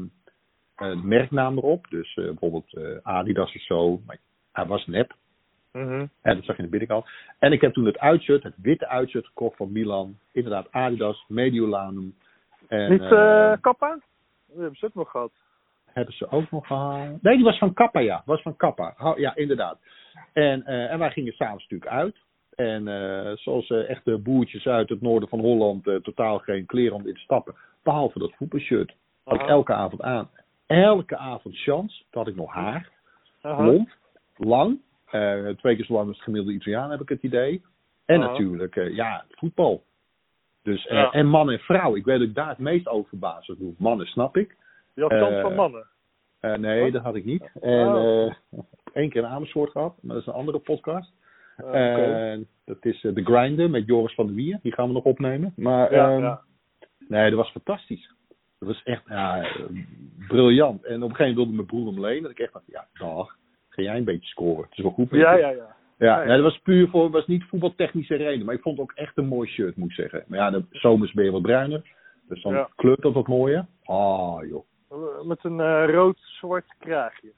een 0.75 1.07
merknaam 1.07 1.57
erop. 1.57 1.87
Dus 1.89 2.13
bijvoorbeeld 2.13 2.77
Adidas 3.03 3.55
of 3.55 3.61
zo, 3.61 4.01
maar 4.05 4.19
hij 4.51 4.65
was 4.65 4.85
nep. 4.85 5.15
Mhm. 5.75 6.05
En 6.21 6.35
dat 6.35 6.43
zag 6.43 6.55
je 6.55 6.63
in 6.63 6.69
de 6.69 6.77
binnenkant. 6.77 7.05
En 7.39 7.51
ik 7.51 7.61
heb 7.61 7.73
toen 7.73 7.85
het 7.85 7.99
uitshirt, 7.99 8.43
het 8.43 8.53
witte 8.57 8.87
uitshirt 8.87 9.25
gekocht 9.25 9.57
van 9.57 9.71
Milan. 9.71 10.17
Inderdaad, 10.31 10.71
Adidas, 10.71 11.25
Mediolanum. 11.27 12.15
En, 12.67 12.91
Niet 12.91 13.01
eh, 13.01 13.51
eh 13.51 13.61
Kappa? 13.61 13.89
Dat 14.47 14.57
hebben 14.57 14.75
ze 14.75 14.85
ook 14.85 14.93
nog 14.93 15.11
gehad. 15.11 15.31
hebben 15.85 16.13
ze 16.13 16.29
ook 16.29 16.51
nog 16.51 16.67
gehaald. 16.67 17.21
Nee, 17.21 17.35
die 17.35 17.45
was 17.45 17.57
van 17.57 17.73
Kappa, 17.73 17.99
ja. 17.99 18.21
Was 18.25 18.41
van 18.41 18.55
Kappa. 18.55 19.13
Ja, 19.15 19.35
inderdaad. 19.35 19.79
En, 20.33 20.65
eh, 20.65 20.91
en 20.91 20.99
wij 20.99 21.11
gingen 21.11 21.33
s'avonds 21.33 21.63
natuurlijk 21.63 21.91
uit. 21.91 22.15
En 22.55 22.83
zoals 23.37 23.69
echte 23.69 24.17
boertjes 24.17 24.67
uit 24.67 24.89
het 24.89 25.01
noorden 25.01 25.29
van 25.29 25.39
Holland 25.39 25.83
totaal 25.83 26.39
geen 26.39 26.65
kleren 26.65 26.95
om 26.95 27.07
in 27.07 27.13
te 27.13 27.19
stappen. 27.19 27.55
Behalve 27.83 28.19
dat 28.19 28.33
voetbalshirt. 28.35 28.95
Had 29.23 29.41
ik 29.41 29.47
elke 29.47 29.73
avond 29.73 30.01
aan. 30.01 30.29
Elke 30.67 31.17
avond 31.17 31.57
chance. 31.57 32.03
Toen 32.09 32.21
had 32.21 32.27
ik 32.27 32.35
nog 32.35 32.53
haar. 32.53 32.89
Blond. 33.41 33.89
Lang. 34.37 34.79
Eh, 35.05 35.47
twee 35.47 35.75
keer 35.75 35.85
zo 35.85 35.93
lang 35.93 36.07
als 36.07 36.15
het 36.15 36.25
gemiddelde 36.25 36.55
Italiaan 36.57 36.91
heb 36.91 37.01
ik 37.01 37.09
het 37.09 37.23
idee. 37.23 37.61
En 38.05 38.21
Aha. 38.21 38.31
natuurlijk, 38.31 38.75
eh, 38.75 38.95
ja, 38.95 39.25
voetbal. 39.29 39.83
Dus, 40.63 40.87
eh, 40.87 40.97
Ja. 40.97 41.11
En 41.11 41.27
man 41.27 41.51
en 41.51 41.59
vrouw. 41.59 41.95
Ik 41.95 42.05
weet 42.05 42.19
dat 42.19 42.27
ik 42.27 42.35
daar 42.35 42.49
het 42.49 42.57
meest 42.57 42.87
over 42.87 43.09
verbaasd 43.09 43.47
was. 43.47 43.57
Mannen 43.77 44.05
snap 44.05 44.37
ik. 44.37 44.55
Je 44.93 45.01
had 45.01 45.09
kans 45.09 45.41
van 45.41 45.55
mannen. 45.55 45.85
Nee, 46.41 46.81
Wat? 46.83 46.91
dat 46.91 47.01
had 47.03 47.15
ik 47.15 47.25
niet. 47.25 47.51
En 47.61 47.87
Oh. 47.87 48.25
eh 48.25 48.33
één 48.93 49.09
keer 49.09 49.23
in 49.23 49.29
Amersfoort 49.29 49.71
gehad, 49.71 49.95
maar 50.01 50.13
dat 50.15 50.21
is 50.21 50.27
een 50.27 50.39
andere 50.39 50.59
podcast. 50.59 51.13
En 51.71 52.47
dat 52.65 52.85
is 52.85 53.03
eh, 53.03 53.13
The 53.13 53.23
Grinder 53.23 53.69
met 53.69 53.85
Joris 53.85 54.13
van 54.13 54.25
der 54.25 54.35
Wier. 54.35 54.59
Die 54.61 54.73
gaan 54.73 54.87
we 54.87 54.93
nog 54.93 55.03
opnemen. 55.03 55.53
Maar 55.55 55.93
ja, 55.93 56.11
ehm, 56.11 56.21
ja. 56.21 56.41
nee, 57.07 57.29
dat 57.29 57.39
was 57.39 57.51
fantastisch. 57.51 58.13
Dat 58.59 58.67
was 58.67 58.83
echt 58.83 59.03
ja, 59.07 59.47
briljant. 60.27 60.83
En 60.83 61.03
op 61.03 61.09
een 61.09 61.15
gegeven 61.15 61.25
moment 61.25 61.35
wilde 61.35 61.51
mijn 61.51 61.67
broer 61.67 61.87
om 61.87 61.99
leen. 61.99 62.21
Dat 62.21 62.31
ik 62.31 62.39
echt 62.39 62.53
dacht, 62.53 62.65
ja, 62.67 62.87
dag, 62.93 63.35
ga 63.75 63.81
jij 63.81 63.97
een 63.97 64.03
beetje 64.03 64.27
scoren. 64.29 64.63
Het 64.63 64.77
is 64.77 64.83
wel 64.83 64.91
goed 64.91 65.09
ja, 65.09 65.33
ja, 65.33 65.49
ja. 65.49 65.75
Ja, 65.97 66.17
Nee. 66.17 66.27
dat 66.27 66.41
was 66.41 66.57
puur 66.59 66.87
voor, 66.89 67.09
was 67.09 67.27
niet 67.27 67.43
voetbaltechnische 67.43 68.15
reden. 68.15 68.45
Maar 68.45 68.55
ik 68.55 68.61
vond 68.61 68.77
het 68.77 68.89
ook 68.89 68.97
echt 68.97 69.17
een 69.17 69.27
mooi 69.27 69.49
shirt, 69.49 69.75
moet 69.75 69.89
ik 69.89 69.95
zeggen. 69.95 70.23
Maar 70.27 70.39
ja, 70.39 70.49
de 70.51 70.65
zomers 70.71 71.11
ben 71.13 71.25
je 71.25 71.31
wat 71.31 71.41
bruiner. 71.41 71.93
Dus 72.27 72.41
dan 72.41 72.53
Ja. 72.53 72.69
kleurt 72.75 73.01
dat 73.01 73.13
wat 73.13 73.27
mooier. 73.27 73.65
Ah, 73.83 74.37
joh. 74.47 74.65
Eh, 74.89 75.21
Met 75.25 75.43
een 75.43 75.59
eh, 75.59 75.85
rood-zwart 75.93 76.75
kraagje 76.79 77.31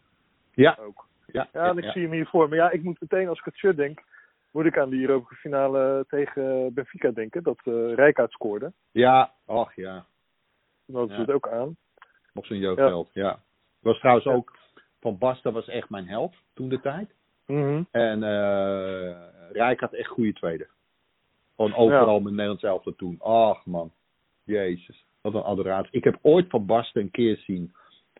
Ja, 0.54 0.78
ook. 0.82 1.08
ja, 1.32 1.48
Ja, 1.54 1.70
en 1.70 1.78
ik 1.78 1.92
zie 1.92 2.02
hem 2.02 2.12
hier 2.12 2.28
voor 2.28 2.50
me. 2.50 2.56
Ja, 2.56 2.72
ik 2.72 2.84
moet 2.84 3.02
meteen 3.02 3.28
als 3.28 3.40
ik 3.40 3.46
het 3.46 3.56
shirt 3.56 3.78
denk, 3.78 4.00
moet 4.52 4.66
ik 4.66 4.78
aan 4.78 4.90
die 4.90 5.08
Europese 5.08 5.36
finale 5.42 6.06
tegen 6.08 6.74
Benfica 6.74 7.12
denken. 7.12 7.44
Dat 7.44 7.60
eh 7.64 7.94
Rijkaard 7.94 8.32
scoorde. 8.32 8.72
Ja, 8.92 9.32
ach 9.46 9.76
ja. 9.76 10.06
Dat 10.86 11.10
het 11.12 11.32
ook 11.32 11.48
aan. 11.50 11.76
Nog 12.34 12.46
zo'n 12.46 12.58
jeugdheld, 12.58 13.10
ja. 13.14 13.40
Was 13.80 14.00
trouwens 14.00 14.26
ook, 14.28 14.58
Van 15.08 15.18
Basten 15.18 15.54
was 15.54 15.68
echt 15.68 15.90
mijn 15.90 16.08
held 16.08 16.36
toen 16.54 16.70
de 16.70 16.80
tijd. 16.82 17.10
Mhm. 17.46 17.84
En 17.92 18.24
eh 18.24 19.16
Rijk 19.52 19.80
had 19.80 19.94
echt 19.94 20.10
goede 20.10 20.34
tweede. 20.34 20.68
Gewoon 21.56 21.76
overal 21.76 22.16
Ja. 22.18 22.22
met 22.24 22.32
Nederlands 22.32 22.64
elftal 22.64 22.96
toen. 22.96 23.16
Ach 23.22 23.66
man, 23.66 23.92
jezus. 24.44 25.06
Wat 25.22 25.34
een 25.34 25.42
adoratie. 25.44 25.92
Ik 25.92 26.04
heb 26.04 26.18
ooit 26.22 26.50
Van 26.50 26.66
Basten 26.66 27.02
een 27.02 27.12
keer 27.12 27.38
zien 27.38 27.74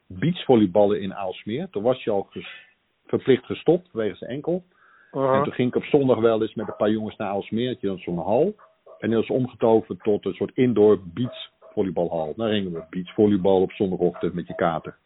beachvolleyballen 0.08 1.02
in 1.02 1.14
Aalsmeer. 1.16 1.70
Toen 1.70 1.84
was 1.84 2.04
je 2.04 2.12
al 2.12 2.28
ges- 2.30 2.66
verplicht 3.06 3.46
gestopt 3.46 3.90
wegens 3.92 4.20
zijn 4.20 4.32
enkel. 4.32 4.64
Aha. 5.12 5.38
En 5.38 5.44
toen 5.44 5.54
ging 5.54 5.68
ik 5.70 5.76
op 5.76 5.84
zondag 5.84 6.20
wel 6.20 6.42
eens 6.42 6.54
met 6.56 6.68
een 6.68 6.76
paar 6.76 6.92
jongens 6.92 7.16
naar 7.16 7.30
Aalsmeer. 7.30 7.78
Dan 7.82 7.98
zo'n 7.98 8.18
hal. 8.20 8.56
En 9.00 9.10
dat 9.12 9.24
is 9.24 9.30
omgetoverd 9.30 10.04
tot 10.04 10.26
een 10.26 10.34
soort 10.34 10.56
indoor 10.56 11.00
beachvolleybalhal. 11.04 12.34
Daar 12.36 12.50
gingen 12.50 12.72
we 12.74 12.84
beachvolleybal 12.90 13.62
op 13.62 13.72
zondagochtend 13.72 14.34
met 14.34 14.48
je 14.48 14.56
kater. 14.56 14.98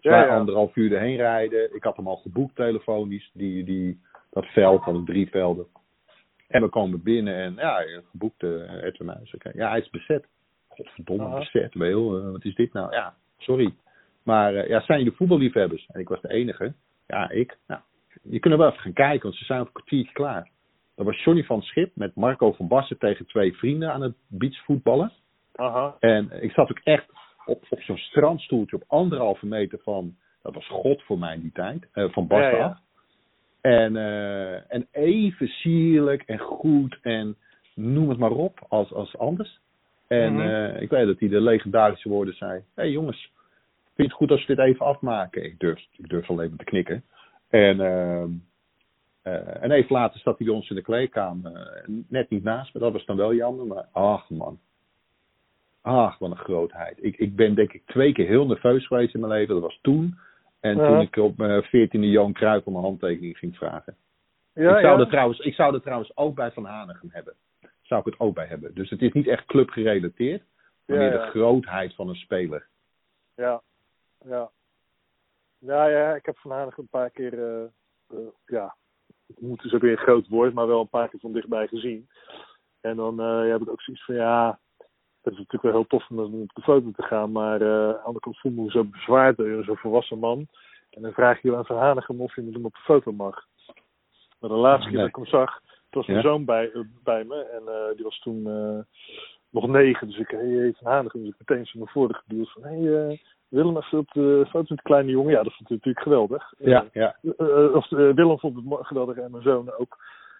Ja. 0.00 0.26
anderhalf 0.26 0.76
uur 0.76 0.92
erheen 0.92 1.16
rijden. 1.16 1.74
Ik 1.74 1.82
had 1.82 1.96
hem 1.96 2.08
al 2.08 2.16
geboekt 2.16 2.56
telefonisch. 2.56 3.30
Die, 3.32 3.64
die, 3.64 4.00
dat 4.30 4.46
veld 4.46 4.82
van 4.82 4.94
de 4.94 5.12
drie 5.12 5.28
velden. 5.28 5.66
En 6.48 6.62
we 6.62 6.68
komen 6.68 7.02
binnen 7.02 7.34
en 7.34 7.54
ja, 7.56 7.82
geboekt 8.10 8.42
uh, 8.42 8.82
Edwin. 8.82 9.10
Oké. 9.34 9.50
Ja, 9.54 9.68
hij 9.68 9.78
is 9.78 9.90
bezet. 9.90 10.26
Godverdomme, 10.68 11.24
Aha. 11.24 11.38
bezet. 11.38 11.74
Wel, 11.74 12.18
eh, 12.18 12.30
wat 12.30 12.44
is 12.44 12.54
dit 12.54 12.72
nou? 12.72 12.92
Ja, 12.92 13.14
sorry. 13.38 13.74
Maar 14.22 14.54
eh, 14.54 14.68
ja, 14.68 14.80
zijn 14.80 14.98
jullie 14.98 15.16
voetballiefhebbers? 15.16 15.86
En 15.86 16.00
ik 16.00 16.08
was 16.08 16.20
de 16.20 16.28
enige. 16.28 16.74
Ja, 17.06 17.30
ik. 17.30 17.58
Nou, 17.66 17.80
je 18.22 18.38
kunt 18.38 18.54
er 18.54 18.60
wel 18.60 18.68
even 18.68 18.80
gaan 18.80 18.92
kijken, 18.92 19.22
want 19.22 19.34
ze 19.34 19.44
zijn 19.44 19.60
op 19.60 19.66
een 19.66 19.72
kwartiertje 19.72 20.12
klaar. 20.12 20.50
Dat 20.96 21.06
was 21.06 21.24
Johnny 21.24 21.44
van 21.44 21.62
Schip 21.62 21.90
met 21.94 22.14
Marco 22.14 22.52
van 22.52 22.68
Bassen 22.68 22.98
tegen 22.98 23.26
twee 23.26 23.56
vrienden 23.56 23.92
aan 23.92 24.02
het 24.02 24.14
beachvoetballen. 24.28 25.12
Aha. 25.54 25.96
En 25.98 26.42
ik 26.42 26.52
zat 26.52 26.70
ook 26.70 26.80
echt 26.84 27.06
op, 27.46 27.64
op 27.68 27.80
zo'n 27.80 27.96
strandstoeltje 27.96 28.76
op 28.76 28.84
anderhalve 28.86 29.46
meter 29.46 29.78
van 29.82 30.16
Dat 30.42 30.54
was 30.54 30.66
God 30.68 31.02
voor 31.02 31.18
mij 31.18 31.34
in 31.34 31.40
die 31.40 31.52
tijd. 31.52 31.88
eh, 31.92 32.04
van 32.10 32.26
Bas 32.26 32.40
Ja. 32.40 32.80
En, 33.60 33.96
eh, 33.96 34.74
en 34.74 34.88
even 34.90 35.48
sierlijk 35.48 36.22
en 36.22 36.38
goed 36.38 36.98
en 37.02 37.36
noem 37.74 38.08
het 38.08 38.18
maar 38.18 38.30
op 38.30 38.66
als, 38.68 38.92
als 38.92 39.16
anders. 39.18 39.60
En 40.06 40.32
Mhm. 40.34 40.40
eh, 40.48 40.82
ik 40.82 40.90
weet 40.90 41.06
dat 41.06 41.18
hij 41.18 41.28
de 41.28 41.40
legendarische 41.40 42.08
woorden 42.08 42.34
zei. 42.34 42.52
Hé 42.52 42.62
hey 42.74 42.90
jongens, 42.90 43.32
vind 43.84 43.94
je 43.94 44.02
het 44.02 44.12
goed 44.12 44.30
als 44.30 44.46
we 44.46 44.54
dit 44.54 44.64
even 44.64 44.86
afmaken? 44.86 45.44
Ik 45.44 45.58
durf, 45.58 45.86
ik 45.96 46.08
durf 46.08 46.30
alleen 46.30 46.48
maar 46.48 46.58
te 46.58 46.64
knikken. 46.64 47.04
En, 47.48 47.80
en 49.60 49.70
even 49.70 49.92
later 49.96 50.20
zat 50.20 50.38
hij 50.38 50.46
bij 50.46 50.56
ons 50.56 50.70
in 50.70 50.76
de 50.76 50.82
kleedkamer. 50.82 51.84
net 52.08 52.30
niet 52.30 52.42
naast 52.42 52.74
me, 52.74 52.80
dat 52.80 52.92
was 52.92 53.04
dan 53.04 53.16
wel 53.16 53.34
jammer. 53.34 53.66
Maar 53.66 53.86
ach 53.92 54.30
man. 54.30 54.58
Ach, 55.82 56.18
wat 56.18 56.30
een 56.30 56.36
grootheid. 56.36 57.04
Ik, 57.04 57.16
ik 57.16 57.36
ben 57.36 57.54
denk 57.54 57.72
ik 57.72 57.82
twee 57.86 58.12
keer 58.12 58.26
heel 58.26 58.46
nerveus 58.46 58.86
geweest 58.86 59.14
in 59.14 59.20
mijn 59.20 59.32
leven. 59.32 59.54
Dat 59.54 59.62
was 59.62 59.78
toen. 59.82 60.18
En 60.60 60.76
Ja. 60.76 60.86
toen 60.86 61.00
ik 61.00 61.16
op 61.16 61.36
mijn 61.36 61.62
veertiende 61.62 62.10
Johan 62.10 62.32
Cruijff 62.32 62.66
om 62.66 62.76
een 62.76 62.82
handtekening 62.82 63.38
ging 63.38 63.56
vragen. 63.56 63.96
Ja, 64.54 64.76
ik, 64.76 64.84
zou 64.84 64.98
ja. 64.98 65.04
er 65.04 65.10
trouwens, 65.10 65.38
ik 65.38 65.54
zou 65.54 65.74
er 65.74 65.80
trouwens 65.82 66.16
ook 66.16 66.34
bij 66.34 66.52
Van 66.52 66.64
Hanegem 66.64 67.08
hebben. 67.12 67.34
Zou 67.82 68.00
ik 68.00 68.06
het 68.06 68.20
ook 68.20 68.34
bij 68.34 68.46
hebben. 68.46 68.74
Dus 68.74 68.90
het 68.90 69.02
is 69.02 69.12
niet 69.12 69.26
echt 69.26 69.44
clubgerelateerd. 69.46 70.42
Maar 70.86 70.96
Ja, 70.98 71.02
meer 71.02 71.12
de 71.12 71.30
grootheid 71.30 71.94
van 71.94 72.08
een 72.08 72.14
speler. 72.14 72.66
Ja, 73.34 73.62
ja. 74.24 74.50
Ja, 75.58 75.86
ja, 75.86 76.14
ik 76.14 76.26
heb 76.26 76.38
Van 76.38 76.50
Hanegem 76.50 76.82
een 76.82 76.88
paar 76.88 77.10
keer, 77.10 77.32
eh, 77.38 77.62
eh, 78.08 78.26
ja, 78.46 78.74
het 79.26 79.40
moet 79.40 79.62
dus 79.62 79.74
ook 79.74 79.80
weer 79.80 79.90
een 79.90 79.96
groot 79.98 80.28
woord, 80.28 80.54
maar 80.54 80.66
wel 80.66 80.80
een 80.80 80.88
paar 80.88 81.08
keer 81.08 81.20
van 81.20 81.32
dichtbij 81.32 81.66
gezien. 81.66 82.08
En 82.80 82.96
dan 82.96 83.20
eh, 83.20 83.50
heb 83.50 83.60
ik 83.60 83.70
ook 83.70 83.82
zoiets 83.82 84.04
van, 84.04 84.14
ja, 84.14 84.58
het 85.22 85.32
is 85.32 85.38
natuurlijk 85.38 85.62
wel 85.62 85.72
heel 85.72 85.86
tof 85.86 86.10
om 86.10 86.18
op 86.40 86.54
de 86.54 86.62
foto 86.62 86.90
te 86.96 87.02
gaan, 87.02 87.32
maar 87.32 87.60
eh, 87.60 87.68
aan 87.68 87.92
de 87.92 87.98
andere 87.98 88.20
kant 88.20 88.38
voel 88.38 88.52
ik 88.52 88.58
me 88.58 88.70
zo 88.70 88.84
bezwaard 88.84 89.36
door 89.36 89.64
zo'n 89.64 89.76
volwassen 89.76 90.18
man. 90.18 90.46
En 90.90 91.02
dan 91.02 91.12
vraag 91.12 91.42
je 91.42 91.56
aan 91.56 91.66
Van 91.66 91.76
Hanegem 91.78 92.20
of 92.20 92.34
je 92.34 92.42
met 92.42 92.54
hem 92.54 92.64
op 92.64 92.72
de 92.74 92.80
foto 92.80 93.12
mag. 93.12 93.44
Maar 94.40 94.50
de 94.50 94.56
laatste 94.56 94.88
keer 94.90 94.98
dat 94.98 95.08
ik 95.08 95.16
hem 95.16 95.26
zag, 95.26 95.60
was 95.90 96.06
mijn 96.06 96.18
Ja? 96.18 96.24
zoon 96.28 96.44
bij, 96.44 96.70
eh, 96.72 96.80
bij 97.04 97.24
me 97.24 97.34
en 97.42 97.62
eh, 97.68 97.94
die 97.96 98.04
was 98.04 98.18
toen 98.18 98.46
eh, 98.46 98.78
nog 99.50 99.66
negen. 99.68 100.06
Dus 100.06 100.18
ik, 100.18 100.30
hey, 100.30 100.74
Van 100.76 100.92
Hanegem, 100.92 101.20
dus 101.20 101.30
ik 101.38 101.48
meteen 101.48 101.66
zo 101.66 101.78
naar 101.78 101.88
voren 101.88 102.14
geduwd 102.14 102.50
van, 102.52 102.62
hé, 102.62 102.80
hey, 102.80 103.08
eh, 103.10 103.18
Willem 103.48 103.76
even 103.76 103.98
op 103.98 104.10
de 104.12 104.44
foto 104.44 104.58
met 104.68 104.78
de 104.78 104.82
kleine 104.82 105.10
jongen. 105.10 105.30
Ja, 105.32 105.42
dat 105.42 105.54
vond 105.54 105.68
hij 105.68 105.76
natuurlijk 105.76 106.04
geweldig. 106.04 106.52
Ja, 106.58 106.86
ja. 106.92 107.16
Eh, 107.22 107.64
eh, 107.64 107.74
of, 107.74 107.92
eh, 107.92 107.98
Willem 108.14 108.38
vond 108.38 108.56
het 108.70 108.86
geweldig 108.86 109.16
en 109.16 109.30
mijn 109.30 109.42
zoon 109.42 109.72
ook. 109.78 109.98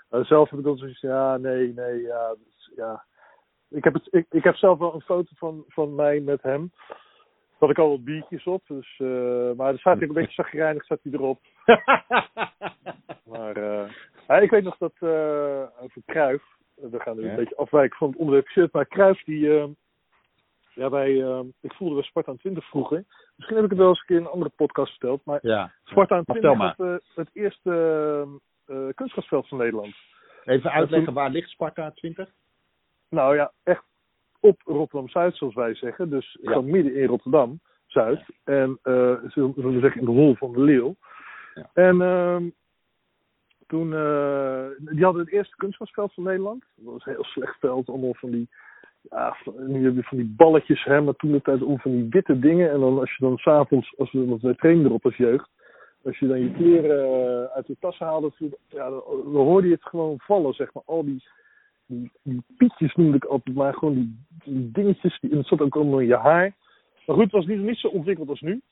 Eh, 0.08 0.24
zelf 0.24 0.50
heb 0.50 0.58
ik 0.58 0.64
dan 0.64 0.76
zoiets 0.76 1.00
ja, 1.00 1.36
nee, 1.36 1.72
nee, 1.74 2.00
ja. 2.02 2.28
dat 2.28 2.38
is- 2.56 2.70
ja. 2.76 3.04
Ik, 3.70 3.84
heb 3.84 3.94
het, 3.94 4.08
ik, 4.10 4.26
ik 4.30 4.44
heb 4.44 4.54
zelf 4.54 4.78
wel 4.78 4.94
een 4.94 5.00
foto 5.00 5.30
van, 5.36 5.64
van 5.68 5.94
mij 5.94 6.20
met 6.20 6.42
hem. 6.42 6.72
Daar 6.88 7.68
had 7.68 7.70
ik 7.70 7.78
al 7.78 7.90
wat 7.90 8.04
biertjes 8.04 8.44
op. 8.44 8.62
Dus, 8.66 8.94
eh, 8.98 9.52
maar 9.56 9.72
er 9.72 9.78
staat 9.78 9.98
hij 9.98 10.08
een 10.08 10.14
beetje 10.14 10.42
zagrijnig 10.42 10.84
staat 10.84 11.00
hij 11.02 11.12
erop. 11.12 11.40
Maar 13.24 13.58
ja, 14.28 14.38
ik 14.38 14.50
weet 14.50 14.64
nog 14.64 14.76
dat 14.78 14.92
eh, 14.98 15.62
over 15.80 16.02
Kruif. 16.06 16.42
We 16.74 17.00
gaan 17.00 17.16
nu 17.16 17.24
Ja. 17.24 17.30
een 17.30 17.36
beetje 17.36 17.56
afwijken 17.56 17.98
van 17.98 18.08
het 18.08 18.16
onderwerp 18.18 18.46
shirt. 18.48 18.72
Maar 18.72 18.86
Kruif 18.86 19.24
die... 19.24 19.76
ja, 20.74 20.90
wij, 20.90 21.22
eh, 21.22 21.40
ik 21.60 21.72
voelde 21.72 21.94
bij 21.94 22.02
Sparta 22.02 22.30
aan 22.30 22.36
20 22.36 22.64
vroeger. 22.68 23.04
Misschien 23.36 23.56
heb 23.56 23.64
ik 23.64 23.70
het 23.70 23.80
wel 23.80 23.88
eens 23.88 24.00
een 24.00 24.06
keer 24.06 24.16
in 24.16 24.22
een 24.22 24.30
andere 24.30 24.50
podcast 24.56 24.90
verteld. 24.90 25.24
Maar 25.24 25.38
ja. 25.42 25.72
Sparta 25.84 26.16
aan 26.16 26.22
Maar 26.26 26.36
20 26.36 26.66
vertel 26.66 26.86
had 26.86 27.00
eh, 27.00 27.16
het 27.16 27.30
eerste 27.32 28.40
kunstgrasveld 28.94 29.48
van 29.48 29.58
Nederland. 29.58 29.94
Even 30.44 30.70
uitleggen, 30.70 31.12
waar 31.12 31.30
ligt 31.30 31.50
Sparta 31.50 31.90
20? 31.90 32.30
Nou 33.10 33.34
ja, 33.34 33.52
echt 33.62 33.82
op 34.40 34.60
Rotterdam-Zuid, 34.64 35.36
zoals 35.36 35.54
wij 35.54 35.74
zeggen. 35.74 36.10
Dus 36.10 36.38
Ja. 36.42 36.52
gewoon 36.52 36.70
midden 36.70 36.94
in 36.94 37.06
Rotterdam-Zuid. 37.06 38.24
En 38.44 38.78
uh, 38.84 39.16
zullen 39.26 39.54
we 39.54 39.80
zeggen 39.80 40.00
in 40.00 40.06
de 40.06 40.12
hol 40.12 40.34
van 40.34 40.52
de 40.52 40.60
leeuw. 40.60 40.94
Ja. 41.54 41.70
En 41.72 42.00
ehm, 42.00 42.48
toen, 43.66 43.94
eh, 43.94 44.66
die 44.78 45.04
hadden 45.04 45.22
het 45.22 45.32
eerste 45.32 45.56
kunstgrasveld 45.56 46.14
van 46.14 46.22
Nederland. 46.22 46.64
Dat 46.76 46.92
was 46.92 47.06
een 47.06 47.12
heel 47.12 47.24
slecht 47.24 47.58
veld, 47.58 47.88
allemaal 47.88 48.14
van 48.14 48.30
die, 48.30 48.48
ja, 49.10 49.36
nu 49.66 49.84
heb 49.84 49.94
je 49.94 50.02
van 50.02 50.16
die 50.18 50.34
balletjes, 50.36 50.84
hè, 50.84 51.00
maar 51.00 51.14
toen 51.14 51.32
de 51.32 51.42
tijd 51.42 51.62
om 51.62 51.78
van 51.78 51.90
die 51.90 52.06
witte 52.10 52.38
dingen. 52.38 52.70
En 52.70 52.80
dan 52.80 52.98
als 52.98 53.16
je 53.16 53.24
dan 53.24 53.38
s'avonds, 53.38 53.94
als 53.98 54.12
we, 54.12 54.26
want 54.26 54.42
wij 54.42 54.54
trainen 54.54 54.84
erop 54.84 55.04
als 55.04 55.16
jeugd. 55.16 55.48
Als 56.04 56.18
je 56.18 56.26
dan 56.26 56.40
je 56.40 56.52
kleren 56.52 57.04
eh, 57.04 57.44
uit 57.54 57.66
de 57.66 57.76
tas 57.80 57.98
haalde, 57.98 58.32
ja, 58.68 58.90
dan, 58.90 59.02
dan 59.24 59.34
hoorde 59.34 59.66
je 59.66 59.74
het 59.74 59.84
gewoon 59.84 60.14
vallen, 60.18 60.52
zeg 60.52 60.74
maar. 60.74 60.82
Al 60.86 61.04
die, 61.04 61.24
die, 61.90 62.10
die 62.22 62.42
pietjes 62.56 62.94
noemde 62.94 63.16
ik 63.16 63.24
altijd, 63.24 63.56
maar 63.56 63.74
gewoon 63.74 63.94
die, 63.94 64.16
die 64.44 64.70
dingetjes, 64.70 65.20
die, 65.20 65.30
en 65.30 65.36
het 65.36 65.46
zat 65.46 65.60
ook 65.60 65.76
allemaal 65.76 65.98
in 65.98 66.06
je 66.06 66.16
haar. 66.16 66.54
Maar 67.06 67.16
goed, 67.16 67.24
het 67.24 67.32
was 67.32 67.46
niet, 67.46 67.58
niet 67.60 67.78
zo 67.78 67.88
ontwikkeld 67.88 68.28
als 68.28 68.40
nu. 68.40 68.62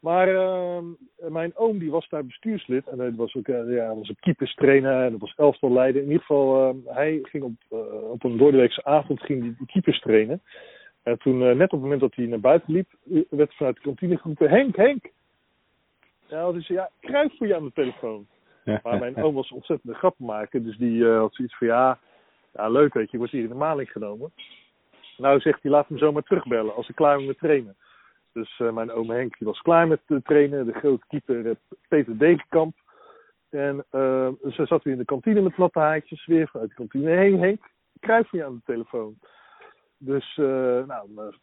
Maar 0.00 0.28
ehm, 0.28 0.84
mijn 1.32 1.56
oom 1.56 1.78
die 1.78 1.90
was 1.90 2.08
daar 2.08 2.26
bestuurslid 2.26 2.86
en 2.86 2.98
hij 2.98 3.14
was 3.14 3.34
ook 3.34 3.48
eh, 3.48 3.74
ja, 3.74 3.94
was 3.94 4.08
een 4.08 4.16
keeperstrainer 4.20 5.04
en 5.04 5.10
dat 5.10 5.20
was 5.20 5.34
elftal 5.36 5.72
leider. 5.72 6.02
In 6.02 6.06
ieder 6.08 6.24
geval, 6.24 6.68
ehm, 6.68 6.94
hij 6.94 7.18
ging 7.22 7.44
op, 7.44 7.52
eh, 7.68 8.10
op 8.10 8.24
een 8.24 8.36
doordeweekse 8.36 8.84
avond 8.84 9.22
ging 9.22 9.42
die, 9.42 9.54
die 9.58 9.66
keepers 9.66 10.00
trainen. 10.00 10.42
En 11.02 11.18
toen, 11.18 11.42
eh, 11.42 11.54
net 11.54 11.64
op 11.64 11.70
het 11.70 11.80
moment 11.80 12.00
dat 12.00 12.14
hij 12.14 12.26
naar 12.26 12.40
buiten 12.40 12.72
liep, 12.72 12.88
werd 13.30 13.54
vanuit 13.54 13.74
de 13.74 13.82
kantine 13.82 14.16
geroepen, 14.16 14.50
Henk, 14.50 14.76
Henk! 14.76 15.10
Ja, 16.28 16.52
dus 16.52 16.66
ja, 16.66 16.90
kruif 17.00 17.36
voor 17.36 17.46
je 17.46 17.56
aan 17.56 17.64
de 17.64 17.72
telefoon. 17.72 18.26
Maar 18.82 18.98
mijn 18.98 19.16
oom 19.16 19.34
was 19.34 19.50
ontzettend 19.50 19.88
een 19.92 19.98
grappenmaker, 19.98 20.62
dus 20.62 20.76
die 20.76 21.04
had 21.04 21.34
zoiets 21.34 21.56
van 21.56 21.66
ja, 21.66 21.98
ja, 22.56 22.68
leuk 22.68 22.94
weet 22.94 23.04
je, 23.04 23.10
je 23.10 23.18
wordt 23.18 23.32
hier 23.32 23.42
in 23.42 23.48
de 23.48 23.54
maling 23.54 23.90
genomen. 23.90 24.32
Nou 25.16 25.40
zegt 25.40 25.62
hij, 25.62 25.70
laat 25.70 25.88
hem 25.88 25.98
zomaar 25.98 26.22
terugbellen 26.22 26.74
als 26.74 26.88
ik 26.88 26.94
klaar 26.94 27.16
ben 27.16 27.26
met 27.26 27.38
trainen. 27.38 27.76
Dus 28.32 28.60
eh, 28.60 28.72
mijn 28.72 28.90
oom 28.90 29.10
Henk 29.10 29.38
die 29.38 29.46
was 29.46 29.60
klaar 29.60 29.88
met 29.88 30.00
uh, 30.06 30.18
trainen, 30.18 30.66
de 30.66 30.72
grote 30.72 31.04
keeper 31.08 31.46
uh, 31.46 31.54
Peter 31.88 32.18
Degenkamp. 32.18 32.74
En 33.50 33.84
ze 33.90 34.66
zat 34.66 34.82
weer 34.82 34.92
in 34.92 34.98
de 34.98 35.04
kantine 35.04 35.40
met 35.40 35.56
natte 35.56 35.78
haartjes 35.78 36.26
weer 36.26 36.48
vanuit 36.48 36.68
de 36.68 36.74
kantine. 36.74 37.10
Hey, 37.10 37.30
Henk, 37.30 37.60
kruif 38.00 38.30
je 38.30 38.44
aan 38.44 38.54
de 38.54 38.60
telefoon. 38.64 39.18
Dus 39.98 40.36
nou, 40.36 41.10
mijn 41.10 41.34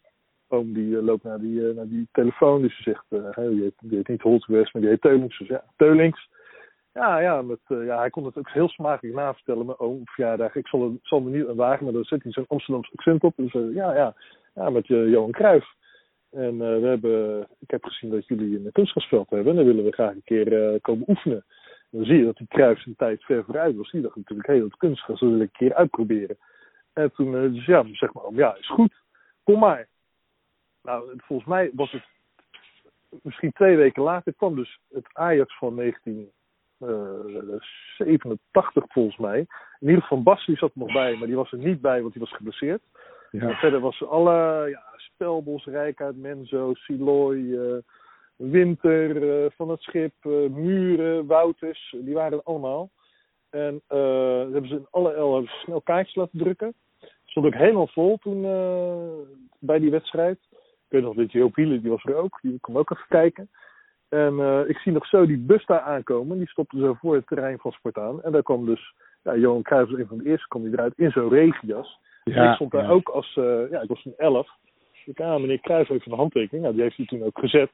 oom 0.48 0.74
die 0.74 1.02
loopt 1.02 1.24
naar 1.24 1.40
die, 1.40 1.74
naar 1.74 1.88
die 1.88 2.08
telefoon. 2.12 2.62
Dus 2.62 2.76
ze 2.76 2.84
zegt, 2.84 3.06
hey, 3.10 3.48
die, 3.48 3.62
heet, 3.62 3.74
die 3.80 3.98
heet 3.98 4.08
niet 4.08 4.22
Holtwest, 4.22 4.74
maar 4.74 4.82
die 4.82 4.92
heet 4.92 5.02
Teulings. 5.02 5.38
Dus 5.38 5.48
ja, 5.48 5.64
Teulings. 5.76 6.30
Ja, 6.94 7.20
ja, 7.20 7.42
met, 7.42 7.60
uh, 7.68 7.86
ja, 7.86 7.98
hij 7.98 8.10
kon 8.10 8.26
het 8.26 8.38
ook 8.38 8.50
heel 8.50 8.70
smakelijk 8.70 9.16
navertellen, 9.16 9.66
mijn 9.66 9.80
oom 9.80 10.02
op 10.02 10.10
verjaardag. 10.10 10.56
Ik 10.56 10.68
zal, 10.68 10.98
zal 11.02 11.22
me 11.22 11.30
niet 11.30 11.48
aan 11.48 11.56
wagen, 11.56 11.84
maar 11.84 11.94
daar 11.94 12.06
zet 12.06 12.24
hij 12.24 12.32
zo'n 12.32 12.48
Amsterdamse 12.48 12.92
accent 12.96 13.24
op. 13.24 13.34
Dus 13.36 13.54
uh, 13.54 13.76
ja, 13.76 13.96
ja, 13.96 14.16
ja, 14.56 14.70
met 14.70 14.90
uh, 14.90 15.10
Johan 15.10 15.32
Cruijff. 15.32 15.76
En 16.32 16.58
we 16.58 16.88
hebben, 16.88 17.48
ik 17.60 17.72
heb 17.72 17.84
gezien 17.84 18.12
dat 18.12 18.28
jullie 18.28 18.66
een 18.66 18.72
kunstgrasveld 18.72 19.30
hebben. 19.30 19.50
En 19.50 19.56
dan 19.56 19.66
willen 19.66 19.84
we 19.84 19.92
graag 19.92 20.14
een 20.14 20.24
keer 20.24 20.80
komen 20.82 21.10
oefenen. 21.10 21.46
En 21.92 21.98
dan 21.98 22.06
zie 22.06 22.18
je 22.18 22.26
dat 22.26 22.38
die 22.38 22.48
Cruijff 22.48 22.82
zijn 22.82 22.96
tijd 22.96 23.24
ver 23.24 23.44
vooruit 23.44 23.76
was. 23.76 23.92
Die 23.92 24.02
dacht 24.02 24.16
natuurlijk, 24.16 24.48
hé, 24.48 24.54
hey, 24.54 24.62
dat 24.62 24.78
kunstgras 24.78 25.20
dat 25.20 25.30
wil 25.30 25.40
ik 25.40 25.50
een 25.50 25.68
keer 25.68 25.74
uitproberen. 25.74 26.38
En 26.94 27.12
toen, 27.14 27.32
dus 27.32 27.66
ja, 27.66 27.86
zeg 27.92 28.14
maar, 28.14 28.24
ja, 28.32 28.56
is 28.56 28.70
goed. 28.70 28.94
Kom 29.44 29.60
maar. 29.60 29.88
Nou, 30.84 31.14
volgens 31.18 31.50
mij 31.50 31.72
was 31.74 31.92
het 31.92 32.04
misschien 33.24 33.52
twee 33.52 33.76
weken 33.76 34.04
later 34.04 34.34
kwam 34.34 34.56
dus 34.56 34.80
het 34.90 35.08
Ajax 35.14 35.58
van 35.58 35.76
1987 36.78 38.84
volgens 38.88 39.18
mij. 39.18 39.40
In 39.80 39.88
ieder 39.88 40.02
geval 40.02 40.24
Bas 40.24 40.46
die 40.46 40.58
zat 40.58 40.72
er 40.74 40.80
nog 40.80 40.94
bij, 40.94 41.16
maar 41.16 41.28
die 41.28 41.36
was 41.36 41.52
er 41.52 41.58
niet 41.58 41.82
bij, 41.82 42.02
want 42.02 42.14
die 42.14 42.22
was 42.22 42.36
geblesseerd. 42.36 42.82
Ja. 43.32 43.48
En 43.48 43.56
verder 43.56 43.80
was 43.80 44.04
alle 44.04 44.66
ja, 44.70 44.84
Spelbos, 44.96 45.66
Rijkaard, 45.66 46.18
Menzo, 46.18 46.74
Siloy, 46.74 47.36
uh, 47.36 47.78
Winter 48.36 49.24
uh, 49.24 49.46
van 49.56 49.70
het 49.70 49.82
Schip, 49.82 50.14
Muren, 50.50 51.26
Wouters, 51.26 51.96
die 52.00 52.14
waren 52.14 52.38
er 52.38 52.44
allemaal. 52.44 52.90
En 53.50 53.82
uh, 53.90 54.40
hebben 54.40 54.68
ze 54.68 54.76
in 54.76 54.88
alle 54.90 55.10
hebben 55.10 55.44
ze 55.44 55.60
snel 55.64 55.82
kaartjes 55.82 56.16
laten 56.16 56.40
drukken. 56.40 56.74
Stond 57.26 57.46
ook 57.46 57.54
helemaal 57.54 57.88
vol 57.88 58.18
toen 58.18 58.44
uh, 58.44 59.28
bij 59.60 59.80
die 59.80 59.92
wedstrijd. 59.92 60.38
Ik 60.52 60.58
weet 60.88 61.02
nog 61.02 61.16
dat 61.16 61.32
Joop 61.32 61.56
Hielen, 61.56 61.82
die 61.82 61.92
was 61.92 62.04
er 62.04 62.16
ook. 62.16 62.40
Die 62.42 62.60
kwam 62.60 62.78
ook 62.78 62.92
even 62.92 63.06
kijken. 63.08 63.50
En 64.14 64.34
uh, 64.34 64.70
ik 64.70 64.78
zie 64.78 64.92
nog 64.92 65.06
zo 65.08 65.26
die 65.26 65.38
bus 65.38 65.66
daar 65.66 65.80
aankomen. 65.80 66.38
Die 66.38 66.48
stopte 66.48 66.80
zo 66.80 66.94
voor 66.94 67.16
het 67.16 67.28
terrein 67.28 67.58
van 67.60 67.72
Spartaan. 67.72 68.24
En 68.24 68.32
daar 68.32 68.44
kwam 68.44 68.66
dus 68.66 68.94
ja, 69.24 69.36
Johan 69.36 69.62
Cruijff, 69.62 69.92
een 69.92 70.08
van 70.08 70.18
de 70.18 70.30
eerste, 70.30 70.48
kwam 70.48 70.64
die 70.64 70.72
eruit 70.72 70.94
in 70.96 71.12
zo'n 71.12 71.30
regenjas. 71.30 72.00
Ja, 72.24 72.50
ik 72.50 72.56
stond 72.56 72.72
daar 72.72 72.84
ja. 72.84 72.90
ook 72.90 73.10
als, 73.10 73.36
uh, 73.36 73.70
ja, 73.70 73.82
ik 73.82 73.90
was 73.90 74.06
een 74.06 74.14
elf. 74.18 74.50
Ik 75.06 75.20
ah, 75.20 75.40
meneer 75.40 75.60
Cruijff 75.60 75.90
heeft 75.90 76.06
een 76.06 76.18
handtekening. 76.18 76.64
Nou, 76.64 76.74
die 76.74 76.84
heeft 76.84 76.98
hij 76.98 77.06
toen 77.06 77.24
ook 77.24 77.40
gezet 77.40 77.72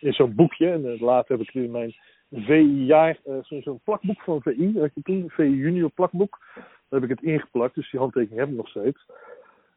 in 0.00 0.12
zo'n 0.12 0.34
boekje. 0.34 0.70
En 0.70 0.84
uh, 0.84 1.00
later 1.00 1.38
heb 1.38 1.48
ik 1.48 1.54
in 1.54 1.70
mijn 1.70 1.94
VI-jaar, 2.30 3.18
zo'n 3.42 3.62
zo 3.62 3.80
plakboek 3.84 4.20
van 4.20 4.42
VI, 4.42 4.72
weet 4.72 4.94
je 4.94 5.02
toen, 5.02 5.30
VI 5.30 5.42
junior 5.42 5.90
plakboek. 5.90 6.38
Daar 6.54 7.00
heb 7.00 7.10
ik 7.10 7.16
het 7.18 7.22
ingeplakt, 7.22 7.74
dus 7.74 7.90
die 7.90 8.00
handtekening 8.00 8.40
heb 8.40 8.48
ik 8.48 8.56
nog 8.56 8.68
steeds. 8.68 9.06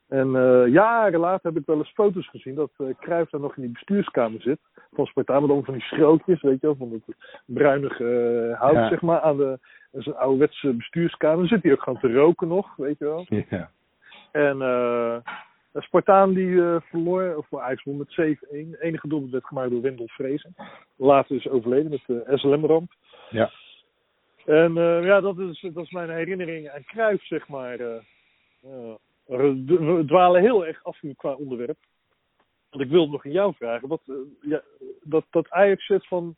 En 0.10 0.28
uh, 0.28 0.68
jaren 0.68 1.20
later 1.20 1.52
heb 1.52 1.62
ik 1.62 1.66
wel 1.66 1.78
eens 1.78 1.92
foto's 1.94 2.30
gezien 2.30 2.56
dat 2.56 2.72
uh, 2.78 2.88
Cruijff 3.00 3.30
daar 3.32 3.42
nog 3.42 3.56
in 3.56 3.62
die 3.62 3.72
bestuurskamer 3.72 4.42
zit. 4.42 4.60
Van 4.94 5.06
Spartaan, 5.06 5.42
met 5.42 5.50
allemaal 5.50 5.66
van 5.66 5.74
die 5.74 5.84
schrootjes, 5.84 6.42
weet 6.42 6.62
je 6.62 6.68
wel, 6.68 6.76
van 6.76 6.92
het 6.92 7.16
bruinige 7.46 8.04
uh, 8.50 8.60
hout, 8.60 8.74
ja. 8.74 8.90
zeg 8.90 9.02
maar, 9.02 9.20
aan 9.20 9.38
de, 9.38 9.60
zo'n 9.92 10.18
ouderwetse 10.18 10.74
bestuurskamer. 10.74 11.38
Dan 11.38 11.48
zit 11.48 11.64
hij 11.64 11.72
ook 11.72 11.84
gewoon 11.84 12.00
te 12.00 12.14
roken 12.14 12.48
nog, 12.48 12.76
weet 12.76 12.98
je 12.98 13.06
wel. 13.06 13.26
Ja. 13.50 13.70
En 14.32 14.58
uh, 14.58 15.18
Spartaan 15.74 16.34
die 16.34 16.62
eh, 16.62 16.76
verloor, 16.82 17.36
of 17.36 17.48
voor 17.48 17.62
Ajax 17.62 17.84
won 17.84 17.98
met 17.98 18.38
7-1. 18.38 18.80
enige 18.80 19.08
doelpunt 19.08 19.32
werd 19.32 19.46
gemaakt 19.46 19.72
door 19.72 19.82
Wendel 19.82 20.08
Vrezen. 20.08 20.56
Later 20.96 21.36
is 21.36 21.50
overleden 21.50 21.92
met 21.92 22.02
de 22.06 22.38
SLM-ramp. 22.38 22.92
Ja. 23.30 23.52
En 24.46 24.78
eh, 24.78 25.06
ja, 25.06 25.22
dat 25.22 25.38
is, 25.40 25.68
dat 25.74 25.84
is 25.84 25.92
mijn 25.92 26.10
herinnering 26.10 26.70
aan 26.70 26.84
Cruijff, 26.84 27.26
zeg 27.26 27.48
maar. 27.48 27.80
eh. 27.80 28.02
Ja. 28.62 28.98
We 29.38 29.64
we 29.66 30.04
dwalen 30.06 30.42
heel 30.42 30.66
erg 30.66 30.84
af 30.84 31.02
nu 31.02 31.14
qua 31.14 31.34
onderwerp. 31.34 31.78
Want 32.70 32.84
ik 32.84 32.90
wilde 32.90 33.12
nog 33.12 33.26
aan 33.26 33.32
jou 33.32 33.54
vragen. 33.56 33.88
Wat, 33.88 34.02
eh, 34.08 34.16
ja, 34.50 34.62
dat, 35.04 35.26
dat 35.30 35.50
Ajax-shirt 35.50 36.08
van 36.08 36.36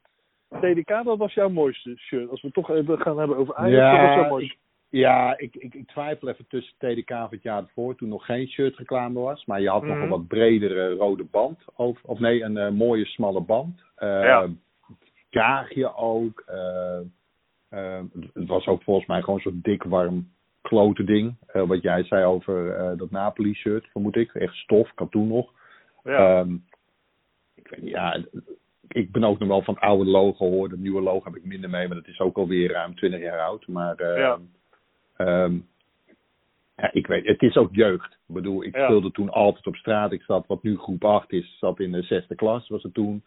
TDK, 0.59 1.03
dat 1.03 1.17
was 1.17 1.33
jouw 1.33 1.49
mooiste 1.49 1.97
shirt. 1.97 2.29
Als 2.29 2.41
we 2.41 2.51
toch 2.51 2.69
even 2.69 2.99
gaan 3.01 3.17
hebben 3.17 3.37
over 3.37 3.55
Ajax, 3.55 3.75
Ja, 3.75 3.91
dat 3.91 4.05
was 4.07 4.15
jouw 4.15 4.29
mooiste. 4.29 4.55
Ja, 4.89 5.37
ik, 5.37 5.55
ik, 5.55 5.73
ik 5.75 5.87
twijfel 5.87 6.27
even 6.29 6.47
tussen 6.47 6.73
TDK 6.77 7.09
van 7.09 7.27
het 7.29 7.41
jaar 7.43 7.63
ervoor, 7.63 7.95
toen 7.95 8.09
nog 8.09 8.25
geen 8.25 8.47
shirtreclame 8.47 9.19
was. 9.19 9.45
Maar 9.45 9.61
je 9.61 9.69
had 9.69 9.81
nog 9.83 9.93
Mhm. 9.93 10.03
een 10.03 10.09
wat 10.09 10.27
bredere 10.27 10.93
rode 10.93 11.23
band. 11.23 11.59
Of, 11.75 11.99
of 12.03 12.19
nee, 12.19 12.43
een 12.43 12.57
eh, 12.57 12.69
mooie 12.69 13.05
smalle 13.05 13.41
band. 13.41 13.83
Eh 13.95 14.07
Ja. 14.07 14.47
Kraagje 15.29 15.95
ook. 15.95 16.43
eh, 16.45 16.99
eh, 17.69 18.03
het 18.33 18.47
was 18.47 18.65
ook 18.67 18.83
volgens 18.83 19.07
mij 19.07 19.21
gewoon 19.21 19.39
zo'n 19.39 19.59
dik 19.61 19.83
warm 19.83 20.31
klote 20.71 21.03
ding. 21.03 21.35
Eh, 21.47 21.61
wat 21.67 21.81
jij 21.81 22.03
zei 22.03 22.25
over 22.25 22.75
eh, 22.75 22.97
dat 22.97 23.11
Napoli 23.11 23.53
shirt, 23.53 23.87
vermoed 23.91 24.15
ik. 24.15 24.33
Echt 24.33 24.55
stof, 24.55 24.91
katoen 24.95 25.27
nog. 25.27 25.51
Ja. 26.03 26.39
Ehm, 26.39 26.53
ik 27.55 27.67
weet 27.67 27.81
niet, 27.81 27.89
ja, 27.91 28.23
ik 28.87 29.11
ben 29.11 29.23
ook 29.23 29.39
nog 29.39 29.47
wel 29.47 29.61
van 29.61 29.73
het 29.73 29.83
oude 29.83 30.09
logo 30.09 30.49
hoor. 30.49 30.69
Dat 30.69 30.79
nieuwe 30.79 31.01
logo 31.01 31.23
heb 31.25 31.35
ik 31.35 31.45
minder 31.45 31.69
mee, 31.69 31.87
maar 31.87 31.97
dat 31.97 32.07
is 32.07 32.19
ook 32.19 32.37
alweer 32.37 32.71
ruim 32.71 32.95
20 32.95 33.19
jaar 33.19 33.39
oud. 33.39 33.67
Maar 33.67 33.95
ehm, 33.95 34.19
Ja. 34.19 34.39
ehm, 35.17 35.57
ja, 36.77 36.91
ik 36.91 37.07
weet, 37.07 37.25
het 37.27 37.41
is 37.41 37.55
ook 37.55 37.75
jeugd. 37.75 38.11
Ik 38.11 38.33
bedoel, 38.35 38.63
ik 38.63 38.75
Ja. 38.75 38.85
speelde 38.85 39.11
toen 39.11 39.29
altijd 39.29 39.67
op 39.67 39.75
straat. 39.75 40.11
Ik 40.11 40.21
zat, 40.23 40.47
wat 40.47 40.63
nu 40.63 40.77
groep 40.77 41.05
8 41.05 41.31
is, 41.31 41.57
zat 41.59 41.79
in 41.79 41.91
de 41.91 42.01
zesde 42.01 42.35
klas, 42.35 42.67
was 42.67 42.83
het 42.83 42.93
toen. 42.93 43.23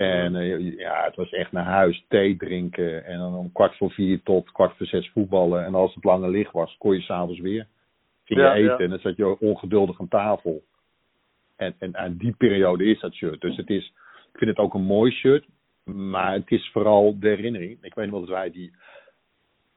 En 0.00 0.36
eh, 0.36 0.76
ja, 0.76 1.04
het 1.04 1.16
was 1.16 1.30
echt 1.30 1.52
naar 1.52 1.64
huis, 1.64 2.04
thee 2.08 2.36
drinken. 2.36 3.04
En 3.04 3.18
dan 3.18 3.34
om 3.34 3.52
kwart 3.52 3.76
voor 3.76 3.90
vier 3.90 4.22
tot 4.22 4.52
kwart 4.52 4.76
voor 4.76 4.86
zes 4.86 5.10
voetballen. 5.10 5.64
En 5.64 5.74
als 5.74 5.94
het 5.94 6.04
lange 6.04 6.28
licht 6.28 6.52
was, 6.52 6.76
kon 6.78 6.94
je 6.94 7.00
s'avonds 7.00 7.40
weer. 7.40 7.66
Ging 8.24 8.40
Ja, 8.40 8.54
je 8.54 8.62
eten 8.62 8.78
ja. 8.78 8.84
en 8.84 8.90
dan 8.90 8.98
zat 8.98 9.16
je 9.16 9.38
ongeduldig 9.38 10.00
aan 10.00 10.08
tafel. 10.08 10.62
En, 11.56 11.74
en 11.78 11.96
aan 11.96 12.16
die 12.16 12.34
periode 12.38 12.84
is 12.84 13.00
dat 13.00 13.14
shirt. 13.14 13.40
Dus 13.40 13.56
het 13.56 13.70
is, 13.70 13.92
ik 14.32 14.38
vind 14.38 14.50
het 14.50 14.58
ook 14.58 14.74
een 14.74 14.82
mooi 14.82 15.12
shirt. 15.12 15.44
Maar 15.84 16.32
het 16.32 16.50
is 16.50 16.70
vooral 16.72 17.18
de 17.18 17.28
herinnering. 17.28 17.78
Ik 17.82 17.94
weet 17.94 18.04
nog 18.04 18.14
wel 18.14 18.26
dat 18.26 18.36
wij 18.36 18.50
die 18.50 18.72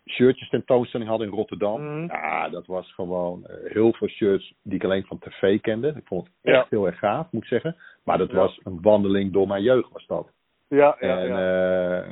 shirtjes 0.10 0.50
tentoonstelling 0.50 1.10
hadden 1.10 1.28
in 1.28 1.34
Rotterdam. 1.34 1.82
Mhm. 1.82 2.06
Ja, 2.06 2.50
dat 2.50 2.66
was 2.66 2.94
gewoon 2.94 3.46
eh, 3.46 3.72
heel 3.72 3.94
veel 3.94 4.08
shirts 4.08 4.54
die 4.64 4.76
ik 4.76 4.84
alleen 4.84 5.06
van 5.06 5.20
tv 5.20 5.62
kende. 5.62 5.88
Ik 5.88 6.06
vond 6.08 6.26
het 6.28 6.34
echt 6.42 6.56
Ja. 6.56 6.66
heel 6.70 6.86
erg 6.86 7.00
gaaf, 7.00 7.32
moet 7.32 7.42
ik 7.42 7.48
zeggen. 7.48 7.76
Maar 8.04 8.18
dat 8.18 8.30
Ja. 8.32 8.36
was 8.36 8.60
een 8.64 8.82
wandeling 8.82 9.34
door 9.34 9.48
mijn 9.48 9.64
jeugd, 9.64 9.92
was 9.92 10.06
dat. 10.06 10.32
Ja, 10.68 10.96
ja, 11.00 11.18
en 11.20 11.28
ja. 11.28 12.02
eh, 12.02 12.10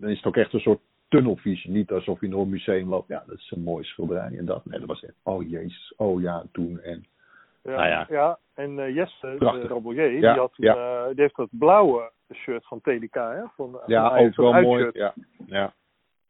dan 0.00 0.10
is 0.10 0.16
het 0.16 0.26
ook 0.26 0.36
echt 0.36 0.52
een 0.52 0.60
soort 0.60 0.80
tunnelvisie. 1.08 1.70
Niet 1.70 1.90
alsof 1.90 2.20
je 2.20 2.28
door 2.28 2.42
een 2.42 2.48
museum 2.48 2.88
loopt. 2.88 3.08
Ja, 3.08 3.22
dat 3.26 3.36
is 3.38 3.50
een 3.54 3.62
mooi 3.62 3.84
schilderij 3.84 4.38
en 4.38 4.44
dat. 4.44 4.64
Nee, 4.64 4.78
dat 4.78 4.88
was 4.88 5.04
echt, 5.04 5.14
oh 5.22 5.48
jezus, 5.50 5.94
oh 5.96 6.20
ja, 6.20 6.44
toen. 6.52 6.80
En 6.80 7.06
Ja, 7.62 7.70
Nou 7.72 7.86
ja. 7.88 8.06
ja. 8.08 8.38
en 8.54 8.78
eh, 8.78 8.94
Jesse, 8.94 9.36
de. 9.38 9.66
Rabelier, 9.66 10.10
Ja, 10.12 10.32
die, 10.32 10.40
had 10.40 10.52
ja. 10.56 11.06
die 11.06 11.20
heeft 11.20 11.36
dat 11.36 11.48
blauwe 11.50 12.10
shirt 12.34 12.66
van 12.66 12.80
TDK, 12.80 13.14
hè? 13.14 13.42
Van, 13.56 13.80
ja, 13.86 14.16
ook 14.18 14.36
wel 14.36 14.52
mooi. 14.52 14.90
Ja, 14.92 15.14
ja, 15.46 15.72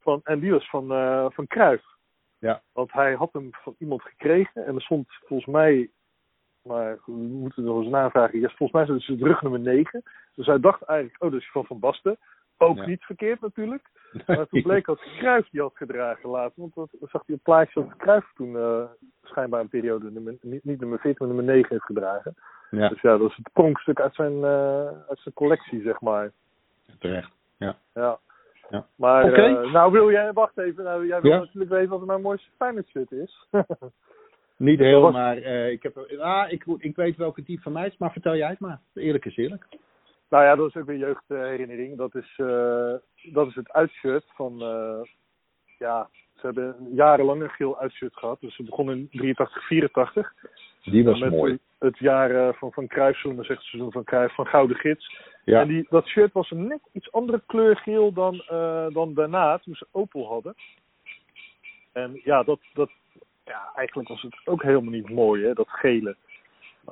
Van, 0.06 0.20
en 0.24 0.38
die 0.40 0.52
was 0.52 0.68
van, 0.70 0.92
eh 0.92 1.26
van 1.30 1.46
Cruijff. 1.46 1.84
Ja. 2.38 2.62
Want 2.72 2.92
hij 2.92 3.14
had 3.14 3.32
hem 3.32 3.48
van 3.52 3.74
iemand 3.78 4.02
gekregen 4.02 4.66
en 4.66 4.74
er 4.74 4.82
stond 4.82 5.06
volgens 5.26 5.48
mij, 5.54 5.90
maar 6.62 6.98
we 7.06 7.12
moeten 7.12 7.64
nog 7.64 7.78
eens 7.82 7.90
navragen, 7.90 8.40
yes, 8.40 8.54
volgens 8.54 8.86
mij 8.88 8.96
is 8.96 9.06
het 9.06 9.20
rugnummer 9.22 9.60
9. 9.60 10.02
Dus 10.34 10.46
hij 10.46 10.60
dacht 10.60 10.82
eigenlijk, 10.82 11.22
oh, 11.22 11.30
dat 11.30 11.40
is 11.40 11.50
van 11.50 11.64
Van 11.66 11.78
Basten. 11.78 12.18
Ook 12.58 12.76
Ja. 12.76 12.86
niet 12.86 13.04
verkeerd 13.04 13.40
natuurlijk. 13.40 13.88
Maar 14.26 14.46
toen 14.46 14.62
bleek 14.62 14.86
dat 14.86 15.00
Cruijff 15.18 15.48
die 15.50 15.60
had 15.60 15.76
gedragen 15.76 16.28
later. 16.30 16.52
Want 16.54 16.74
dat 16.74 16.88
zag 17.00 17.22
hij 17.26 17.34
op 17.34 17.42
plaatje 17.42 17.80
dat 17.80 17.96
Cruijff 17.96 18.32
toen 18.34 18.56
eh, 18.56 18.82
schijnbaar 19.22 19.60
een 19.60 19.68
periode 19.68 20.10
nummer, 20.10 20.36
niet, 20.40 20.64
niet 20.64 20.80
nummer 20.80 20.98
14, 20.98 21.26
maar 21.26 21.36
nummer 21.36 21.54
9 21.54 21.70
heeft 21.72 21.84
gedragen. 21.84 22.34
ja, 22.70 22.88
Dus 22.88 23.00
ja, 23.00 23.16
dat 23.18 23.30
is 23.30 23.36
het 23.36 23.52
pronkstuk 23.52 24.00
uit 24.00 24.14
zijn, 24.14 24.44
eh, 24.44 24.86
uit 25.08 25.18
zijn 25.18 25.34
collectie, 25.34 25.82
zeg 25.82 26.00
maar. 26.00 26.32
terecht. 26.98 27.30
Ja. 27.56 27.76
Ja. 27.94 28.18
Ja. 28.70 28.86
Maar, 28.96 29.32
eh, 29.32 29.72
nou 29.72 29.92
wil 29.92 30.10
jij, 30.10 30.32
wacht 30.32 30.58
even, 30.58 30.84
nou, 30.84 31.06
jij 31.06 31.20
wil 31.20 31.30
Ja. 31.30 31.38
natuurlijk 31.38 31.70
weten 31.70 31.88
wat 31.90 32.06
mijn 32.06 32.20
mooiste 32.20 32.50
Feyenoord 32.56 32.88
shirt 32.88 33.12
is. 33.12 33.46
Niet 34.56 34.78
heel, 34.78 35.00
was- 35.00 35.12
maar 35.12 35.36
eh, 35.36 35.70
ik, 35.70 35.82
heb, 35.82 35.96
ah, 36.18 36.52
ik, 36.52 36.64
ik 36.78 36.96
weet 36.96 37.16
welke 37.16 37.42
diep 37.42 37.62
van 37.62 37.72
mij 37.72 37.86
is, 37.86 37.96
maar 37.96 38.12
vertel 38.12 38.36
jij 38.36 38.48
het 38.48 38.60
maar. 38.60 38.80
Eerlijk 38.94 39.24
is 39.24 39.36
eerlijk. 39.36 39.66
nou 40.30 40.44
ja, 40.44 40.54
dat 40.56 40.68
is 40.68 40.76
ook 40.76 40.86
weer 40.86 40.96
jeugdherinnering. 40.98 41.96
Dat 41.96 42.14
is, 42.14 42.34
eh, 42.36 42.92
dat 43.32 43.46
is 43.48 43.54
het 43.54 43.72
uitshirt 43.72 44.24
van, 44.34 44.58
ja, 45.78 46.08
ze 46.34 46.46
hebben 46.46 46.76
jarenlang 46.92 47.42
een 47.42 47.50
geel 47.50 47.78
uitshirt 47.78 48.16
gehad. 48.16 48.40
Dus 48.40 48.54
ze 48.56 48.62
begonnen 48.62 48.96
in 48.96 49.08
83, 49.10 49.66
84. 49.66 50.32
Die 50.82 51.04
was 51.04 51.18
met 51.20 51.30
mooi. 51.30 51.58
Het 51.78 51.98
jaar 51.98 52.30
eh, 52.30 52.54
van, 52.54 52.72
van 52.72 52.86
Cruijff, 52.86 53.20
zullen 53.20 53.36
we 53.36 53.44
zeggen, 53.44 53.64
het 53.64 53.70
seizoen 53.70 53.92
van 53.92 54.04
Cruijff, 54.04 54.34
van 54.34 54.46
Gouden 54.46 54.76
Gids. 54.76 55.34
Ja, 55.44 55.60
En 55.60 55.68
die, 55.68 55.86
dat 55.88 56.06
shirt 56.06 56.32
was 56.32 56.50
een 56.50 56.66
net 56.66 56.80
iets 56.92 57.12
andere 57.12 57.42
kleur 57.46 57.76
geel 57.76 58.12
dan, 58.12 58.42
eh, 58.48 58.86
dan 58.88 59.14
daarna, 59.14 59.58
toen 59.58 59.74
ze 59.74 59.86
Opel 59.90 60.26
hadden. 60.26 60.54
En 61.92 62.20
ja, 62.24 62.42
dat, 62.42 62.60
dat, 62.72 62.90
ja, 63.44 63.72
eigenlijk 63.74 64.08
was 64.08 64.22
het 64.22 64.36
ook 64.44 64.62
helemaal 64.62 64.92
niet 64.92 65.10
mooi, 65.10 65.44
hè, 65.44 65.52
dat 65.52 65.68
gele. 65.68 66.16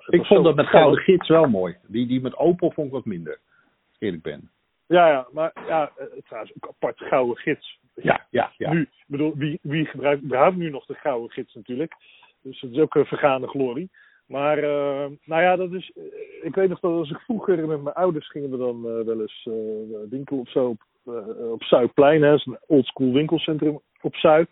Ik 0.06 0.18
was 0.18 0.26
vond 0.26 0.44
dat 0.44 0.54
met. 0.54 0.66
Gouden 0.66 1.02
Gids 1.02 1.28
wel 1.28 1.48
mooi. 1.48 1.76
Die, 1.86 2.06
die 2.06 2.20
met 2.20 2.36
Opel 2.36 2.70
vond 2.70 2.86
ik 2.86 2.92
wat 2.92 3.04
minder. 3.04 3.32
Als 3.32 3.96
ik 3.96 4.00
eerlijk 4.00 4.22
ben. 4.22 4.50
Ja, 4.86 5.08
ja, 5.08 5.26
maar 5.32 5.52
ja, 5.66 5.90
eh, 5.96 6.06
trouwens 6.24 6.54
ook 6.56 6.68
apart 6.68 7.00
Gouden 7.00 7.36
Gids. 7.36 7.78
Ja, 7.94 8.26
ja, 8.30 8.52
ja. 8.56 8.72
Nu, 8.72 8.88
bedoel, 9.06 9.36
wie, 9.36 9.58
wie 9.62 9.84
gebruikt 9.84 10.22
überhaupt 10.22 10.56
nu 10.56 10.70
nog 10.70 10.86
de 10.86 10.94
Gouden 10.94 11.30
Gids 11.30 11.54
natuurlijk? 11.54 11.94
Dus 12.42 12.60
het 12.60 12.70
is 12.72 12.78
ook 12.78 12.94
een 12.94 13.06
vergaande 13.06 13.48
glorie. 13.48 13.90
Maar, 14.26 14.58
eh, 14.58 15.06
nou 15.24 15.42
ja, 15.42 15.56
dat 15.56 15.72
is. 15.72 15.92
eh, 15.94 16.02
ik 16.42 16.54
weet 16.54 16.68
nog 16.68 16.80
dat 16.80 16.92
als 16.92 17.10
ik 17.10 17.18
vroeger 17.18 17.66
met 17.66 17.82
mijn 17.82 17.94
ouders 17.94 18.30
gingen 18.30 18.50
we 18.50 18.56
dan 18.56 18.76
eh, 18.88 19.04
wel 19.04 19.20
eens 19.20 19.48
eh 19.50 20.10
winkel 20.10 20.38
of 20.38 20.50
zo 20.50 20.68
op, 20.68 20.80
eh, 21.06 21.52
op 21.52 21.62
Zuidplein, 21.62 22.22
hè, 22.22 22.32
een 22.32 22.58
oldschool 22.66 23.12
winkelcentrum 23.12 23.80
op 24.00 24.14
Zuid. 24.16 24.48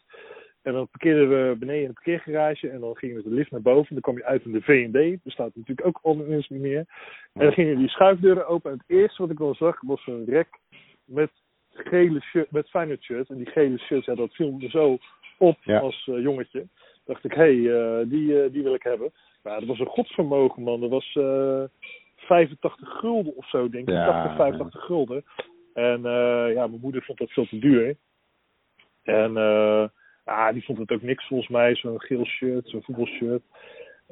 En 0.62 0.72
dan 0.72 0.88
parkeerden 0.88 1.28
we 1.28 1.56
beneden 1.58 1.80
in 1.82 1.86
de 1.88 1.92
parkeergarage 1.92 2.68
en 2.68 2.80
dan 2.80 2.96
gingen 2.96 3.16
we 3.16 3.22
de 3.22 3.34
lift 3.34 3.50
naar 3.50 3.62
boven. 3.62 3.88
En 3.88 3.94
dan 3.94 4.00
kwam 4.00 4.16
je 4.16 4.24
uit 4.24 4.44
in 4.44 4.52
de 4.52 4.60
V&D, 4.62 5.22
bestaat 5.22 5.50
natuurlijk 5.54 5.86
ook 5.86 5.98
al 6.02 6.14
niet 6.16 6.50
meer. 6.50 6.78
En 7.32 7.42
dan 7.44 7.52
gingen 7.52 7.78
die 7.78 7.88
schuifdeuren 7.88 8.46
open. 8.46 8.70
En 8.70 8.76
het 8.86 8.98
eerste 8.98 9.22
wat 9.22 9.30
ik 9.30 9.38
dan 9.38 9.54
zag 9.54 9.80
was 9.80 10.06
een 10.06 10.24
rek 10.24 10.48
met 11.04 11.30
gele 11.70 12.20
shirt, 12.20 12.50
met 12.50 12.68
Feyenoord 12.70 13.02
shirts. 13.02 13.30
En 13.30 13.36
die 13.36 13.46
gele 13.50 13.78
shirts, 13.78 14.06
ja, 14.06 14.14
dat 14.14 14.34
viel 14.34 14.50
me 14.52 14.68
zo 14.68 14.98
op 15.38 15.56
Ja. 15.62 15.78
als 15.78 16.04
jongetje. 16.04 16.66
Dacht 17.04 17.24
ik, 17.24 17.32
hé, 17.32 17.62
hey, 17.62 18.00
eh, 18.00 18.08
die, 18.08 18.42
eh, 18.42 18.52
die 18.52 18.62
wil 18.62 18.74
ik 18.74 18.82
hebben. 18.82 19.12
Maar 19.42 19.58
dat 19.58 19.68
was 19.68 19.78
een 19.78 19.86
godsvermogen, 19.86 20.62
man. 20.62 20.80
Dat 20.80 20.90
was 20.90 21.16
eh 21.16 21.64
85 22.16 22.88
gulden 22.88 23.36
of 23.36 23.48
zo, 23.48 23.68
denk 23.68 23.88
ik. 23.88 23.94
Ja, 23.94 24.06
80, 24.06 24.36
85 24.36 24.84
gulden. 24.84 25.24
En 25.74 26.06
eh, 26.06 26.52
ja, 26.54 26.66
mijn 26.66 26.80
moeder 26.80 27.02
vond 27.02 27.18
dat 27.18 27.30
veel 27.30 27.46
te 27.46 27.58
duur. 27.58 27.96
En 29.02 29.36
eh, 29.36 29.88
ja, 30.24 30.52
die 30.52 30.64
vond 30.64 30.78
het 30.78 30.90
ook 30.90 31.02
niks 31.02 31.26
volgens 31.26 31.48
mij, 31.48 31.74
zo'n 31.74 32.00
geel 32.00 32.24
shirt, 32.24 32.68
zo'n 32.68 32.82
voetbalshirt. 32.82 33.42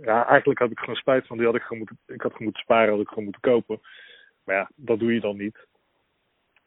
Ja, 0.03 0.27
eigenlijk 0.27 0.59
had 0.59 0.71
ik 0.71 0.79
gewoon 0.79 0.95
spijt 0.95 1.27
van. 1.27 1.37
Die 1.37 1.47
had 1.47 1.55
ik 1.55 1.63
gewoon 1.63 1.79
moeten, 1.79 1.99
ik 2.07 2.21
had 2.21 2.31
gewoon 2.31 2.47
moeten 2.47 2.63
sparen, 2.63 2.91
had 2.91 3.01
ik 3.01 3.09
gewoon 3.09 3.25
moeten 3.25 3.43
kopen. 3.43 3.81
Maar 4.45 4.57
ja, 4.57 4.71
dat 4.75 4.99
doe 4.99 5.15
je 5.15 5.21
dan 5.21 5.37
niet. 5.37 5.69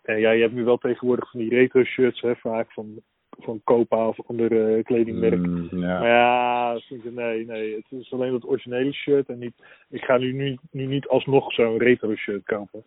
En 0.02 0.20
ja, 0.20 0.32
je 0.32 0.42
hebt 0.42 0.54
nu 0.54 0.64
wel 0.64 0.78
tegenwoordig 0.78 1.32
van 1.32 1.40
die 1.40 1.50
retro 1.50 1.84
shirts, 1.84 2.22
hè, 2.22 2.36
vaak 2.36 2.72
van, 2.72 3.02
van 3.40 3.62
Copa 3.64 4.08
of 4.08 4.28
andere 4.28 4.84
kledingmerk. 4.84 5.48
Mm, 5.48 5.68
ja. 5.72 6.00
Maar 6.00 6.08
ja, 6.08 6.74
dat 6.74 7.14
nee, 7.14 7.46
nee. 7.46 7.76
Het 7.76 8.00
is 8.00 8.14
alleen 8.14 8.34
het 8.34 8.48
originele 8.48 8.94
shirt 8.94 9.30
en 9.30 9.40
niet. 9.40 9.54
Ik 9.90 10.04
ga 10.04 10.18
nu, 10.18 10.34
nu, 10.34 10.58
nu 10.72 10.86
niet 10.86 11.08
alsnog 11.08 11.54
zo'n 11.54 11.78
retro 11.78 12.16
shirt 12.16 12.44
kopen. 12.44 12.86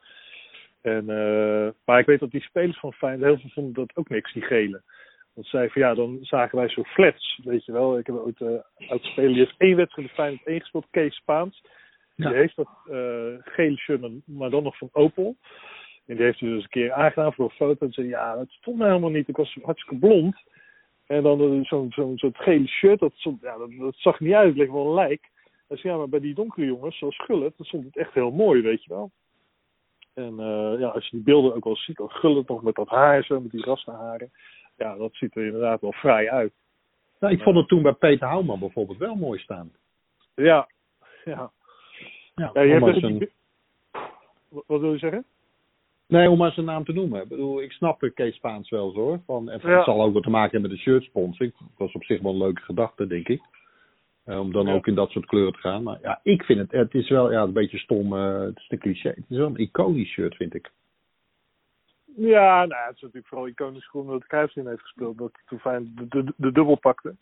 En, 0.82 1.11
eh, 1.11 1.68
maar 1.84 1.99
ik 1.99 2.07
weet 2.07 2.20
dat 2.20 2.30
die 2.30 2.42
spelers 2.42 2.78
van 2.78 2.92
Feyenoord 2.92 3.30
heel 3.30 3.38
veel 3.40 3.51
vonden 3.51 3.74
dat 3.74 3.97
ook 3.97 4.09
niks, 4.09 4.32
die 4.32 4.42
gele. 4.42 4.82
Want 5.34 5.47
zij 5.47 5.70
van 5.70 5.82
ja, 5.82 5.94
dan 5.94 6.18
zagen 6.20 6.59
wij 6.59 6.68
zo 6.68 6.82
flats, 6.82 7.40
weet 7.44 7.64
je 7.64 7.72
wel. 7.72 7.99
Ik 7.99 8.07
heb 8.07 8.16
ooit 8.16 8.40
uh, 8.40 8.49
oud 8.88 9.03
speler, 9.03 9.30
die 9.30 9.38
heeft 9.38 9.55
één 9.59 9.76
wedstrijd 9.76 10.07
bij 10.07 10.16
Feyenoord 10.16 10.47
één 10.47 10.61
gespeeld, 10.61 10.86
Kees 10.90 11.16
Spaans. 11.16 11.62
Ja. 12.14 12.28
Die 12.28 12.38
heeft 12.38 12.57
dat 12.57 12.68
eh, 12.84 13.34
gele 13.38 13.76
shirt, 13.76 14.26
maar 14.26 14.51
dan 14.51 14.62
nog 14.62 14.78
van 14.78 14.88
Opel. 14.92 15.36
En 16.07 16.16
die 16.16 16.24
heeft 16.24 16.40
hij 16.40 16.48
dus 16.48 16.62
een 16.62 16.68
keer 16.68 16.92
aangedaan 16.92 17.32
voor 17.32 17.44
een 17.44 17.50
foto. 17.50 17.86
En 17.86 17.92
zei 17.92 18.09
ja, 18.09 18.36
dat 18.36 18.48
stond 18.48 18.78
mij 18.78 18.88
helemaal 18.88 19.11
niet. 19.11 19.28
Ik 19.28 19.36
was 19.36 19.59
hartstikke 19.62 19.98
blond. 19.98 20.36
En 21.07 21.22
dan 21.22 21.40
uh, 21.40 21.64
zo'n 21.64 21.92
zo 21.92 22.12
soort 22.16 22.36
gele 22.36 22.66
shirt, 22.66 22.98
dat, 22.98 23.12
stond, 23.14 23.40
ja, 23.40 23.59
dat, 23.59 23.70
dat, 23.78 23.94
zag 23.96 24.20
niet 24.20 24.32
uit, 24.32 24.48
het 24.48 24.57
leek 24.57 24.72
wel 24.72 24.86
een 24.86 24.94
lijk. 24.94 25.30
Hij 25.68 25.76
zei, 25.76 25.92
ja, 25.92 25.98
maar 25.98 26.09
bij 26.09 26.20
die 26.20 26.34
donkere 26.34 26.66
jongens, 26.66 26.98
zoals 26.98 27.16
Gullit, 27.16 27.57
dan 27.57 27.66
stond 27.66 27.84
het 27.84 27.96
echt 27.96 28.12
heel 28.14 28.30
mooi, 28.30 28.62
weet 28.62 28.84
je 28.84 28.88
wel. 28.88 29.11
En 30.14 30.32
uh, 30.32 30.80
ja, 30.80 30.88
als 30.88 31.04
je 31.04 31.16
die 31.16 31.24
beelden 31.24 31.54
ook 31.54 31.64
wel 31.64 31.76
ziet, 31.76 31.96
dan 31.96 32.11
Gullit 32.11 32.48
nog 32.48 32.62
met 32.62 32.74
dat 32.74 32.88
haar 32.88 33.24
zo, 33.24 33.40
met 33.40 33.50
die 33.50 33.64
rastenharen. 33.64 34.30
Ja, 34.76 34.96
dat 34.96 35.14
ziet 35.14 35.36
er 35.36 35.44
inderdaad 35.44 35.80
wel 35.80 35.92
vrij 35.92 36.30
uit. 36.30 36.52
Nou, 37.20 37.32
ik 37.32 37.42
vond 37.42 37.57
het 37.57 37.68
toen 37.68 37.82
bij 37.82 37.92
Peter 37.92 38.28
Houwman 38.28 38.59
bijvoorbeeld 38.59 38.98
wel 38.98 39.14
mooi 39.14 39.38
staan. 39.38 39.72
Ja, 40.34 40.68
Ja. 41.24 41.50
Ja, 42.34 42.50
je 42.62 42.72
hebt 42.72 43.30
Wat 44.66 44.80
wil 44.80 44.92
je 44.92 44.98
zeggen? 44.98 45.24
Nee, 46.09 46.30
om 46.30 46.38
maar 46.38 46.52
zijn 46.52 46.66
naam 46.66 46.84
te 46.84 46.92
noemen. 46.92 47.22
Ik 47.22 47.28
bedoel, 47.28 47.62
ik 47.62 47.72
snap 47.72 48.11
Kees 48.14 48.34
Spaans 48.34 48.70
wel 48.70 48.90
zo, 48.90 49.00
hoor. 49.00 49.20
Van, 49.26 49.48
en 49.50 49.61
Ja. 49.62 49.76
Het 49.76 49.84
zal 49.84 50.02
ook 50.02 50.12
wat 50.14 50.22
te 50.22 50.30
maken 50.30 50.50
hebben 50.50 50.70
met 50.70 50.78
de 50.78 50.84
shirt 50.84 51.04
sponsoring. 51.04 51.52
Dat 51.59 51.68
was 51.76 51.92
op 51.92 52.04
zich 52.04 52.20
wel 52.20 52.32
een 52.32 52.38
leuke 52.38 52.61
gedachte, 52.62 53.07
denk 53.07 53.28
ik. 53.28 53.42
Eh, 54.24 54.38
om 54.40 54.52
dan 54.52 54.66
Ja. 54.66 54.72
ook 54.74 54.86
in 54.86 54.94
dat 54.94 55.11
soort 55.11 55.26
kleuren 55.26 55.52
te 55.52 55.59
gaan. 55.59 55.82
Maar 55.82 55.98
ja, 56.02 56.20
ik 56.22 56.42
vind 56.44 56.59
het, 56.59 56.70
het 56.72 56.94
is 56.94 57.09
wel 57.09 57.32
ja, 57.32 57.42
een 57.42 57.52
beetje 57.52 57.78
stom. 57.78 58.16
eh, 58.16 58.40
het 58.40 58.57
is 58.59 58.66
een 58.68 58.78
cliché. 58.78 59.09
Het 59.09 59.24
is 59.28 59.36
wel 59.36 59.46
een 59.46 59.57
iconisch 59.57 60.09
shirt, 60.11 60.36
vind 60.36 60.54
ik. 60.54 60.70
Ja, 62.16 62.64
nou, 62.64 62.86
het 62.86 62.94
is 62.96 63.00
natuurlijk 63.00 63.26
vooral 63.28 63.46
iconisch 63.48 63.88
geworden 63.88 64.18
dat 64.18 64.28
Cruijff 64.28 64.57
in 64.57 64.66
heeft 64.66 64.80
gespeeld. 64.80 65.18
Dat 65.18 65.32
toen 65.46 65.59
fijn 65.59 65.92
de, 65.94 66.07
de, 66.09 66.32
de 66.36 66.52
dubbel 66.52 66.74
pakte. 66.78 67.14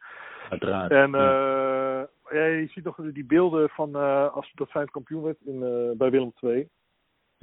Uiteraard. 0.51 0.91
En 0.91 1.11
Ja. 1.11 1.99
eh 2.01 2.07
ja, 2.30 2.45
je 2.45 2.66
ziet 2.66 2.85
nog 2.85 2.97
die 3.12 3.24
beelden 3.24 3.68
van 3.68 3.95
als 4.32 4.53
dat 4.55 4.68
Feyenoord 4.70 4.93
kampioen 4.95 5.22
werd 5.22 5.37
in, 5.45 5.59
bij 5.99 6.11
Willem 6.11 6.32
II. 6.41 6.68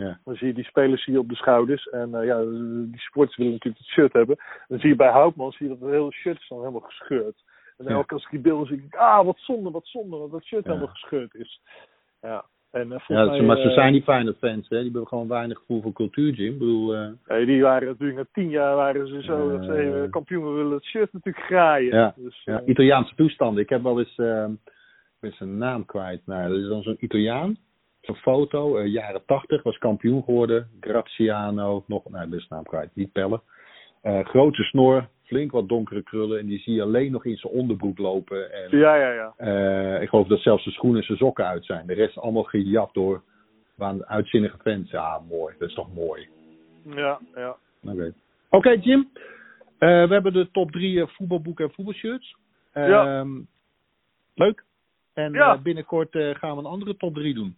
Ja. 0.01 0.19
Dan 0.25 0.35
zie 0.35 0.47
je 0.47 0.53
die 0.53 0.63
spelers 0.63 1.03
zie 1.03 1.13
je 1.13 1.19
op 1.19 1.29
de 1.29 1.35
schouders. 1.35 1.89
En 1.89 2.15
eh, 2.15 2.25
ja, 2.25 2.39
die 2.85 2.99
sporters 2.99 3.37
willen 3.37 3.51
natuurlijk 3.51 3.83
het 3.83 3.91
shirt 3.93 4.13
hebben. 4.13 4.37
Dan 4.67 4.79
zie 4.79 4.89
je 4.89 4.95
bij 4.95 5.09
Houtman 5.11 5.51
zie 5.51 5.67
je 5.67 5.71
dat 5.73 5.81
het 5.81 5.91
hele 5.91 6.11
shirt 6.11 6.39
is 6.39 6.47
dan 6.47 6.59
helemaal 6.59 6.79
gescheurd. 6.81 7.43
En 7.77 7.85
Ja. 7.85 7.91
elke 7.91 8.05
keer 8.07 8.15
als 8.17 8.25
ik 8.25 8.31
die 8.31 8.39
beelden 8.39 8.67
zie, 8.67 8.83
ik, 8.85 8.95
ah, 8.95 9.25
wat 9.25 9.37
zonde, 9.39 9.71
wat 9.71 9.85
zonde, 9.87 10.17
dat 10.17 10.31
dat 10.31 10.43
shirt 10.43 10.63
Ja. 10.63 10.69
helemaal 10.71 10.93
gescheurd 10.93 11.35
is. 11.35 11.61
Ja. 12.21 12.45
En, 12.71 12.87
uh, 12.87 12.97
Ja, 13.07 13.35
ze- 13.35 13.41
maar 13.41 13.57
ze 13.57 13.67
eh, 13.67 13.73
zijn 13.73 13.93
niet 13.93 14.03
fijne 14.03 14.33
fans, 14.33 14.69
hè? 14.69 14.75
Die 14.75 14.83
hebben 14.85 15.07
gewoon 15.07 15.27
weinig 15.27 15.57
gevoel 15.57 15.81
voor 15.81 15.93
cultuur, 15.93 16.33
Jim. 16.33 16.53
Ik 16.53 16.59
bedoel, 16.59 16.95
eh, 16.95 17.09
Nee, 17.27 17.45
die 17.45 17.61
waren 17.61 17.87
natuurlijk 17.87 18.17
na 18.19 18.25
tien 18.31 18.49
jaar 18.49 18.75
waren 18.75 19.07
ze 19.07 19.21
zo 19.21 19.51
dat 19.51 19.63
ze 19.65 19.73
Eh. 19.73 20.03
eh, 20.03 20.09
kampioen 20.11 20.45
we 20.47 20.51
willen 20.51 20.71
het 20.71 20.83
shirt 20.85 21.13
natuurlijk 21.13 21.45
graaien. 21.45 21.95
Ja, 21.95 22.13
Dus, 22.15 22.41
ja, 22.43 22.59
eh, 22.61 22.67
Italiaanse 22.67 23.15
toestanden. 23.15 23.63
Ik 23.63 23.69
heb 23.69 23.83
wel 23.83 23.99
eens, 23.99 24.17
eh, 24.17 24.45
ik 24.49 25.17
ben 25.19 25.31
zijn 25.33 25.57
naam 25.57 25.85
kwijt. 25.85 26.21
Nou, 26.25 26.49
dat 26.49 26.57
is 26.59 26.67
dan 26.67 26.81
zo'n 26.81 26.97
Italiaan. 26.99 27.57
Zo'n 28.01 28.15
foto, 28.15 28.77
eh, 28.77 28.87
jaren 28.91 29.25
tachtig, 29.25 29.63
was 29.63 29.77
kampioen 29.77 30.23
geworden. 30.23 30.69
Graziano, 30.79 31.83
nog, 31.87 32.09
nou, 32.09 32.29
de 32.29 32.45
naam 32.49 32.63
kwijt, 32.63 32.89
niet 32.95 33.11
pellen. 33.11 33.41
Eh, 34.01 34.25
grote 34.25 34.63
snor, 34.63 35.07
flink 35.23 35.51
wat 35.51 35.69
donkere 35.69 36.03
krullen. 36.03 36.39
En 36.39 36.45
die 36.45 36.59
zie 36.59 36.73
je 36.73 36.81
alleen 36.81 37.11
nog 37.11 37.25
in 37.25 37.37
zijn 37.37 37.53
onderbroek 37.53 37.97
lopen. 37.97 38.51
En, 38.53 38.77
ja, 38.77 38.95
ja, 38.95 39.11
ja. 39.11 39.33
eh, 39.37 40.01
ik 40.01 40.09
geloof 40.09 40.27
dat 40.27 40.39
zelfs 40.39 40.63
zijn 40.63 40.75
schoenen 40.75 40.99
en 40.99 41.05
zijn 41.05 41.17
sokken 41.17 41.45
uit 41.45 41.65
zijn. 41.65 41.87
De 41.87 41.93
rest 41.93 42.17
allemaal 42.17 42.43
gejat 42.43 42.93
door 42.93 43.23
waan 43.75 44.05
uitzinnige 44.05 44.57
fans. 44.57 44.91
Ja, 44.91 45.21
mooi. 45.29 45.55
Dat 45.59 45.69
is 45.69 45.75
toch 45.75 45.93
mooi. 45.93 46.27
Ja, 46.85 47.19
ja. 47.35 47.55
Oké, 47.83 48.13
Oké, 48.49 48.69
Jim. 48.69 49.09
We 49.79 49.85
hebben 50.09 50.33
de 50.33 50.51
top 50.51 50.71
drie 50.71 51.05
voetbalboeken 51.05 51.65
en 51.65 51.73
voetbalshirts. 51.73 52.35
Ja. 52.73 53.19
Ehm, 53.19 53.39
Leuk. 54.35 54.63
En 55.13 55.33
Ja. 55.33 55.57
binnenkort 55.57 56.09
gaan 56.11 56.51
we 56.51 56.57
een 56.57 56.65
andere 56.65 56.97
top 56.97 57.13
drie 57.13 57.33
doen. 57.33 57.55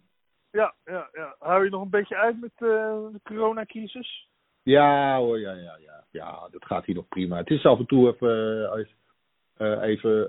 Ja, 0.54 0.74
ja, 0.84 1.08
ja. 1.12 1.34
Hou 1.38 1.64
je 1.64 1.70
nog 1.70 1.82
een 1.82 1.90
beetje 1.90 2.16
uit 2.16 2.40
met 2.40 2.50
eh, 2.54 2.68
de 3.12 3.20
coronacrisis? 3.22 4.28
Ja 4.62 5.18
hoor, 5.18 5.38
ja, 5.40 5.52
ja, 5.52 5.78
ja. 5.84 6.04
Ja, 6.10 6.48
dat 6.50 6.64
gaat 6.64 6.84
hier 6.84 6.94
nog 6.94 7.08
prima. 7.08 7.36
Het 7.36 7.50
is 7.50 7.64
af 7.64 7.78
en 7.78 7.86
toe 7.86 8.08
even... 8.08 8.86
eh, 9.56 9.82
even... 9.82 10.26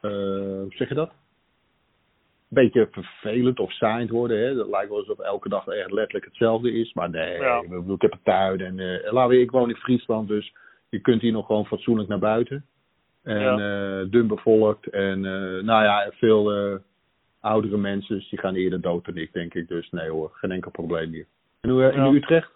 hoe 0.00 0.66
zeg 0.68 0.88
je 0.88 0.94
dat? 0.94 1.10
Beetje 2.48 2.88
vervelend 2.90 3.58
of 3.60 3.72
saaiend 3.72 4.10
worden. 4.10 4.38
Hè? 4.38 4.54
Dat 4.54 4.68
lijkt 4.68 4.88
wel 4.88 4.98
alsof 4.98 5.18
elke 5.18 5.48
dag 5.48 5.66
echt 5.66 5.90
letterlijk 5.92 6.24
hetzelfde 6.24 6.72
is. 6.72 6.92
Maar 6.92 7.10
nee, 7.10 7.38
Ja. 7.40 7.60
ik, 7.62 7.68
bedoel, 7.68 7.94
ik 7.94 8.02
heb 8.02 8.12
een 8.12 8.22
tuin. 8.22 8.60
En 8.60 9.00
laten 9.12 9.28
we, 9.36 9.40
ik 9.40 9.50
woon 9.50 9.68
in 9.68 9.76
Friesland, 9.76 10.28
dus 10.28 10.52
je 10.88 11.00
kunt 11.00 11.20
hier 11.20 11.32
nog 11.32 11.46
gewoon 11.46 11.66
fatsoenlijk 11.66 12.08
naar 12.08 12.18
buiten. 12.18 12.66
En 13.22 13.56
dun 14.10 14.26
bevolkt. 14.26 14.86
En 14.86 15.20
nou 15.64 15.84
ja, 15.84 16.10
veel 16.12 16.80
oudere 17.42 17.76
mensen, 17.76 18.16
dus 18.16 18.28
die 18.28 18.38
gaan 18.38 18.54
eerder 18.54 18.80
dood 18.80 19.04
dan 19.04 19.16
ik, 19.16 19.32
denk 19.32 19.54
ik. 19.54 19.68
Dus 19.68 19.90
nee 19.90 20.10
hoor, 20.10 20.30
geen 20.32 20.50
enkel 20.50 20.70
probleem 20.70 21.12
hier. 21.12 21.26
En 21.60 21.70
hoe 21.70 21.84
eh, 21.84 21.96
in 21.96 22.04
Ja. 22.04 22.10
Utrecht? 22.10 22.50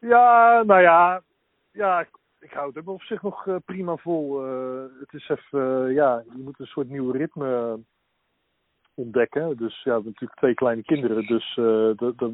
Ja, 0.00 0.62
nou 0.66 0.80
ja. 0.80 1.22
Ja, 1.72 2.00
ik, 2.00 2.08
ik 2.40 2.52
hou 2.52 2.72
het 2.74 2.86
op 2.86 3.02
zich 3.02 3.22
nog 3.22 3.46
eh, 3.46 3.56
prima 3.64 3.96
vol. 3.96 4.44
Eh, 4.44 4.82
het 5.00 5.12
is 5.12 5.28
even, 5.28 5.92
ja, 5.92 6.22
je 6.32 6.42
moet 6.42 6.58
een 6.58 6.66
soort 6.66 6.88
nieuw 6.88 7.10
ritme 7.10 7.78
ontdekken. 8.94 9.56
Dus 9.56 9.74
ja, 9.74 9.84
we 9.84 9.90
hebben 9.90 10.12
natuurlijk 10.12 10.38
twee 10.40 10.54
kleine 10.54 10.82
kinderen. 10.82 11.26
Dus 11.26 11.54
dat, 11.96 12.18
dat, 12.18 12.30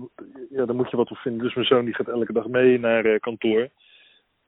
ja, 0.51 0.65
daar 0.65 0.75
moet 0.75 0.91
je 0.91 0.97
wat 0.97 1.11
op 1.11 1.17
vinden. 1.17 1.43
Dus 1.43 1.55
mijn 1.55 1.67
zoon 1.67 1.85
die 1.85 1.95
gaat 1.95 2.09
elke 2.09 2.33
dag 2.33 2.47
mee 2.47 2.79
naar 2.79 3.21
kantoor. 3.21 3.69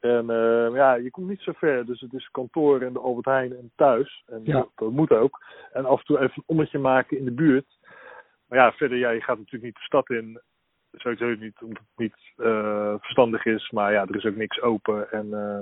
En 0.01 0.31
eh, 0.31 0.75
ja, 0.75 0.95
je 0.95 1.11
komt 1.11 1.29
niet 1.29 1.41
zo 1.41 1.53
ver. 1.53 1.87
Dus 1.87 2.01
het 2.01 2.13
is 2.13 2.29
kantoor 2.31 2.81
en 2.81 2.93
de 2.93 2.99
Albert 2.99 3.27
Heijn 3.27 3.57
en 3.57 3.73
thuis. 3.77 4.23
En 4.27 4.41
Ja. 4.45 4.53
dat, 4.53 4.71
dat 4.75 4.91
moet 4.91 5.11
ook. 5.11 5.45
En 5.73 5.85
af 5.85 5.99
en 5.99 6.05
toe 6.05 6.19
even 6.19 6.33
een 6.37 6.43
ommetje 6.47 6.79
maken 6.79 7.19
in 7.19 7.25
de 7.25 7.33
buurt. 7.33 7.79
Maar 8.49 8.59
ja, 8.59 8.73
verder, 8.73 8.99
ja, 8.99 9.11
je 9.11 9.23
gaat 9.23 9.39
natuurlijk 9.39 9.65
niet 9.65 9.75
de 9.75 9.81
stad 9.81 10.11
in. 10.11 10.41
Sowieso 10.93 11.35
niet 11.35 11.63
omdat 11.63 11.79
het 11.79 11.99
niet 11.99 12.33
eh, 12.37 12.95
verstandig 12.99 13.45
is. 13.45 13.71
Maar 13.71 13.93
ja, 13.93 14.07
er 14.07 14.17
is 14.17 14.25
ook 14.25 14.37
niks 14.37 14.61
open. 14.61 15.11
En 15.11 15.33
eh 15.35 15.61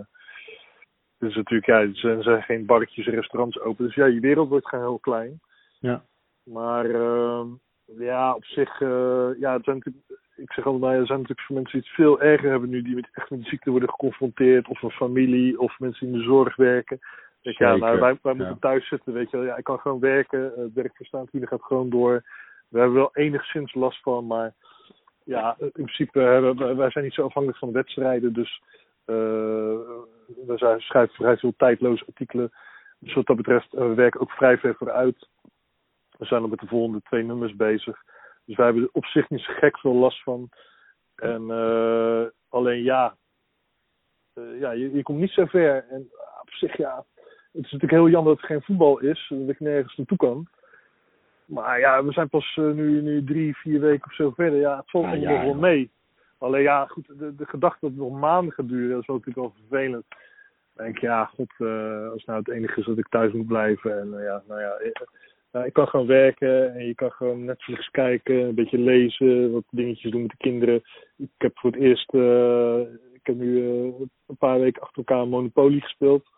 dus 1.18 1.34
natuurlijk, 1.34 1.66
ja, 1.66 1.80
er 1.80 1.96
zijn, 1.96 2.22
zijn 2.22 2.42
geen 2.42 2.66
barretjes 2.66 3.06
en 3.06 3.14
restaurants 3.14 3.60
open. 3.60 3.84
Dus 3.84 3.94
ja, 3.94 4.04
je 4.06 4.20
wereld 4.20 4.48
wordt 4.48 4.68
gewoon 4.68 4.84
heel 4.84 4.98
klein. 4.98 5.40
Ja. 5.78 6.04
Maar 6.42 6.90
ehm, 6.90 7.46
ja, 7.84 8.34
op 8.34 8.44
zich, 8.44 8.80
eh, 8.80 9.28
ja, 9.38 9.52
het 9.52 9.64
zijn 9.64 9.76
natuurlijk, 9.76 10.04
ik 10.36 10.52
zeg 10.52 10.64
altijd, 10.64 10.82
nou, 10.82 10.94
er 10.94 11.06
zijn 11.06 11.18
natuurlijk 11.18 11.46
voor 11.46 11.56
mensen 11.56 11.78
die 11.78 11.88
het 11.88 11.96
veel 11.96 12.20
erger 12.20 12.50
hebben 12.50 12.68
nu, 12.68 12.82
die 12.82 12.94
met, 12.94 13.08
echt 13.12 13.30
met 13.30 13.42
de 13.42 13.48
ziekte 13.48 13.70
worden 13.70 13.88
geconfronteerd, 13.88 14.68
of 14.68 14.82
een 14.82 14.90
familie, 14.90 15.60
of 15.60 15.78
mensen 15.78 16.06
die 16.06 16.14
in 16.14 16.20
de 16.20 16.28
zorg 16.28 16.56
werken. 16.56 16.98
Je, 17.40 17.54
ja, 17.58 17.76
nou, 17.76 18.00
wij, 18.00 18.18
ja. 18.22 18.34
moeten 18.34 18.58
thuis 18.58 18.88
zitten, 18.88 19.12
weet 19.12 19.30
je 19.30 19.36
wel. 19.36 19.46
Ja, 19.46 19.56
ik 19.56 19.64
kan 19.64 19.78
gewoon 19.78 20.00
werken, 20.00 20.56
eh, 20.56 20.62
het 20.62 20.72
werkverstaanswielen 20.72 21.48
gaat 21.48 21.62
gewoon 21.62 21.90
door. 21.90 22.22
We 22.68 22.78
hebben 22.78 22.96
wel 22.96 23.10
enigszins 23.12 23.74
last 23.74 24.02
van, 24.02 24.26
maar 24.26 24.54
ja, 25.24 25.56
in 25.58 25.70
principe 25.72 26.18
hebben 26.18 26.76
wij, 26.76 26.90
zijn 26.90 27.04
niet 27.04 27.14
zo 27.14 27.24
afhankelijk 27.24 27.60
van 27.60 27.72
wedstrijden, 27.72 28.32
dus 28.32 28.62
eh 29.04 29.14
we 30.46 30.56
zijn- 30.56 30.80
schrijven 30.80 31.14
vrij 31.14 31.36
veel 31.36 31.54
tijdloze 31.56 32.04
artikelen. 32.06 32.52
Dus 32.98 33.14
wat 33.14 33.26
dat 33.26 33.36
betreft, 33.36 33.74
eh, 33.74 33.80
we 33.80 33.94
werken 33.94 34.20
ook 34.20 34.30
vrij 34.30 34.58
ver 34.58 34.74
vooruit. 34.74 35.28
We 36.18 36.24
zijn 36.24 36.42
al 36.42 36.48
met 36.48 36.60
de 36.60 36.66
volgende 36.66 37.00
twee 37.02 37.22
nummers 37.22 37.56
bezig. 37.56 38.02
Dus 38.44 38.56
wij 38.56 38.64
hebben 38.64 38.82
er 38.82 38.88
op 38.92 39.04
zich 39.04 39.30
niet 39.30 39.40
zo 39.40 39.52
gek 39.52 39.78
veel 39.78 39.94
last 39.94 40.22
van. 40.22 40.48
En 41.14 41.50
eh, 41.50 42.24
alleen 42.48 42.82
ja, 42.82 43.16
eh, 44.34 44.60
ja 44.60 44.70
je, 44.70 44.94
je 44.94 45.02
komt 45.02 45.18
niet 45.18 45.30
zo 45.30 45.44
ver. 45.44 45.86
En 45.88 46.10
op 46.40 46.50
zich 46.50 46.76
ja, 46.76 47.04
het 47.52 47.64
is 47.64 47.72
natuurlijk 47.72 47.92
heel 47.92 48.08
jammer 48.08 48.32
dat 48.32 48.42
er 48.42 48.48
geen 48.48 48.62
voetbal 48.62 48.98
is. 48.98 49.32
Dat 49.34 49.48
ik 49.48 49.60
nergens 49.60 49.96
naartoe 49.96 50.16
kan. 50.16 50.48
Maar 51.44 51.78
ja, 51.78 52.04
we 52.04 52.12
zijn 52.12 52.28
pas 52.28 52.56
eh, 52.56 52.70
nu, 52.70 53.02
nu 53.02 53.24
drie, 53.24 53.56
vier 53.56 53.80
weken 53.80 54.06
of 54.06 54.14
zo 54.14 54.30
verder. 54.30 54.60
Ja, 54.60 54.76
het 54.76 54.90
valt 54.90 55.04
Ah, 55.04 55.20
ja, 55.20 55.30
nog 55.30 55.42
wel 55.42 55.54
mee. 55.54 55.90
Alleen 56.38 56.62
ja, 56.62 56.86
goed, 56.86 57.06
de, 57.18 57.34
de 57.34 57.46
gedachte 57.46 57.78
dat 57.80 57.90
het 57.90 57.98
nog 57.98 58.20
maanden 58.20 58.52
gaat 58.52 58.68
duren, 58.68 58.90
dat 58.90 59.00
is 59.00 59.06
wel 59.06 59.16
natuurlijk 59.16 59.46
wel 59.46 59.54
vervelend. 59.68 60.04
Dan 60.74 60.84
denk 60.84 60.96
ik, 60.96 61.02
ja, 61.02 61.24
god, 61.24 61.52
eh, 61.58 62.10
als 62.10 62.24
nou 62.24 62.38
het 62.38 62.48
enige 62.48 62.80
is 62.80 62.86
dat 62.86 62.98
ik 62.98 63.08
thuis 63.08 63.32
moet 63.32 63.46
blijven. 63.46 64.00
En 64.00 64.18
eh, 64.18 64.24
ja, 64.24 64.42
nou 64.48 64.60
ja, 64.60 64.78
nou, 65.54 65.66
ik 65.66 65.72
kan 65.72 65.88
gewoon 65.88 66.06
werken 66.06 66.74
en 66.74 66.86
je 66.86 66.94
kan 66.94 67.10
gewoon 67.10 67.44
Netflix 67.44 67.88
kijken, 67.90 68.34
een 68.40 68.54
beetje 68.54 68.78
lezen, 68.78 69.52
wat 69.52 69.64
dingetjes 69.70 70.10
doen 70.10 70.20
met 70.22 70.30
de 70.30 70.36
kinderen. 70.36 70.82
Ik 71.16 71.30
heb 71.38 71.58
voor 71.58 71.70
het 71.70 71.80
eerst, 71.80 72.14
eh, 72.14 72.80
ik 73.12 73.26
heb 73.26 73.36
nu 73.36 73.58
eh, 73.68 73.94
een 74.26 74.36
paar 74.38 74.60
weken 74.60 74.82
achter 74.82 74.98
elkaar 74.98 75.28
Monopoly 75.28 75.80
gespeeld. 75.80 76.28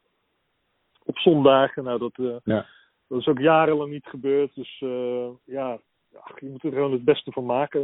Op 1.04 1.18
zondagen, 1.18 1.84
nou 1.84 1.98
dat, 1.98 2.12
eh, 2.18 2.36
Ja. 2.44 2.66
dat 3.08 3.20
is 3.20 3.26
ook 3.26 3.38
jarenlang 3.38 3.90
niet 3.90 4.06
gebeurd. 4.06 4.54
Dus 4.54 4.80
eh, 4.80 5.28
ja, 5.44 5.80
je 6.38 6.48
moet 6.48 6.62
er 6.64 6.72
gewoon 6.72 6.92
het 6.92 7.04
beste 7.04 7.32
van 7.32 7.44
maken. 7.46 7.80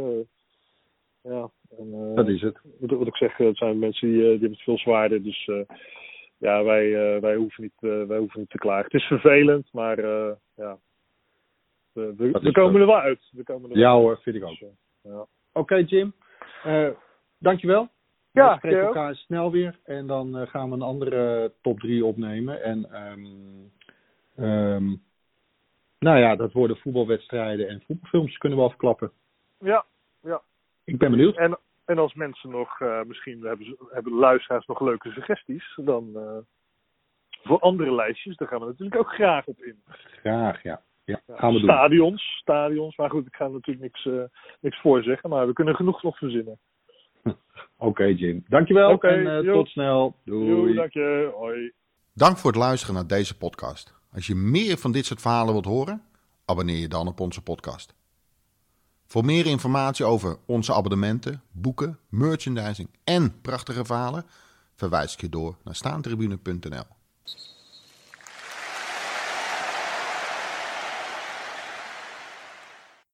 Eh, 1.21 1.31
ja, 1.31 1.49
en, 1.77 1.93
eh, 1.93 2.15
Dat 2.15 2.27
is 2.27 2.41
het. 2.41 2.57
wat, 2.79 2.89
wat 2.97 3.07
ik 3.07 3.15
zeg, 3.15 3.37
het 3.37 3.57
zijn 3.57 3.79
mensen 3.79 4.07
die, 4.07 4.17
eh, 4.17 4.23
die 4.23 4.31
hebben 4.31 4.51
het 4.51 4.61
veel 4.61 4.77
zwaarder. 4.77 5.23
Dus 5.23 5.47
eh, 5.47 5.75
ja, 6.37 6.63
wij, 6.63 7.15
eh, 7.15 7.21
wij, 7.21 7.35
hoeven 7.35 7.63
niet, 7.63 7.77
eh, 7.91 8.03
wij 8.03 8.17
hoeven 8.17 8.39
niet 8.39 8.49
te 8.49 8.57
klagen. 8.57 8.83
Het 8.83 8.93
is 9.01 9.07
vervelend, 9.07 9.67
maar 9.71 9.97
eh, 9.99 10.31
ja. 10.55 10.77
We, 11.93 12.13
we, 12.17 12.31
we 12.31 12.51
komen 12.51 12.81
er 12.81 12.87
wel 12.87 12.99
uit. 12.99 13.29
We 13.31 13.43
komen 13.43 13.69
er 13.69 13.77
Ja 13.77 13.91
wel 13.91 13.99
hoor, 13.99 14.09
uit. 14.09 14.21
vind 14.21 14.35
ik 14.35 14.43
ook. 14.43 14.59
Dus, 14.59 14.69
eh, 15.01 15.11
ja. 15.11 15.25
Oké 15.53 15.75
Jim, 15.75 16.13
Eh 16.63 16.89
dankjewel. 17.43 17.89
Ja, 18.31 18.51
we 18.51 18.57
spreken 18.57 18.81
elkaar 18.81 19.15
snel 19.15 19.51
weer 19.51 19.79
en 19.83 20.07
dan 20.07 20.37
eh, 20.37 20.47
gaan 20.47 20.69
we 20.69 20.75
een 20.75 20.81
andere 20.81 21.51
top 21.61 21.79
3 21.79 22.05
opnemen. 22.05 22.63
En 22.63 22.91
ehm, 22.91 23.25
ehm, 24.35 24.95
nou 25.99 26.17
ja, 26.19 26.35
dat 26.35 26.51
worden 26.51 26.77
voetbalwedstrijden 26.77 27.67
en 27.67 27.83
voetbalfilms 27.85 28.37
kunnen 28.37 28.57
we 28.57 28.65
afklappen. 28.65 29.11
ja, 29.59 29.85
ja. 30.21 30.41
Ik 30.83 30.97
ben 30.97 31.11
benieuwd. 31.11 31.37
En, 31.37 31.59
en 31.85 31.97
als 31.97 32.13
mensen 32.13 32.49
nog, 32.49 32.81
eh, 32.81 33.03
misschien 33.03 33.41
hebben, 33.43 33.65
ze, 33.65 33.75
hebben 33.91 34.11
de 34.11 34.19
luisteraars 34.19 34.65
nog 34.65 34.81
leuke 34.81 35.11
suggesties, 35.11 35.73
dan 35.75 36.11
eh, 36.15 36.37
voor 37.43 37.59
andere 37.59 37.95
lijstjes, 37.95 38.37
daar 38.37 38.47
gaan 38.47 38.59
we 38.59 38.65
natuurlijk 38.65 38.99
ook 38.99 39.13
graag 39.13 39.45
op 39.45 39.63
in. 39.63 39.83
Graag, 40.21 40.63
ja. 40.63 40.81
Ja, 41.05 41.21
Ja, 41.27 41.35
gaan 41.37 41.53
we 41.53 41.59
doen. 41.59 41.69
stadions, 41.69 42.23
stadions. 42.41 42.97
Maar 42.97 43.09
goed, 43.09 43.25
ik 43.25 43.35
ga 43.35 43.45
er 43.45 43.51
natuurlijk 43.51 43.85
niks, 43.85 44.05
eh 44.05 44.23
niks 44.59 44.81
voor 44.81 45.03
zeggen, 45.03 45.29
maar 45.29 45.47
we 45.47 45.53
kunnen 45.53 45.75
genoeg 45.75 46.03
nog 46.03 46.17
verzinnen. 46.17 46.59
Oké 47.77 48.03
Jim, 48.03 48.43
dankjewel 48.47 48.91
Oké, 48.91 49.07
en 49.07 49.45
eh, 49.45 49.53
tot 49.53 49.67
snel. 49.67 50.15
Doei. 50.25 50.73
Dank 50.73 50.93
je. 50.93 51.31
Hoi. 51.35 51.71
Dank 52.13 52.37
voor 52.37 52.51
het 52.51 52.59
luisteren 52.59 52.95
naar 52.95 53.07
deze 53.07 53.37
podcast. 53.37 53.93
Als 54.11 54.27
je 54.27 54.35
meer 54.35 54.77
van 54.77 54.91
dit 54.91 55.05
soort 55.05 55.21
verhalen 55.21 55.53
wilt 55.53 55.65
horen, 55.65 56.01
abonneer 56.45 56.77
je 56.79 56.87
dan 56.87 57.07
op 57.07 57.19
onze 57.19 57.41
podcast. 57.43 57.95
Voor 59.05 59.25
meer 59.25 59.45
informatie 59.45 60.05
over 60.05 60.37
onze 60.45 60.73
abonnementen, 60.73 61.41
boeken, 61.51 61.99
merchandising 62.09 62.89
en 63.03 63.41
prachtige 63.41 63.85
verhalen, 63.85 64.23
verwijs 64.75 65.13
ik 65.13 65.21
je 65.21 65.29
door 65.29 65.57
naar 65.63 65.75
staantribune.nl. 65.75 67.02